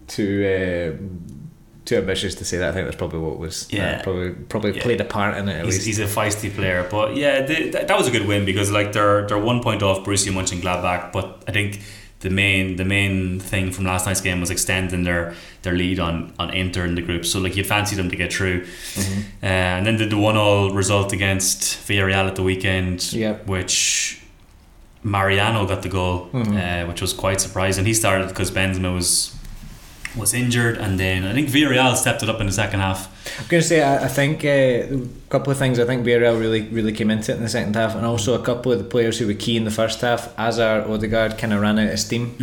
too 0.07 0.97
um 0.99 1.41
too 1.85 1.97
ambitious 1.97 2.33
to 2.35 2.45
say 2.45 2.57
that. 2.57 2.69
I 2.69 2.71
think 2.73 2.85
that's 2.87 2.97
probably 2.97 3.19
what 3.19 3.37
was 3.37 3.71
uh, 3.73 3.99
probably 4.03 4.31
probably 4.31 4.75
Yeah. 4.75 4.81
played 4.83 5.01
a 5.01 5.05
part 5.05 5.37
in 5.37 5.47
it 5.49 5.53
at 5.59 5.65
He's, 5.65 5.75
least. 5.75 5.85
he's 5.87 5.99
a 5.99 6.05
feisty 6.05 6.51
player, 6.53 6.87
but 6.89 7.15
yeah, 7.15 7.41
they, 7.45 7.69
that, 7.69 7.87
that 7.87 7.97
was 7.97 8.07
a 8.07 8.11
good 8.11 8.25
win 8.27 8.43
because 8.45 8.71
like 8.71 8.91
they're 8.93 9.27
they're 9.27 9.37
one 9.37 9.61
point 9.61 9.83
off 9.83 9.99
Borussia 10.05 10.31
Mönchengladbach, 10.33 11.11
but 11.11 11.43
I 11.47 11.51
think 11.51 11.81
the 12.25 12.29
main 12.43 12.75
the 12.81 12.85
main 12.97 13.39
thing 13.51 13.71
from 13.71 13.85
last 13.85 14.05
night's 14.07 14.21
game 14.21 14.39
was 14.45 14.49
extending 14.49 15.03
their 15.03 15.33
their 15.63 15.73
lead 15.81 15.99
on 15.99 16.13
on 16.41 16.47
Inter 16.63 16.83
in 16.89 16.95
the 16.95 17.01
group. 17.09 17.23
So 17.25 17.39
like 17.39 17.55
you'd 17.57 17.67
fancy 17.75 17.95
them 17.95 18.09
to 18.09 18.15
get 18.23 18.33
through, 18.33 18.59
Mm-hmm. 18.61 19.19
uh, 19.43 19.75
and 19.77 19.85
then 19.85 19.95
did 19.97 20.09
the 20.09 20.17
one 20.29 20.37
all 20.43 20.71
result 20.83 21.13
against 21.13 21.57
Villarreal 21.87 22.27
at 22.27 22.35
the 22.35 22.43
weekend, 22.51 22.97
Yep. 23.13 23.47
which 23.47 24.21
Mariano 25.03 25.65
got 25.67 25.81
the 25.81 25.89
goal, 25.89 26.29
Mhm. 26.33 26.55
uh, 26.57 26.87
which 26.89 27.01
was 27.01 27.13
quite 27.13 27.39
surprising. 27.41 27.85
He 27.85 27.93
started 27.93 28.27
because 28.27 28.49
Benzema 28.51 28.91
was 28.93 29.31
was 30.17 30.33
injured, 30.33 30.77
and 30.77 30.99
then 30.99 31.25
I 31.25 31.33
think 31.33 31.49
Villarreal 31.49 31.95
stepped 31.95 32.23
it 32.23 32.29
up 32.29 32.39
in 32.39 32.45
the 32.47 32.51
second 32.53 32.79
half. 32.79 33.07
I'm 33.39 33.47
going 33.47 33.61
to 33.61 33.67
say 33.67 33.81
I, 33.83 34.05
I 34.05 34.07
think 34.07 34.43
uh, 34.45 34.47
a 34.47 35.07
couple 35.29 35.51
of 35.51 35.57
things. 35.57 35.79
I 35.79 35.85
think 35.85 36.05
Villarreal 36.05 36.39
really 36.39 36.61
really 36.69 36.91
came 36.93 37.09
into 37.11 37.31
it 37.31 37.35
in 37.37 37.43
the 37.43 37.49
second 37.49 37.75
half, 37.75 37.95
and 37.95 38.05
also 38.05 38.33
a 38.39 38.43
couple 38.43 38.71
of 38.71 38.77
the 38.79 38.85
players 38.85 39.19
who 39.19 39.27
were 39.27 39.33
key 39.33 39.57
in 39.57 39.63
the 39.65 39.71
first 39.71 40.01
half. 40.01 40.37
Azar, 40.39 40.81
Odegaard, 40.89 41.37
kind 41.37 41.53
of 41.53 41.61
ran 41.61 41.79
out 41.79 41.89
of 41.91 41.99
steam. 41.99 42.35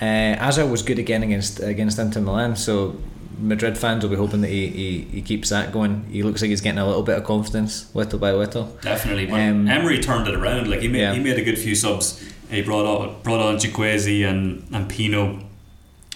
Uh, 0.00 0.04
Azar 0.04 0.66
was 0.66 0.82
good 0.82 0.98
again 0.98 1.22
against 1.22 1.60
against 1.60 1.98
Inter 1.98 2.20
Milan, 2.20 2.56
so 2.56 2.96
Madrid 3.38 3.76
fans 3.78 4.02
will 4.04 4.10
be 4.10 4.16
hoping 4.16 4.40
that 4.42 4.48
he, 4.50 4.66
he, 4.68 5.00
he 5.02 5.22
keeps 5.22 5.48
that 5.48 5.72
going. 5.72 6.04
He 6.10 6.22
looks 6.22 6.40
like 6.42 6.48
he's 6.50 6.60
getting 6.60 6.78
a 6.78 6.86
little 6.86 7.02
bit 7.02 7.18
of 7.18 7.24
confidence, 7.24 7.92
little 7.94 8.18
by 8.18 8.32
little. 8.32 8.64
Definitely, 8.82 9.26
but 9.26 9.40
Um, 9.40 9.68
Emery 9.68 9.98
turned 10.00 10.28
it 10.28 10.34
around. 10.34 10.68
Like 10.70 10.80
he 10.80 10.88
made, 10.88 11.00
Yeah. 11.00 11.14
he 11.14 11.20
made 11.20 11.38
a 11.38 11.42
good 11.44 11.58
few 11.58 11.74
subs. 11.74 12.22
He 12.50 12.62
brought 12.62 12.84
on 12.86 13.22
brought 13.22 13.40
on 13.40 13.56
Chukwueze 13.56 14.28
and 14.28 14.64
and 14.72 14.88
Pino 14.88 15.40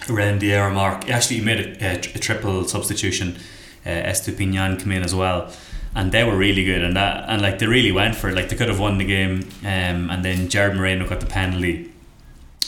around 0.09 0.39
the 0.41 0.53
air 0.53 0.69
mark. 0.69 1.09
Actually 1.09 1.37
he 1.37 1.41
actually 1.41 1.41
made 1.41 1.59
a, 1.81 1.85
a, 1.85 1.95
a 2.15 2.19
triple 2.19 2.63
substitution. 2.65 3.37
Uh, 3.85 3.89
Estupinian 3.89 4.79
came 4.79 4.91
in 4.91 5.03
as 5.03 5.15
well, 5.15 5.51
and 5.95 6.11
they 6.11 6.23
were 6.23 6.35
really 6.35 6.65
good. 6.65 6.83
And 6.83 6.95
that 6.95 7.25
and 7.29 7.41
like 7.41 7.59
they 7.59 7.67
really 7.67 7.91
went 7.91 8.15
for 8.15 8.29
it. 8.29 8.35
Like 8.35 8.49
they 8.49 8.55
could 8.55 8.69
have 8.69 8.79
won 8.79 8.97
the 8.97 9.05
game. 9.05 9.47
Um, 9.63 10.09
and 10.09 10.23
then 10.25 10.49
Gerard 10.49 10.75
Moreno 10.75 11.07
got 11.07 11.19
the 11.21 11.25
penalty. 11.25 11.91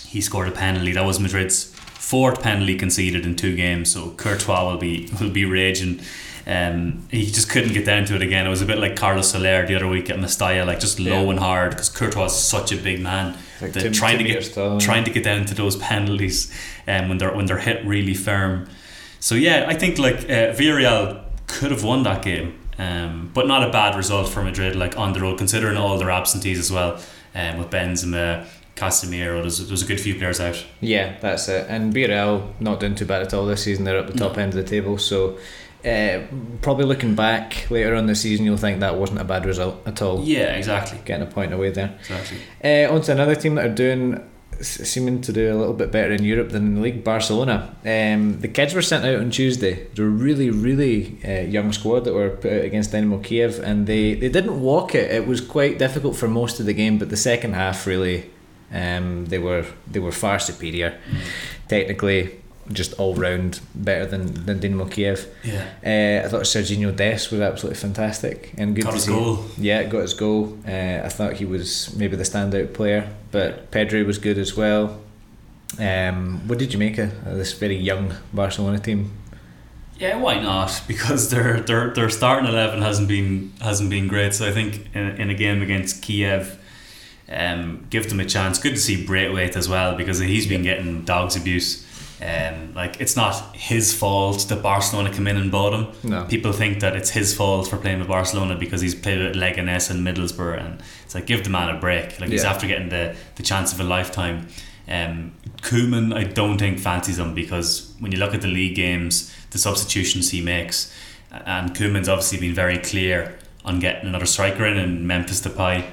He 0.06 0.22
scored 0.22 0.48
a 0.48 0.52
penalty. 0.52 0.92
That 0.94 1.06
was 1.06 1.20
Madrid's 1.20 1.66
fourth 1.76 2.42
penalty 2.42 2.76
conceded 2.78 3.26
in 3.26 3.36
two 3.36 3.56
games. 3.56 3.92
So 3.92 4.12
Courtois 4.12 4.64
will 4.72 4.78
be 4.78 5.10
will 5.22 5.30
be 5.30 5.46
raging. 5.46 6.02
Um, 6.48 7.06
he 7.12 7.26
just 7.28 7.50
couldn't 7.50 7.74
get 7.74 7.86
down 7.86 8.06
to 8.06 8.16
it 8.16 8.24
again. 8.24 8.48
It 8.48 8.50
was 8.50 8.62
a 8.62 8.66
bit 8.66 8.80
like 8.80 8.96
Carlos 8.96 9.30
Soler 9.32 9.68
the 9.68 9.76
other 9.76 9.88
week 9.88 10.10
at 10.10 10.18
Mestalla, 10.18 10.66
like 10.66 10.80
just 10.80 11.00
low 11.00 11.24
Yeah. 11.26 11.30
and 11.32 11.40
hard 11.40 11.72
because 11.72 11.90
Courtois 11.90 12.26
is 12.26 12.34
such 12.36 12.72
a 12.72 12.78
big 12.78 13.02
man 13.02 13.38
Like 13.62 13.74
that 13.74 13.82
two- 13.84 13.92
trying 13.92 14.18
to 14.20 14.24
get 14.24 14.54
trying 14.80 15.04
to 15.06 15.12
get 15.12 15.24
down 15.24 15.46
to 15.46 15.54
those 15.54 15.76
penalties 15.78 16.52
um, 16.88 17.10
when 17.10 17.18
they're 17.18 17.34
when 17.36 17.46
they're 17.46 17.58
hit 17.60 17.86
really 17.86 18.14
firm. 18.14 18.68
So 19.20 19.36
yeah, 19.36 19.66
I 19.68 19.76
think 19.76 19.98
like 20.00 20.18
uh, 20.26 20.54
Villarreal 20.56 21.24
could 21.48 21.72
have 21.72 21.84
won 21.84 22.04
that 22.04 22.24
game, 22.24 22.58
um, 22.78 23.32
but 23.34 23.48
not 23.48 23.68
a 23.68 23.72
bad 23.72 23.96
result 23.98 24.30
for 24.30 24.42
Madrid. 24.44 24.76
Like 24.76 24.98
on 24.98 25.14
the 25.14 25.20
road, 25.20 25.38
considering 25.38 25.78
all 25.78 25.98
their 25.98 26.10
absentees 26.12 26.60
as 26.60 26.72
well, 26.72 27.00
um, 27.36 27.58
with 27.58 27.70
Benzema, 27.70 28.46
Casemiro, 28.76 29.42
there's 29.42 29.68
there's 29.68 29.82
a 29.84 29.86
good 29.86 30.00
few 30.00 30.16
players 30.16 30.40
out. 30.40 30.66
Yeah, 30.80 31.18
that's 31.20 31.50
it. 31.50 31.66
And 31.70 31.94
BRL 31.94 32.54
not 32.62 32.80
doing 32.80 32.96
too 32.96 33.06
bad 33.06 33.22
at 33.24 33.34
all 33.34 33.46
this 33.46 33.64
season. 33.64 33.84
They're 33.84 33.98
at 34.00 34.08
the 34.08 34.14
top 34.18 34.38
end 34.38 34.54
of 34.54 34.64
the 34.64 34.70
table, 34.70 34.98
so 34.98 35.38
uh, 35.86 36.22
probably 36.62 36.86
looking 36.86 37.16
back 37.16 37.70
later 37.72 37.96
on 37.96 38.06
the 38.08 38.16
season, 38.16 38.46
you'll 38.46 38.58
think 38.58 38.80
that 38.82 38.98
wasn't 38.98 39.22
a 39.22 39.24
bad 39.24 39.46
result 39.46 39.82
at 39.88 40.02
all. 40.02 40.24
Yeah, 40.24 40.56
exactly, 40.56 41.00
Getting 41.06 41.28
a 41.28 41.32
point 41.32 41.54
away 41.54 41.70
there. 41.72 41.96
exactly. 42.00 42.38
Uh, 42.64 42.94
on 42.94 43.02
to 43.02 43.12
another 43.12 43.36
team 43.36 43.56
that 43.56 43.66
are 43.66 43.74
doing 43.74 44.24
seeming 44.62 45.22
to 45.22 45.32
do 45.32 45.54
a 45.54 45.56
little 45.56 45.74
bit 45.74 45.90
better 45.90 46.12
in 46.12 46.22
Europe 46.22 46.50
than 46.50 46.66
in 46.66 46.76
the 46.76 46.82
league, 46.82 47.02
Barcelona. 47.02 47.74
Um, 47.86 48.42
the 48.42 48.50
kids 48.50 48.74
were 48.74 48.82
sent 48.82 49.06
out 49.06 49.16
on 49.16 49.30
Tuesday. 49.32 49.88
They're 49.96 50.06
a 50.06 50.10
really, 50.10 50.50
really 50.50 51.18
uh, 51.24 51.48
young 51.48 51.72
squad 51.72 52.02
that 52.02 52.14
were 52.14 52.32
put 52.32 52.52
out 52.52 52.66
against 52.66 52.92
Dynamo 52.92 53.20
Kiev, 53.20 53.60
and 53.60 53.88
they, 53.88 54.16
they 54.16 54.28
didn't 54.28 54.60
walk 54.60 54.96
it. 54.96 55.12
It 55.12 55.26
was 55.28 55.40
quite 55.40 55.80
difficult 55.80 56.18
for 56.18 56.28
most 56.28 56.60
of 56.60 56.66
the 56.66 56.74
game, 56.74 56.98
but 56.98 57.10
the 57.10 57.16
second 57.16 57.54
half 57.54 57.88
really, 57.88 58.30
um, 58.74 59.28
they 59.28 59.40
were 59.40 59.66
they 59.90 60.00
were 60.00 60.12
far 60.12 60.40
superior. 60.40 61.00
Technically, 61.70 62.42
just 62.72 62.94
all 63.00 63.16
round 63.16 63.60
better 63.76 64.06
than 64.06 64.46
than 64.46 64.60
Dynamo 64.60 64.86
Kiev. 64.86 65.28
Yeah, 65.44 65.66
Uh, 65.86 66.26
I 66.26 66.30
thought 66.30 66.44
Sergiño 66.44 66.96
Dest 66.96 67.32
was 67.32 67.42
absolutely 67.42 67.80
fantastic 67.80 68.54
and 68.58 68.76
good 68.76 68.84
got 68.86 68.90
to 68.92 68.96
his 68.96 69.06
see. 69.06 69.12
goal. 69.12 69.46
Yeah, 69.58 69.84
got 69.84 70.02
his 70.02 70.14
goal. 70.14 70.58
Uh, 70.68 71.02
I 71.06 71.10
thought 71.10 71.34
he 71.34 71.46
was 71.46 71.96
maybe 71.96 72.16
the 72.16 72.24
standout 72.24 72.74
player, 72.74 73.10
but 73.32 73.72
Pedri 73.72 74.06
was 74.06 74.18
good 74.20 74.38
as 74.38 74.56
well. 74.56 75.00
Um, 75.80 76.48
what 76.48 76.58
did 76.58 76.74
you 76.74 76.80
make 76.80 76.98
of 76.98 77.12
of 77.28 77.38
this 77.38 77.54
very 77.54 77.76
young 77.78 78.14
Barcelona 78.34 78.80
team? 78.80 79.12
Yeah, 80.00 80.18
why 80.18 80.40
not? 80.40 80.82
Because 80.88 81.30
their 81.30 81.60
their 81.62 81.94
their 81.94 82.10
starting 82.10 82.48
eleven 82.50 82.82
hasn't 82.82 83.08
been 83.08 83.52
hasn't 83.62 83.90
been 83.90 84.08
great. 84.08 84.34
So 84.34 84.48
I 84.48 84.52
think 84.52 84.88
in, 84.96 85.08
in 85.22 85.30
a 85.30 85.34
game 85.36 85.62
against 85.62 86.02
Kiev, 86.02 86.58
um, 87.30 87.86
give 87.90 88.10
them 88.10 88.20
a 88.20 88.26
chance. 88.26 88.58
Good 88.60 88.76
to 88.76 88.80
see 88.80 89.06
Braithwaite 89.06 89.56
as 89.56 89.68
well 89.70 89.96
because 89.96 90.20
he's 90.20 90.48
been 90.48 90.64
getting 90.64 91.04
dogs 91.06 91.36
abuse. 91.36 91.86
Um, 92.22 92.74
like 92.74 93.00
it's 93.00 93.16
not 93.16 93.56
his 93.56 93.94
fault 93.94 94.48
that 94.50 94.62
Barcelona 94.62 95.14
come 95.14 95.26
in 95.28 95.38
and 95.38 95.50
bought 95.50 95.74
him. 95.74 95.88
No. 96.04 96.26
People 96.26 96.52
think 96.52 96.82
that 96.82 96.96
it's 96.96 97.12
his 97.12 97.34
fault 97.34 97.68
for 97.70 97.78
playing 97.78 98.00
with 98.00 98.10
Barcelona 98.10 98.56
because 98.58 98.82
he's 98.82 98.94
played 98.94 99.20
with 99.20 99.36
Leganes 99.36 99.90
and 99.90 100.06
Middlesbrough, 100.06 100.60
and 100.60 100.82
it's 101.06 101.16
like 101.16 101.26
give 101.26 101.44
the 101.46 101.50
man 101.50 101.74
a 101.74 101.80
break. 101.80 102.20
Like 102.20 102.30
he's 102.30 102.44
after 102.44 102.68
getting 102.68 102.90
the 102.90 103.16
the 103.36 103.44
chance 103.44 103.72
of 103.72 103.80
a 103.80 103.84
lifetime. 103.84 104.48
Um, 104.88 105.34
Koeman, 105.62 106.16
I 106.16 106.24
don't 106.24 106.58
think 106.58 106.80
fancies 106.80 107.20
him 107.20 107.34
because 107.36 107.94
when 108.00 108.12
you 108.12 108.18
look 108.18 108.34
at 108.34 108.42
the 108.42 108.48
league 108.48 108.76
games, 108.76 109.34
the 109.52 109.60
substitutions 109.60 110.32
he 110.32 110.42
makes, 110.42 110.92
and 111.32 111.76
Koeman's 111.76 112.10
obviously 112.10 112.40
been 112.40 112.56
very 112.56 112.80
clear 112.80 113.38
on 113.64 113.80
getting 113.80 114.10
another 114.10 114.26
striker 114.26 114.66
in 114.66 114.78
and 114.78 115.08
Memphis 115.08 115.42
Depay. 115.42 115.86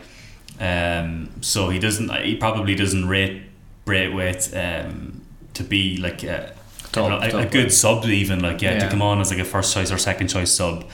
Um, 0.59 1.31
so 1.41 1.69
he 1.69 1.79
doesn't. 1.79 2.11
He 2.25 2.37
probably 2.37 2.75
doesn't 2.75 3.07
rate 3.07 3.43
Braithwaite 3.85 4.51
um, 4.57 5.16
to 5.57 5.65
be 5.65 5.97
like 5.99 6.23
a, 6.25 6.53
Top- 6.93 7.23
a, 7.23 7.27
a 7.27 7.31
top 7.31 7.51
good 7.53 7.73
sub 7.73 8.05
even 8.07 8.41
like 8.41 8.63
yeah, 8.63 8.79
to 8.79 8.89
come 8.89 9.03
on 9.03 9.21
as 9.21 9.31
like 9.31 9.41
a 9.41 9.45
first 9.45 9.75
choice 9.75 9.91
or 9.93 9.99
second 9.99 10.29
choice 10.29 10.51
sub. 10.53 10.85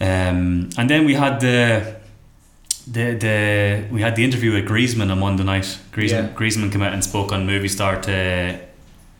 Um, 0.00 0.68
and 0.78 0.88
then 0.90 1.04
we 1.06 1.14
had 1.14 1.40
the 1.40 1.96
the 2.86 3.14
the 3.14 3.84
we 3.90 4.00
had 4.02 4.14
the 4.16 4.24
interview 4.24 4.52
with 4.52 4.66
Griezmann 4.66 5.10
on 5.10 5.18
Monday 5.18 5.44
night. 5.44 5.78
Griezmann 5.92 6.28
Yeah. 6.28 6.34
Griezmann 6.34 6.70
came 6.72 6.82
out 6.82 6.92
and 6.92 7.02
spoke 7.02 7.32
on 7.32 7.46
Movistar 7.46 8.00
to 8.02 8.58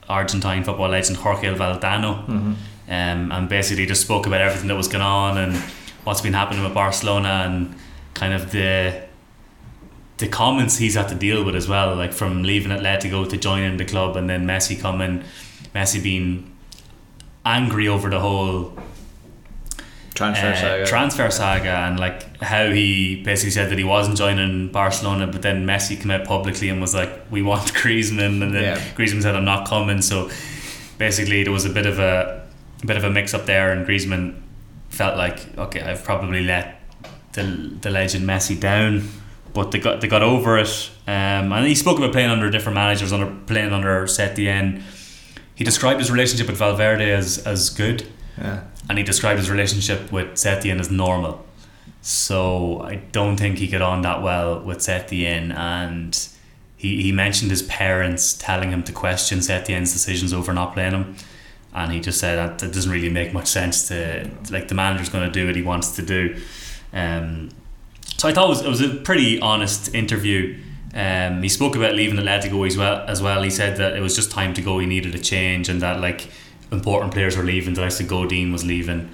Argentine 0.09 0.65
football 0.65 0.89
legend 0.91 1.17
Jorge 1.19 1.49
Valdano, 1.55 2.25
Mm-hmm. 2.27 2.53
um, 2.89 3.33
and 3.33 3.49
basically 3.49 3.87
just 3.87 4.03
spoke 4.03 4.27
about 4.27 4.41
everything 4.41 4.69
that 4.69 4.77
was 4.77 4.89
going 4.89 5.03
on 5.03 5.39
and 5.39 5.57
what's 6.05 6.21
been 6.21 6.35
happening 6.35 6.63
with 6.63 6.75
Barcelona 6.75 7.45
and 7.47 7.75
kind 8.15 8.33
of 8.33 8.51
the 8.53 9.03
the 10.19 10.29
comments 10.29 10.79
he's 10.79 10.95
had 10.95 11.09
to 11.09 11.15
deal 11.15 11.45
with 11.45 11.55
as 11.55 11.69
well, 11.69 11.95
like 11.95 12.13
from 12.13 12.43
leaving 12.43 12.73
Atletico 12.73 13.29
to 13.29 13.37
joining 13.37 13.77
the 13.77 13.85
club 13.85 14.17
and 14.17 14.29
then 14.31 14.47
Messi 14.47 14.81
coming, 14.81 15.23
Messi 15.75 16.03
being 16.03 16.51
angry 17.45 17.87
over 17.89 18.09
the 18.11 18.21
whole 18.21 18.73
Transfer 20.15 20.47
uh, 20.47 20.57
saga. 20.57 20.87
transfer 20.87 21.31
saga 21.31 21.69
and 21.69 22.01
like 22.01 22.41
how 22.41 22.71
he 22.71 23.23
basically 23.23 23.51
said 23.51 23.69
that 23.71 23.77
he 23.77 23.85
wasn't 23.85 24.17
joining 24.17 24.73
Barcelona, 24.73 25.27
but 25.27 25.43
then 25.43 25.67
Messi 25.67 26.01
came 26.01 26.11
out 26.11 26.25
publicly 26.25 26.71
and 26.71 26.81
was 26.81 26.95
like, 26.95 27.11
"We 27.31 27.43
want 27.43 27.75
Griezmann," 27.75 28.41
and 28.43 28.55
then 28.55 28.63
Yeah. 28.63 28.79
Griezmann 28.97 29.21
said, 29.21 29.37
"I'm 29.37 29.45
not 29.45 29.69
coming." 29.69 30.01
So 30.01 30.31
basically, 30.97 31.43
there 31.45 31.53
was 31.53 31.67
a 31.67 31.71
bit 31.71 31.85
of 31.85 31.99
a, 31.99 32.47
a 32.83 32.87
bit 32.87 32.97
of 32.97 33.05
a 33.05 33.11
mix 33.11 33.35
up 33.35 33.45
there, 33.45 33.73
and 33.73 33.87
Griezmann 33.87 34.41
felt 34.89 35.19
like, 35.19 35.39
"Okay, 35.59 35.83
I've 35.83 36.03
probably 36.03 36.43
let 36.45 36.81
the 37.35 37.43
the 37.83 37.91
legend 37.91 38.27
Messi 38.27 38.59
down." 38.59 39.03
But 39.57 39.73
they 39.73 39.81
got 39.81 40.01
they 40.01 40.09
got 40.09 40.23
over 40.23 40.59
it, 40.59 40.91
um, 41.09 41.53
and 41.53 41.67
he 41.67 41.75
spoke 41.75 41.99
about 41.99 42.13
playing 42.13 42.31
under 42.31 42.51
different 42.51 42.75
managers, 42.75 43.13
under 43.13 43.35
playing 43.47 43.73
under 43.73 44.05
Setien. 44.05 44.83
He 45.55 45.65
described 45.65 45.99
his 45.99 46.11
relationship 46.11 46.47
with 46.47 46.59
Valverde 46.59 47.11
as 47.11 47.39
as 47.39 47.71
good 47.71 48.07
yeah. 48.39 48.65
and 48.89 48.99
he 48.99 49.05
described 49.05 49.39
his 49.39 49.51
relationship 49.51 50.13
with 50.13 50.35
Setien 50.35 50.81
as 50.81 50.91
normal. 50.91 51.45
So 52.03 52.83
I 52.83 52.97
don't 53.13 53.37
think 53.37 53.59
he 53.59 53.67
got 53.67 53.83
on 53.83 54.03
that 54.03 54.23
well 54.23 54.61
with 54.61 54.79
Setien, 54.79 55.57
and 55.57 56.29
he, 56.77 57.03
he 57.03 57.13
mentioned 57.13 57.51
his 57.51 57.63
parents 57.63 58.35
telling 58.35 58.71
him 58.71 58.83
to 58.85 58.93
question 58.93 59.39
Setien's 59.39 59.93
decisions 59.93 60.33
over 60.33 60.53
not 60.53 60.75
playing 60.75 60.93
him, 60.93 61.17
and 61.75 61.93
he 61.93 62.01
just 62.01 62.21
said 62.21 62.37
that 62.37 62.63
it 62.63 62.73
doesn't 62.73 62.93
really 62.93 63.09
make 63.09 63.33
much 63.33 63.49
sense 63.49 63.89
to 63.89 64.31
like 64.51 64.69
the 64.69 64.75
manager's 64.75 65.09
going 65.09 65.25
to 65.25 65.33
do 65.33 65.47
what 65.47 65.57
he 65.57 65.63
wants 65.63 65.97
to 65.97 66.03
do. 66.03 66.41
Um, 66.93 67.51
so 68.17 68.29
I 68.29 68.33
thought 68.33 68.47
it 68.47 68.49
was, 68.49 68.63
it 68.63 68.69
was 68.69 68.81
a 68.81 68.95
pretty 68.95 69.41
honest 69.41 69.95
interview. 69.95 70.59
Um, 70.95 71.43
he 71.43 71.49
spoke 71.49 71.77
about 71.77 71.95
leaving 71.95 72.19
Atletico 72.19 72.67
as 72.67 72.77
well. 72.77 73.05
As 73.07 73.21
well, 73.21 73.43
he 73.43 73.51
said 73.51 73.77
that 73.77 73.97
it 73.97 74.01
was 74.01 74.17
just 74.17 74.31
time 74.31 74.55
to 74.55 74.63
go. 74.63 74.79
He 74.79 74.87
needed 74.87 75.15
a 75.15 75.19
change, 75.19 75.69
and 75.69 75.83
that 75.83 76.01
like 76.01 76.29
important 76.73 77.13
players 77.13 77.37
were 77.37 77.45
leaving. 77.45 77.75
The 77.75 77.83
likes 77.83 78.01
of 78.01 78.09
Godin 78.09 78.51
was 78.53 78.65
leaving, 78.65 79.11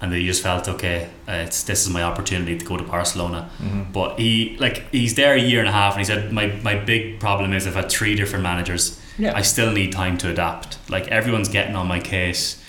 and 0.00 0.12
that 0.12 0.16
he 0.16 0.26
just 0.26 0.42
felt 0.42 0.68
okay. 0.68 1.08
Uh, 1.28 1.44
it's 1.46 1.62
this 1.62 1.86
is 1.86 1.90
my 1.90 2.02
opportunity 2.02 2.58
to 2.58 2.64
go 2.64 2.76
to 2.76 2.82
Barcelona. 2.82 3.48
Mm-hmm. 3.58 3.92
But 3.92 4.18
he 4.18 4.56
like 4.58 4.90
he's 4.90 5.14
there 5.14 5.34
a 5.34 5.40
year 5.40 5.60
and 5.60 5.68
a 5.68 5.72
half, 5.72 5.92
and 5.94 6.00
he 6.00 6.04
said 6.04 6.32
my 6.32 6.46
my 6.64 6.74
big 6.74 7.20
problem 7.20 7.52
is 7.52 7.66
I've 7.68 7.76
had 7.76 7.88
three 7.88 8.16
different 8.16 8.42
managers. 8.42 9.00
Yeah. 9.18 9.36
I 9.36 9.42
still 9.42 9.70
need 9.70 9.92
time 9.92 10.18
to 10.18 10.30
adapt. 10.30 10.78
Like 10.90 11.06
everyone's 11.08 11.48
getting 11.48 11.76
on 11.76 11.86
my 11.86 12.00
case, 12.00 12.60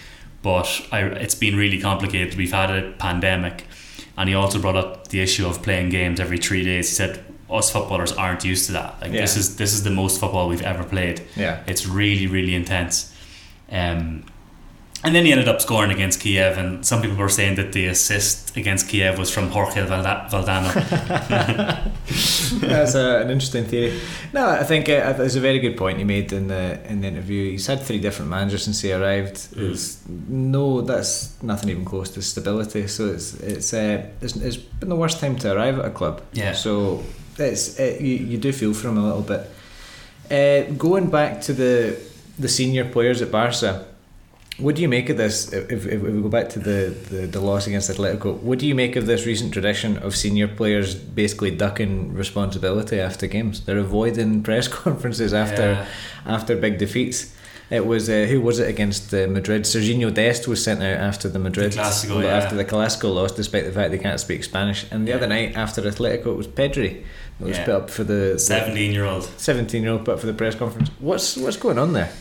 but 0.43 0.86
I, 0.91 1.02
it's 1.02 1.36
been 1.36 1.56
really 1.56 1.80
complicated. 1.80 2.38
We've 2.38 2.52
had 2.52 2.69
a 2.69 2.91
pandemic, 2.91 3.65
and 4.17 4.30
he 4.30 4.36
also 4.36 4.60
brought 4.60 4.76
up 4.76 5.08
the 5.10 5.21
issue 5.21 5.45
of 5.47 5.62
playing 5.62 5.89
games 5.89 6.19
every 6.19 6.38
three 6.38 6.63
days. 6.63 6.89
He 6.89 6.95
said 6.95 7.23
us 7.49 7.71
footballers 7.71 8.12
aren't 8.12 8.43
used 8.43 8.65
to 8.67 8.71
that. 8.73 9.02
Like 9.02 9.12
this 9.12 9.38
is 9.38 9.58
this 9.58 9.73
is 9.73 9.84
the 9.84 9.91
most 9.91 10.19
football 10.19 10.47
we've 10.47 10.62
ever 10.62 10.84
played. 10.84 11.21
Yeah. 11.36 11.63
It's 11.67 11.86
really 11.86 12.28
really 12.28 12.56
intense. 12.56 13.13
Um, 13.71 14.26
and 15.03 15.13
then 15.13 15.25
he 15.25 15.31
ended 15.33 15.49
up 15.49 15.59
scoring 15.59 15.91
against 15.91 16.21
Kiev, 16.21 16.57
and 16.57 16.85
some 16.85 17.01
people 17.01 17.17
were 17.17 17.27
saying 17.27 17.55
that 17.55 17.73
the 17.73 17.87
assist 17.87 18.55
against 18.55 18.87
Kiev 18.87 19.19
was 19.19 19.29
from 19.29 19.49
Jorge 19.49 19.85
Valdano. 19.85 20.73
That's 22.61 22.95
a, 22.95 23.21
an 23.21 23.29
interesting 23.29 23.65
theory. 23.65 23.99
No, 24.31 24.47
I 24.47 24.63
think 24.63 24.87
uh, 24.87 25.13
it's 25.19 25.35
a 25.35 25.41
very 25.41 25.59
good 25.59 25.75
point 25.75 25.99
you 25.99 26.05
made 26.05 26.31
in 26.31 26.47
the 26.47 26.79
in 26.89 27.01
the 27.01 27.07
interview. 27.07 27.51
He's 27.51 27.67
had 27.67 27.81
three 27.81 27.99
different 27.99 28.31
managers 28.31 28.63
since 28.63 28.79
he 28.79 28.93
arrived. 28.93 29.35
Mm. 29.35 29.71
It's 29.71 29.99
no, 30.07 30.79
that's 30.79 31.41
nothing 31.43 31.69
even 31.69 31.83
close 31.83 32.09
to 32.11 32.21
stability. 32.21 32.87
So 32.87 33.07
it's 33.07 33.33
it's 33.41 33.73
uh, 33.73 34.07
it's, 34.21 34.37
it's 34.37 34.55
been 34.55 34.87
the 34.87 34.95
worst 34.95 35.19
time 35.19 35.35
to 35.39 35.53
arrive 35.53 35.79
at 35.79 35.85
a 35.85 35.91
club. 35.91 36.21
Yeah. 36.31 36.53
So 36.53 37.03
it's 37.37 37.77
it, 37.77 37.99
you 37.99 38.15
you 38.15 38.37
do 38.37 38.53
feel 38.53 38.73
for 38.73 38.87
him 38.87 38.97
a 38.97 39.03
little 39.03 39.21
bit. 39.21 39.49
Uh, 40.31 40.71
going 40.77 41.09
back 41.09 41.41
to 41.41 41.53
the 41.53 41.99
the 42.39 42.47
senior 42.47 42.85
players 42.89 43.21
at 43.21 43.31
Barca. 43.31 43.85
What 44.59 44.75
do 44.75 44.81
you 44.83 44.87
make 44.87 45.09
of 45.09 45.17
this? 45.17 45.51
If, 45.51 45.71
if, 45.71 45.85
if 45.87 46.01
we 46.01 46.21
go 46.21 46.29
back 46.29 46.49
to 46.49 46.59
the, 46.59 46.95
the, 47.09 47.25
the 47.25 47.39
loss 47.41 47.65
against 47.65 47.89
Atletico, 47.89 48.37
what 48.39 48.59
do 48.59 48.67
you 48.67 48.75
make 48.75 48.95
of 48.95 49.07
this 49.07 49.25
recent 49.25 49.51
tradition 49.51 49.97
of 49.97 50.15
senior 50.15 50.47
players 50.47 50.93
basically 50.93 51.49
ducking 51.51 52.13
responsibility 52.13 52.99
after 52.99 53.25
games? 53.25 53.65
They're 53.65 53.79
avoiding 53.79 54.43
press 54.49 54.67
conferences 54.67 55.33
after 55.33 55.61
Yeah. 55.71 55.85
after 56.25 56.55
big 56.55 56.77
defeats. 56.77 57.33
It 57.71 57.87
was 57.87 58.07
uh, 58.07 58.27
who 58.29 58.39
was 58.41 58.59
it 58.59 58.67
against 58.69 59.11
uh, 59.13 59.25
Madrid? 59.27 59.63
Sergiño 59.63 60.13
Dest 60.13 60.47
was 60.47 60.63
sent 60.63 60.83
out 60.83 60.97
after 60.97 61.27
the 61.29 61.39
Madrid 61.39 61.71
The 61.71 62.21
yeah. 62.21 62.27
after 62.37 62.55
the 62.55 62.65
Clásico 62.65 63.11
loss, 63.15 63.31
despite 63.31 63.65
the 63.65 63.71
fact 63.71 63.89
they 63.89 63.97
can't 63.97 64.19
speak 64.19 64.43
Spanish. 64.43 64.85
And 64.91 65.07
the 65.07 65.11
Yeah. 65.11 65.17
other 65.17 65.27
night 65.27 65.55
after 65.55 65.81
Atletico, 65.81 66.27
it 66.27 66.37
was 66.37 66.45
Pedri 66.47 67.03
that 67.39 67.47
was 67.47 67.57
put 67.57 67.69
up 67.69 67.89
for 67.89 68.03
the 68.03 68.37
Seventeen 68.37 68.91
year 68.91 69.05
old. 69.05 69.23
seventeen 69.37 69.81
year 69.81 69.93
old 69.93 70.05
put 70.05 70.13
up 70.15 70.19
for 70.19 70.27
the 70.27 70.33
press 70.33 70.53
conference. 70.53 70.89
What's 70.99 71.37
what's 71.37 71.57
going 71.57 71.79
on 71.79 71.93
there? 71.93 72.11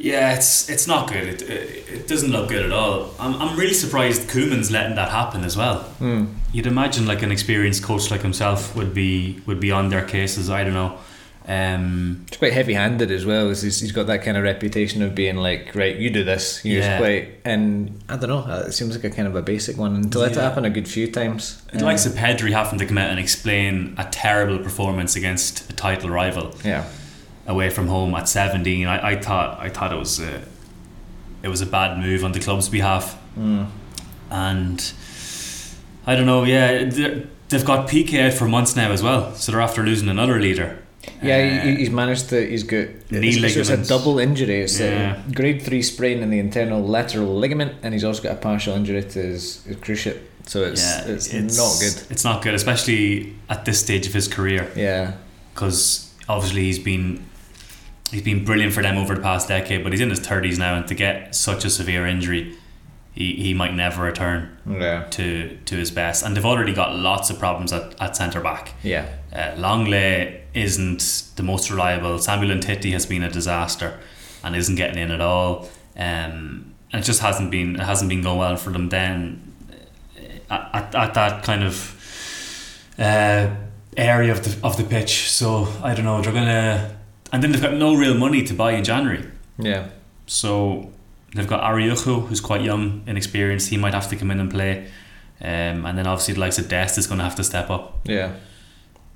Yeah, 0.00 0.34
it's 0.34 0.70
it's 0.70 0.86
not 0.86 1.08
good. 1.08 1.28
It, 1.28 1.42
it, 1.42 1.88
it 1.90 2.08
doesn't 2.08 2.30
look 2.30 2.48
good 2.48 2.64
at 2.64 2.72
all. 2.72 3.14
I'm, 3.18 3.34
I'm 3.34 3.58
really 3.58 3.74
surprised 3.74 4.30
Koeman's 4.30 4.70
letting 4.70 4.96
that 4.96 5.10
happen 5.10 5.44
as 5.44 5.58
well. 5.58 5.82
Hmm. 5.98 6.24
You'd 6.52 6.66
imagine 6.66 7.06
like 7.06 7.22
an 7.22 7.30
experienced 7.30 7.82
coach 7.82 8.10
like 8.10 8.22
himself 8.22 8.74
would 8.74 8.94
be 8.94 9.40
would 9.44 9.60
be 9.60 9.70
on 9.70 9.90
their 9.90 10.04
cases. 10.04 10.48
I 10.48 10.64
don't 10.64 10.72
know. 10.72 10.98
Um, 11.46 12.24
He's 12.30 12.38
quite 12.38 12.52
heavy 12.52 12.74
handed 12.74 13.10
as 13.10 13.26
well. 13.26 13.48
He's, 13.48 13.80
he's 13.80 13.92
got 13.92 14.06
that 14.06 14.22
kind 14.22 14.36
of 14.36 14.44
reputation 14.44 15.02
of 15.02 15.14
being 15.14 15.36
like, 15.36 15.74
right, 15.74 15.96
you 15.96 16.08
do 16.08 16.22
this. 16.22 16.64
Yeah. 16.64 16.98
quite, 16.98 17.40
and 17.44 18.00
I 18.08 18.16
don't 18.16 18.28
know, 18.28 18.54
it 18.60 18.72
seems 18.72 18.94
like 18.94 19.04
a 19.04 19.10
kind 19.14 19.26
of 19.26 19.34
a 19.34 19.42
basic 19.42 19.76
one. 19.76 19.96
And 19.96 20.12
to 20.12 20.18
let 20.20 20.32
it 20.32 20.36
happen 20.38 20.64
a 20.64 20.70
good 20.70 20.86
few 20.86 21.10
times. 21.10 21.60
the 21.72 21.80
uh, 21.80 21.84
likes 21.84 22.06
of 22.06 22.12
Pedri 22.12 22.52
having 22.52 22.78
to 22.78 22.86
come 22.86 22.98
out 22.98 23.10
and 23.10 23.18
explain 23.18 23.94
a 23.98 24.04
terrible 24.04 24.58
performance 24.58 25.16
against 25.16 25.70
a 25.70 25.74
title 25.74 26.10
rival 26.10 26.54
yeah. 26.64 26.88
Away 27.50 27.68
from 27.68 27.88
home 27.88 28.14
at 28.14 28.28
17. 28.28 28.86
I, 28.86 29.10
I 29.10 29.16
thought 29.20 29.58
I 29.58 29.68
thought 29.68 29.92
it 29.92 29.98
was 29.98 30.20
a, 30.20 30.42
it 31.42 31.48
was 31.48 31.60
a 31.60 31.66
bad 31.66 31.98
move 31.98 32.24
on 32.24 32.30
the 32.32 32.38
club's 32.40 32.68
behalf. 32.68 33.18
Mm. 33.38 33.66
and 34.30 34.92
I 36.06 36.14
don't 36.14 36.26
know. 36.26 36.44
Yeah, 36.44 36.84
they've 37.48 37.64
got 37.64 37.88
Piqué 37.88 38.26
out 38.26 38.32
for 38.34 38.46
months 38.46 38.76
now 38.76 38.92
as 38.92 39.02
well, 39.02 39.34
so 39.34 39.50
they're 39.52 39.60
after 39.60 39.82
losing 39.82 40.08
another 40.08 40.38
leader. 40.40 40.78
Yeah, 41.22 41.36
Uh, 41.62 41.66
he, 41.66 41.76
he's 41.76 41.90
managed 41.90 42.28
to. 42.28 42.48
He's 42.48 42.62
got 42.62 42.86
Knee 43.10 43.28
it's, 43.30 43.56
it's 43.56 43.68
a 43.70 43.76
double 43.88 44.18
injury. 44.18 44.60
It's 44.60 44.78
Yeah. 44.78 45.20
a 45.28 45.32
grade 45.32 45.62
three 45.62 45.82
sprain 45.82 46.22
in 46.22 46.30
the 46.30 46.38
internal 46.38 46.80
lateral 46.86 47.34
ligament, 47.36 47.72
and 47.82 47.94
he's 47.94 48.04
also 48.04 48.22
got 48.22 48.32
a 48.32 48.36
partial 48.36 48.74
injury 48.76 49.02
to 49.02 49.18
his, 49.22 49.64
his 49.64 49.76
cruciate. 49.76 50.20
So 50.46 50.62
it's, 50.62 50.82
yeah, 50.82 51.04
it's 51.14 51.56
not 51.58 51.78
good. 51.80 52.10
It's 52.12 52.24
not 52.24 52.42
good, 52.42 52.54
especially 52.54 53.34
at 53.48 53.64
this 53.64 53.80
stage 53.80 54.06
of 54.06 54.12
his 54.14 54.28
career, 54.28 54.70
Yeah, 54.76 55.14
because 55.54 56.12
obviously 56.28 56.62
he's 56.64 56.78
been 56.78 57.24
he's 58.10 58.22
been 58.22 58.44
brilliant 58.44 58.72
for 58.72 58.82
them 58.82 58.96
over 58.98 59.14
the 59.14 59.20
past 59.20 59.48
decade, 59.48 59.82
but 59.82 59.92
he's 59.92 60.00
in 60.00 60.10
his 60.10 60.20
thirties 60.20 60.58
now, 60.58 60.74
and 60.76 60.86
to 60.88 60.94
get 60.94 61.34
such 61.34 61.64
a 61.64 61.70
severe 61.70 62.06
injury, 62.06 62.56
he, 63.12 63.34
he 63.34 63.54
might 63.54 63.74
never 63.74 64.02
return 64.02 64.56
yeah, 64.68 65.04
to 65.10 65.56
to 65.64 65.76
his 65.76 65.90
best. 65.90 66.24
And 66.24 66.36
they've 66.36 66.44
already 66.44 66.74
got 66.74 66.94
lots 66.94 67.30
of 67.30 67.38
problems 67.38 67.72
at, 67.72 68.00
at 68.00 68.16
centre 68.16 68.40
back. 68.40 68.74
yeah. 68.82 69.06
Uh, 69.32 69.54
Lenglet 69.56 70.40
isn't 70.54 71.22
the 71.36 71.42
most 71.44 71.70
reliable. 71.70 72.18
Samuel 72.18 72.56
Umtiti 72.56 72.92
has 72.92 73.06
been 73.06 73.22
a 73.22 73.30
disaster 73.30 74.00
and 74.42 74.56
isn't 74.56 74.74
getting 74.74 74.98
in 75.00 75.12
at 75.12 75.20
all. 75.20 75.68
Um, 75.96 76.74
and 76.92 77.02
it 77.02 77.04
just 77.04 77.20
hasn't 77.20 77.50
been 77.52 77.76
it 77.76 77.82
hasn't 77.84 78.08
been 78.08 78.22
going 78.22 78.38
well 78.38 78.56
for 78.56 78.70
them. 78.70 78.88
Then 78.88 79.54
uh, 80.50 80.68
at, 80.72 80.94
at 80.94 81.14
that 81.14 81.44
kind 81.44 81.62
of 81.62 81.96
uh, 82.98 83.54
area 83.96 84.32
of 84.32 84.42
the 84.42 84.66
of 84.66 84.76
the 84.76 84.84
pitch. 84.84 85.30
So 85.30 85.68
I 85.82 85.94
don't 85.94 86.04
know. 86.04 86.20
They're 86.22 86.32
gonna, 86.32 86.96
and 87.32 87.42
then 87.42 87.52
they've 87.52 87.62
got 87.62 87.74
no 87.74 87.94
real 87.94 88.14
money 88.14 88.42
to 88.44 88.54
buy 88.54 88.72
in 88.72 88.84
January. 88.84 89.24
Yeah. 89.58 89.88
So 90.26 90.90
they've 91.34 91.46
got 91.46 91.62
Araujo, 91.62 92.20
who's 92.20 92.40
quite 92.40 92.62
young, 92.62 92.82
and 93.06 93.08
inexperienced. 93.10 93.68
He 93.70 93.76
might 93.76 93.94
have 93.94 94.08
to 94.08 94.16
come 94.16 94.30
in 94.30 94.40
and 94.40 94.50
play. 94.50 94.88
Um, 95.42 95.86
and 95.86 95.96
then 95.96 96.06
obviously 96.06 96.34
the 96.34 96.40
likes 96.40 96.58
of 96.58 96.68
Dest 96.68 96.98
is 96.98 97.06
going 97.06 97.18
to 97.18 97.24
have 97.24 97.36
to 97.36 97.44
step 97.44 97.70
up 97.70 97.98
Yeah. 98.04 98.32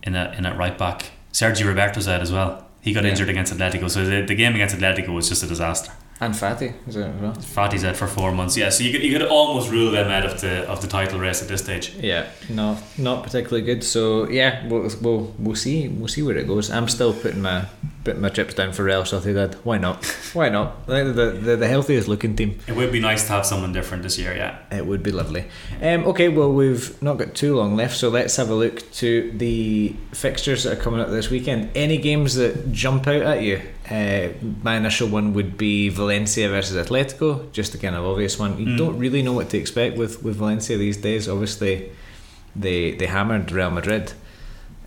in 0.02 0.14
a 0.16 0.34
in 0.38 0.46
at 0.46 0.56
right 0.56 0.76
back. 0.78 1.12
Sergi 1.32 1.64
Roberto's 1.64 2.08
out 2.08 2.20
as 2.22 2.32
well. 2.32 2.66
He 2.80 2.92
got 2.92 3.04
Yeah. 3.04 3.10
injured 3.10 3.28
against 3.28 3.52
Atletico, 3.52 3.90
so 3.90 4.04
the, 4.04 4.22
the 4.22 4.34
game 4.34 4.54
against 4.54 4.74
Atletico 4.76 5.08
was 5.08 5.28
just 5.28 5.42
a 5.42 5.46
disaster. 5.46 5.90
And 6.20 6.32
Fati 6.34 6.72
is 6.86 6.96
it 6.96 7.02
as 7.06 7.20
well? 7.20 7.32
Fati's 7.34 7.84
out 7.84 7.96
for 7.96 8.06
four 8.06 8.30
months. 8.32 8.56
Yeah, 8.56 8.68
so 8.70 8.84
you 8.84 8.92
could 8.92 9.02
you 9.02 9.12
could 9.18 9.26
almost 9.26 9.70
rule 9.70 9.90
them 9.90 10.10
out 10.10 10.24
of 10.24 10.40
the 10.40 10.62
of 10.70 10.80
the 10.80 10.86
title 10.86 11.18
race 11.18 11.42
at 11.42 11.48
this 11.48 11.60
stage. 11.62 11.92
Yeah, 12.00 12.26
no, 12.48 12.78
not 12.96 13.24
particularly 13.24 13.62
good. 13.66 13.82
So 13.82 14.28
yeah, 14.30 14.66
we'll 14.68 14.88
we'll, 15.02 15.34
we'll 15.38 15.56
see 15.56 15.88
we'll 15.88 16.08
see 16.08 16.22
where 16.22 16.36
it 16.38 16.46
goes. 16.46 16.70
I'm 16.70 16.88
still 16.88 17.12
putting 17.12 17.42
my 17.42 17.64
putting 18.04 18.20
my 18.20 18.28
chips 18.28 18.54
down 18.54 18.72
for 18.72 18.84
Real 18.84 19.02
Sociedad. 19.02 19.54
Why 19.64 19.78
not? 19.78 20.04
Why 20.34 20.48
not? 20.50 20.76
I 20.86 21.02
think 21.02 21.16
they're 21.16 21.30
the, 21.32 21.38
the 21.40 21.56
the 21.56 21.68
healthiest 21.68 22.06
looking 22.08 22.36
team. 22.36 22.58
It 22.66 22.76
would 22.76 22.92
be 22.92 23.00
nice 23.00 23.26
to 23.26 23.32
have 23.32 23.46
someone 23.46 23.72
different 23.72 24.02
this 24.02 24.18
year. 24.18 24.34
Yeah. 24.36 24.58
It 24.70 24.86
would 24.86 25.02
be 25.02 25.10
lovely. 25.12 25.46
Um, 25.80 26.04
okay, 26.06 26.28
well 26.28 26.52
we've 26.52 27.00
not 27.02 27.18
got 27.18 27.34
too 27.34 27.56
long 27.56 27.76
left, 27.76 27.96
so 27.96 28.08
let's 28.10 28.36
have 28.36 28.50
a 28.50 28.54
look 28.54 28.90
to 28.92 29.30
the 29.32 29.94
fixtures 30.12 30.64
that 30.64 30.78
are 30.78 30.82
coming 30.82 31.00
up 31.00 31.08
this 31.08 31.30
weekend. 31.30 31.70
Any 31.74 31.96
games 31.98 32.34
that 32.34 32.72
jump 32.72 33.06
out 33.06 33.22
at 33.22 33.42
you? 33.42 33.60
Uh, 33.90 34.28
my 34.62 34.76
initial 34.76 35.08
one 35.08 35.34
would 35.34 35.56
be 35.58 35.88
Valencia 35.90 36.48
versus 36.48 36.76
Atletico, 36.86 37.50
just 37.52 37.74
a 37.74 37.78
kind 37.78 37.94
of 37.96 38.04
obvious 38.04 38.38
one. 38.38 38.58
You 38.58 38.66
Mm. 38.66 38.78
don't 38.78 38.98
really 38.98 39.22
know 39.22 39.32
what 39.34 39.50
to 39.50 39.58
expect 39.58 39.96
with, 39.98 40.22
with 40.22 40.36
Valencia 40.36 40.76
these 40.78 40.96
days. 40.96 41.28
Obviously, 41.28 41.90
they 42.56 42.92
they 42.92 43.06
hammered 43.06 43.50
Real 43.52 43.70
Madrid, 43.70 44.12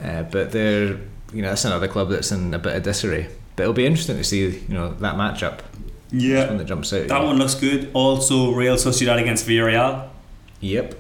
uh, 0.03 0.24
but 0.24 0.51
they're 0.51 0.97
you 1.34 1.42
know 1.42 1.50
that's 1.50 1.66
another 1.66 1.88
club 1.88 2.10
that's 2.10 2.32
in 2.32 2.54
a 2.54 2.60
bit 2.60 2.76
of 2.76 2.84
disarray. 2.84 3.30
But 3.56 3.64
it'll 3.64 3.74
be 3.74 3.86
interesting 3.86 4.18
to 4.18 4.24
see 4.24 4.46
you 4.46 4.74
know 4.74 4.94
that 4.94 5.16
matchup. 5.16 5.60
That's 6.12 6.50
one 6.50 6.58
that 6.58 6.66
jumps 6.66 6.94
out. 6.94 7.08
That 7.08 7.24
one 7.24 7.38
looks 7.38 7.56
good. 7.56 7.90
Also, 7.94 8.52
Real 8.52 8.76
Sociedad 8.76 9.20
against 9.22 9.46
Villarreal. 9.46 10.08
Yep. 10.62 10.96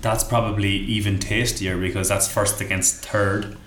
That's 0.00 0.24
probably 0.24 0.70
even 0.70 1.18
tastier 1.18 1.76
because 1.76 2.08
that's 2.08 2.26
first 2.26 2.60
against 2.62 3.04
third 3.04 3.58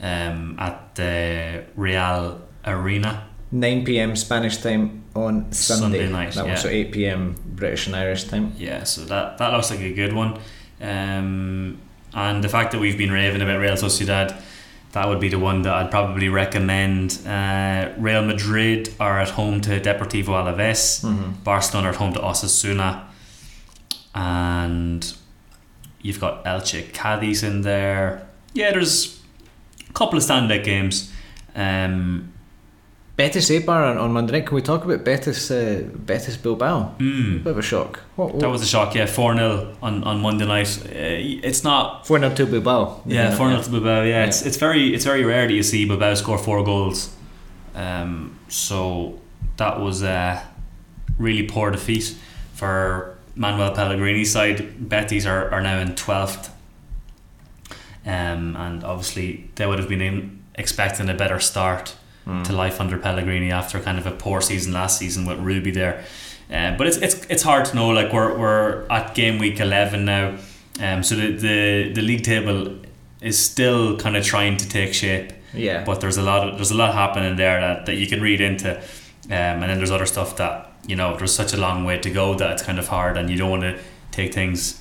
um, 0.00 0.56
at 0.58 0.94
the 0.96 1.64
Reale 1.74 2.42
Arena. 2.66 3.28
9 3.50 3.84
p.m. 3.84 4.16
Spanish 4.16 4.58
time 4.58 5.04
on 5.14 5.52
Sunday. 5.52 6.00
Sunday 6.00 6.10
night, 6.10 6.34
That 6.34 6.44
yeah. 6.44 6.52
one, 6.52 6.60
so 6.60 6.68
8 6.68 6.92
p.m. 6.92 7.36
British 7.46 7.86
and 7.86 7.96
Irish 7.96 8.24
time. 8.24 8.52
Yeah, 8.58 8.84
so 8.84 9.04
that, 9.04 9.38
that 9.38 9.52
looks 9.52 9.70
like 9.70 9.80
a 9.80 9.92
good 9.94 10.12
one. 10.12 10.38
Um, 10.80 11.78
and 12.12 12.42
the 12.44 12.48
fact 12.48 12.72
that 12.72 12.80
we've 12.80 12.98
been 12.98 13.12
raving 13.12 13.40
about 13.40 13.60
Real 13.60 13.74
Sociedad, 13.74 14.38
that 14.94 15.08
would 15.08 15.18
be 15.18 15.28
the 15.28 15.40
one 15.40 15.62
that 15.62 15.74
I'd 15.74 15.90
probably 15.90 16.28
recommend. 16.28 17.20
Uh, 17.26 17.92
Real 17.98 18.24
Madrid 18.24 18.94
are 19.00 19.20
at 19.20 19.30
home 19.30 19.60
to 19.62 19.80
Deportivo 19.80 20.26
Alaves. 20.26 21.04
Mm-hmm. 21.04 21.42
Barcelona 21.42 21.88
are 21.88 21.90
at 21.90 21.96
home 21.96 22.12
to 22.12 22.20
Osasuna. 22.20 23.02
And 24.14 25.12
you've 26.00 26.20
got 26.20 26.44
Elche 26.44 26.92
Cadiz 26.92 27.42
in 27.42 27.62
there. 27.62 28.28
Yeah, 28.52 28.70
there's 28.70 29.20
a 29.90 29.92
couple 29.94 30.16
of 30.16 30.22
standout 30.22 30.62
games. 30.62 31.12
Um, 31.56 32.32
Betis 33.16 33.48
Eibar 33.50 33.90
on, 33.90 33.96
on 33.98 34.12
Monday 34.12 34.32
night. 34.32 34.46
Can 34.46 34.56
we 34.56 34.62
talk 34.62 34.84
about 34.84 35.04
Betis 35.04 35.50
uh, 35.50 35.84
Betis 35.94 36.36
Bilbao? 36.36 36.94
mm, 36.98 37.44
Bit 37.44 37.50
of 37.52 37.58
a 37.58 37.62
shock. 37.62 38.00
What, 38.16 38.40
that 38.40 38.48
was 38.48 38.60
a 38.62 38.66
shock, 38.66 38.94
yeah. 38.96 39.06
4 39.06 39.36
0 39.36 39.76
on, 39.80 40.02
on 40.02 40.20
Monday 40.20 40.46
night. 40.46 40.78
Uh, 40.84 40.88
it's 41.48 41.62
not 41.62 42.06
4 42.08 42.18
0 42.18 42.34
to 42.34 42.46
Bilbao. 42.46 43.02
Yeah, 43.06 43.34
four 43.36 43.50
0 43.50 43.62
to 43.62 43.70
Bilbao. 43.70 44.02
Yeah, 44.02 44.08
Yeah. 44.08 44.24
it's 44.26 44.42
it's 44.44 44.56
very 44.56 44.92
it's 44.94 45.04
very 45.04 45.24
rare 45.24 45.46
that 45.46 45.52
you 45.52 45.62
see 45.62 45.84
Bilbao 45.84 46.14
score 46.14 46.38
four 46.38 46.64
goals. 46.64 47.14
Um, 47.76 48.36
so 48.48 49.20
that 49.58 49.78
was 49.80 50.02
a 50.02 50.42
really 51.18 51.44
poor 51.44 51.70
defeat 51.70 52.16
for 52.54 53.16
Manuel 53.36 53.72
Pellegrini's 53.74 54.32
side. 54.32 54.88
Betis 54.88 55.24
are, 55.24 55.50
are 55.52 55.60
now 55.60 55.78
in 55.78 55.94
twelfth, 55.94 56.50
um, 58.04 58.56
and 58.56 58.82
obviously 58.82 59.50
they 59.54 59.66
would 59.68 59.78
have 59.78 59.88
been 59.88 60.00
in, 60.02 60.42
expecting 60.56 61.08
a 61.08 61.14
better 61.14 61.38
start 61.38 61.94
Mm. 62.26 62.42
to 62.44 62.54
life 62.54 62.80
under 62.80 62.96
Pellegrini 62.96 63.52
after 63.52 63.78
kind 63.80 63.98
of 63.98 64.06
a 64.06 64.10
poor 64.10 64.40
season 64.40 64.72
last 64.72 64.98
season 64.98 65.26
with 65.26 65.38
Rubi 65.40 65.70
there. 65.70 66.04
Uh, 66.50 66.74
but 66.74 66.86
it's, 66.86 66.96
it's 66.96 67.26
it's 67.28 67.42
hard 67.42 67.66
to 67.66 67.76
know. 67.76 67.88
Like 67.88 68.14
we're, 68.14 68.38
we're 68.38 68.86
at 68.88 69.14
game 69.14 69.38
week 69.38 69.60
eleven 69.60 70.06
now, 70.06 70.38
um, 70.80 71.02
so 71.02 71.16
the, 71.16 71.32
the 71.32 71.92
the 71.92 72.00
league 72.00 72.22
table 72.22 72.76
is 73.20 73.38
still 73.38 73.98
kind 73.98 74.16
of 74.16 74.24
trying 74.24 74.56
to 74.56 74.68
take 74.68 74.94
shape. 74.94 75.32
Yeah. 75.52 75.84
But 75.84 76.00
there's 76.00 76.16
a 76.16 76.22
lot 76.22 76.48
of 76.48 76.56
there's 76.56 76.70
a 76.70 76.76
lot 76.76 76.94
happening 76.94 77.36
there 77.36 77.60
that, 77.60 77.86
that 77.86 77.96
you 77.96 78.06
can 78.06 78.20
read 78.22 78.40
into, 78.40 78.74
um, 78.74 78.82
and 79.30 79.62
then 79.62 79.76
there's 79.76 79.90
other 79.90 80.06
stuff 80.06 80.36
that 80.36 80.72
you 80.86 80.96
know 80.96 81.16
there's 81.16 81.34
such 81.34 81.52
a 81.52 81.58
long 81.58 81.84
way 81.84 81.98
to 81.98 82.10
go 82.10 82.34
that 82.34 82.52
it's 82.52 82.62
kind 82.62 82.78
of 82.78 82.88
hard, 82.88 83.16
and 83.18 83.28
you 83.28 83.36
don't 83.36 83.50
want 83.50 83.62
to 83.62 83.78
take 84.10 84.32
things 84.32 84.80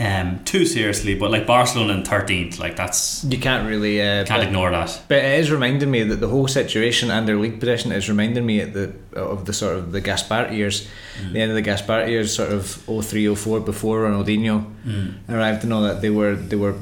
um 0.00 0.44
too 0.44 0.64
seriously. 0.64 1.14
But 1.14 1.30
like 1.30 1.46
Barcelona 1.46 1.94
in 1.94 2.04
thirteenth, 2.04 2.58
like 2.58 2.76
that's 2.76 3.24
you 3.24 3.38
can't 3.38 3.68
really. 3.68 4.00
Uh, 4.00 4.24
can't 4.24 4.42
ignore 4.42 4.70
that. 4.70 5.00
but 5.08 5.18
it 5.18 5.40
is 5.40 5.50
reminding 5.50 5.90
me 5.90 6.04
that 6.04 6.20
the 6.20 6.28
whole 6.28 6.46
situation 6.48 7.10
and 7.10 7.26
their 7.26 7.36
league 7.36 7.58
position 7.58 7.90
is 7.92 8.08
reminding 8.08 8.44
me 8.46 8.60
at 8.60 8.72
the 8.74 8.92
of 9.14 9.44
the 9.46 9.52
sort 9.52 9.76
of 9.76 9.90
the 9.92 10.00
Gaspart 10.00 10.52
years, 10.56 10.86
Mm. 11.20 11.32
the 11.32 11.40
end 11.40 11.50
of 11.50 11.56
the 11.56 11.68
Gaspart 11.68 12.08
years, 12.08 12.32
sort 12.32 12.52
of 12.52 12.64
03, 12.86 13.34
04 13.34 13.60
before 13.60 14.02
Ronaldinho 14.04 14.64
Mm. 14.86 15.14
arrived 15.28 15.64
and 15.64 15.72
all 15.72 15.82
that. 15.82 16.00
They 16.00 16.10
were 16.10 16.36
they 16.36 16.56
were 16.56 16.74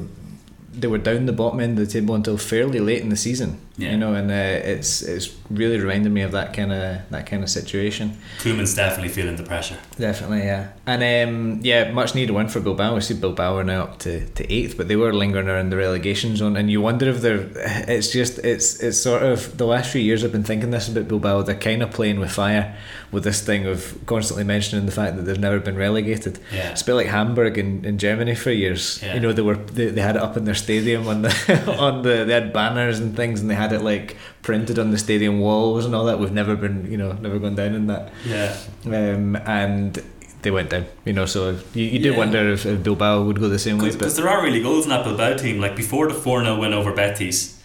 they 0.79 0.87
were 0.87 0.99
down 0.99 1.25
the 1.25 1.33
bottom 1.33 1.59
end 1.59 1.79
of 1.79 1.87
the 1.87 1.91
table 1.91 2.13
until 2.13 2.37
fairly 2.37 2.79
late 2.79 3.01
in 3.01 3.09
the 3.09 3.17
season. 3.17 3.57
Yeah. 3.77 3.91
You 3.91 3.97
know, 3.97 4.15
and 4.15 4.31
uh, 4.31 4.33
it's 4.33 5.03
it's 5.03 5.35
really 5.51 5.79
reminded 5.79 6.11
me 6.11 6.21
of 6.21 6.31
that 6.31 6.51
kind 6.53 6.71
of 6.73 7.01
that 7.11 7.27
kind 7.27 7.43
of 7.43 7.49
situation. 7.49 8.17
Koeman's 8.39 8.73
definitely 8.73 9.09
feeling 9.09 9.35
the 9.35 9.43
pressure. 9.43 9.77
Definitely, 9.97 10.39
yeah. 10.39 10.69
And 10.87 11.03
um, 11.03 11.59
yeah, 11.63 11.91
much 11.91 12.15
needed 12.15 12.33
win 12.33 12.47
for 12.47 12.59
Bilbao. 12.59 12.95
We 12.95 13.01
see 13.01 13.13
Bilbao 13.13 13.57
are 13.57 13.63
now 13.63 13.83
up 13.83 13.99
to, 13.99 14.25
to 14.25 14.51
eighth, 14.51 14.77
but 14.77 14.87
they 14.87 14.95
were 14.95 15.13
lingering 15.13 15.47
around 15.47 15.69
the 15.69 15.77
relegation 15.77 16.35
zone. 16.35 16.57
And 16.57 16.71
you 16.71 16.81
wonder 16.81 17.09
if 17.09 17.21
they're. 17.21 17.47
It's 17.87 18.11
just 18.11 18.39
it's 18.39 18.81
it's 18.81 18.97
sort 18.97 19.23
of 19.23 19.57
the 19.57 19.65
last 19.65 19.91
few 19.91 20.01
years 20.01 20.23
I've 20.23 20.31
been 20.31 20.43
thinking 20.43 20.71
this 20.71 20.89
about 20.89 21.07
Bilbao. 21.07 21.43
They're 21.43 21.55
kind 21.55 21.81
of 21.83 21.91
playing 21.91 22.19
with 22.19 22.31
fire 22.31 22.75
with 23.11 23.23
this 23.23 23.41
thing 23.41 23.65
of 23.65 23.97
constantly 24.05 24.43
mentioning 24.43 24.85
the 24.85 24.91
fact 24.91 25.15
that 25.15 25.23
they've 25.23 25.39
never 25.39 25.59
been 25.59 25.77
relegated. 25.77 26.39
Yeah. 26.51 26.71
It's 26.71 26.81
a 26.81 26.85
bit 26.85 26.93
like 26.95 27.07
Hamburg 27.07 27.57
in, 27.57 27.85
in 27.85 27.97
Germany 27.97 28.35
for 28.35 28.51
years. 28.51 29.01
Yeah. 29.01 29.13
You 29.13 29.21
know, 29.21 29.31
they 29.31 29.41
were 29.41 29.55
they, 29.55 29.87
they 29.87 30.01
had 30.01 30.15
it 30.17 30.21
up 30.21 30.35
in 30.35 30.45
their 30.45 30.55
stadium 30.55 31.07
on 31.07 31.21
the 31.21 31.75
on 31.79 32.01
the 32.01 32.25
they 32.25 32.33
had 32.33 32.51
banners 32.51 32.99
and 32.99 33.15
things, 33.15 33.41
and 33.41 33.49
they 33.49 33.55
had 33.55 33.66
it 33.73 33.81
like 33.81 34.15
printed 34.41 34.77
on 34.79 34.91
the 34.91 34.97
stadium 34.97 35.39
walls 35.39 35.85
and 35.85 35.93
all 35.95 36.05
that. 36.05 36.19
We've 36.19 36.31
never 36.31 36.55
been 36.55 36.89
you 36.91 36.97
know 36.97 37.11
never 37.13 37.39
gone 37.39 37.55
down 37.55 37.73
in 37.75 37.87
that 37.87 38.11
Yeah. 38.25 38.55
um, 38.85 39.35
and 39.45 40.01
they 40.43 40.51
went 40.51 40.69
down. 40.69 40.85
You 41.05 41.13
know, 41.13 41.25
so 41.25 41.57
you, 41.73 41.83
you 41.85 41.99
do 41.99 42.11
Yeah. 42.11 42.17
wonder 42.17 42.49
if, 42.53 42.65
if 42.65 42.83
Bilbao 42.83 43.23
would 43.23 43.39
go 43.39 43.49
the 43.49 43.59
same 43.59 43.77
way. 43.79 43.91
Because 43.91 44.15
there 44.15 44.29
are 44.29 44.43
really 44.43 44.61
goals 44.61 44.83
in 44.85 44.89
that 44.91 45.03
Bilbao 45.03 45.33
team. 45.35 45.59
Like 45.59 45.75
before 45.75 46.07
the 46.07 46.13
4 46.13 46.43
0 46.43 46.59
win 46.59 46.73
over 46.73 46.91
Betis, 46.93 47.59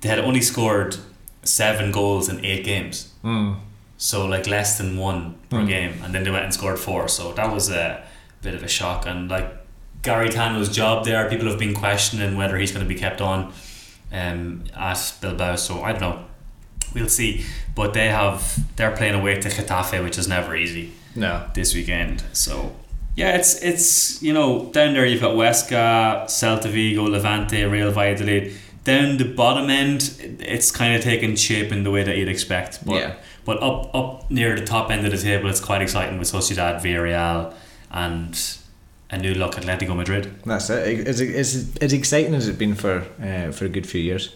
they 0.00 0.08
had 0.08 0.18
only 0.20 0.40
scored 0.40 0.96
seven 1.42 1.90
goals 1.92 2.28
in 2.28 2.44
eight 2.44 2.64
games. 2.64 3.12
mm, 3.24 3.56
So, 3.96 4.26
like 4.26 4.46
less 4.46 4.78
than 4.78 4.96
one 4.96 5.34
per 5.50 5.58
Mm. 5.58 5.68
game. 5.68 5.92
And 6.02 6.14
then 6.14 6.24
they 6.24 6.30
went 6.30 6.44
and 6.44 6.54
scored 6.54 6.78
four. 6.78 7.08
So, 7.08 7.32
that 7.32 7.52
was 7.52 7.68
a 7.70 8.02
bit 8.42 8.54
of 8.54 8.62
a 8.62 8.68
shock. 8.68 9.06
And 9.06 9.28
like 9.30 9.48
Garitano's 10.02 10.68
job 10.68 11.04
there, 11.04 11.28
people 11.28 11.48
have 11.48 11.58
been 11.58 11.74
questioning 11.74 12.36
whether 12.36 12.56
he's 12.58 12.72
going 12.72 12.84
to 12.86 12.88
be 12.94 12.98
kept 12.98 13.20
on 13.20 13.52
um, 14.14 14.64
at 14.76 15.14
Bilbao. 15.20 15.56
So, 15.56 15.82
I 15.82 15.92
don't 15.92 16.00
know. 16.00 16.24
We'll 16.94 17.08
see. 17.08 17.44
But 17.74 17.92
they 17.92 18.06
have, 18.08 18.58
they're 18.76 18.96
playing 18.96 19.14
away 19.14 19.40
to 19.40 19.48
Getafe, 19.48 20.02
which 20.04 20.16
is 20.16 20.28
never 20.28 20.54
easy 20.54 20.92
no, 21.16 21.46
this 21.54 21.74
weekend. 21.74 22.22
So 22.32 22.74
yeah, 23.16 23.36
it's 23.36 23.60
it's 23.62 24.22
you 24.22 24.32
know 24.32 24.66
down 24.72 24.94
there 24.94 25.06
you've 25.06 25.20
got 25.20 25.34
Huesca, 25.34 26.24
Celta 26.26 26.68
Vigo, 26.68 27.04
Levante, 27.04 27.64
Real 27.64 27.90
Valladolid. 27.90 28.52
Down 28.84 29.16
the 29.16 29.24
bottom 29.24 29.70
end, 29.70 30.36
it's 30.40 30.70
kind 30.70 30.94
of 30.94 31.02
taking 31.02 31.36
shape 31.36 31.72
in 31.72 31.84
the 31.84 31.90
way 31.90 32.02
that 32.02 32.16
you'd 32.18 32.28
expect. 32.28 32.84
But 32.84 32.94
Yeah. 32.96 33.14
but 33.44 33.62
up 33.62 33.94
up 33.94 34.30
near 34.30 34.54
the 34.58 34.64
top 34.64 34.90
end 34.90 35.06
of 35.06 35.12
the 35.12 35.18
table, 35.18 35.48
it's 35.48 35.60
quite 35.60 35.82
exciting 35.82 36.18
with 36.18 36.30
Sociedad, 36.30 36.80
Villarreal, 36.82 37.54
and 37.90 38.38
a 39.10 39.18
new 39.18 39.34
look 39.34 39.56
at 39.58 39.64
Atletico 39.64 39.94
Madrid. 39.94 40.26
that's 40.44 40.70
it. 40.70 41.06
It's, 41.08 41.20
it's 41.20 41.76
as 41.80 41.92
exciting 41.92 42.34
as 42.34 42.48
it's 42.48 42.58
been 42.58 42.74
for 42.74 43.04
uh, 43.22 43.52
for 43.52 43.64
a 43.66 43.68
good 43.68 43.86
few 43.86 44.00
years. 44.00 44.34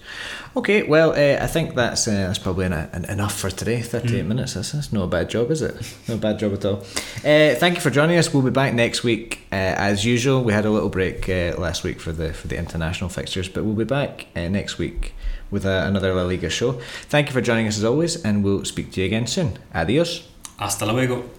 Okay, 0.57 0.83
well, 0.83 1.11
uh, 1.13 1.45
I 1.45 1.47
think 1.47 1.75
that's 1.75 2.07
uh, 2.09 2.13
that's 2.27 2.39
probably 2.39 2.65
en- 2.67 2.73
en- 2.73 3.05
enough 3.11 3.39
for 3.39 3.51
today. 3.51 3.81
Thirty-eight 3.83 4.25
minutes. 4.27 4.55
That's, 4.55 4.73
that's 4.73 4.93
no 4.93 5.07
bad 5.07 5.31
job, 5.31 5.51
is 5.51 5.63
it? 5.63 5.75
No 6.09 6.17
bad 6.17 6.39
job 6.39 6.53
at 6.53 6.65
all. 6.65 6.79
Uh, 7.25 7.55
thank 7.59 7.75
you 7.75 7.81
for 7.81 7.91
joining 7.91 8.19
us. 8.19 8.33
We'll 8.33 8.43
be 8.43 8.51
back 8.51 8.75
next 8.75 9.03
week 9.05 9.41
uh, 9.53 9.55
as 9.91 10.05
usual. 10.05 10.43
We 10.45 10.53
had 10.53 10.65
a 10.65 10.71
little 10.71 10.89
break 10.91 11.29
uh, 11.29 11.55
last 11.59 11.85
week 11.85 12.01
for 12.01 12.13
the 12.13 12.33
for 12.33 12.49
the 12.49 12.57
international 12.57 13.11
fixtures, 13.11 13.49
but 13.49 13.65
we'll 13.65 13.75
be 13.77 13.85
back 13.85 14.27
uh, 14.37 14.49
next 14.49 14.79
week 14.79 15.13
with 15.51 15.65
uh, 15.65 15.85
another 15.87 16.13
La 16.15 16.23
Liga 16.23 16.51
show. 16.51 16.73
Thank 17.09 17.29
you 17.29 17.33
for 17.33 17.41
joining 17.41 17.67
us 17.69 17.79
as 17.79 17.85
always, 17.85 18.23
and 18.25 18.45
we'll 18.45 18.65
speak 18.65 18.93
to 18.93 19.01
you 19.01 19.07
again 19.07 19.27
soon. 19.27 19.59
Adios. 19.75 20.23
Hasta 20.59 20.87
luego. 20.87 21.38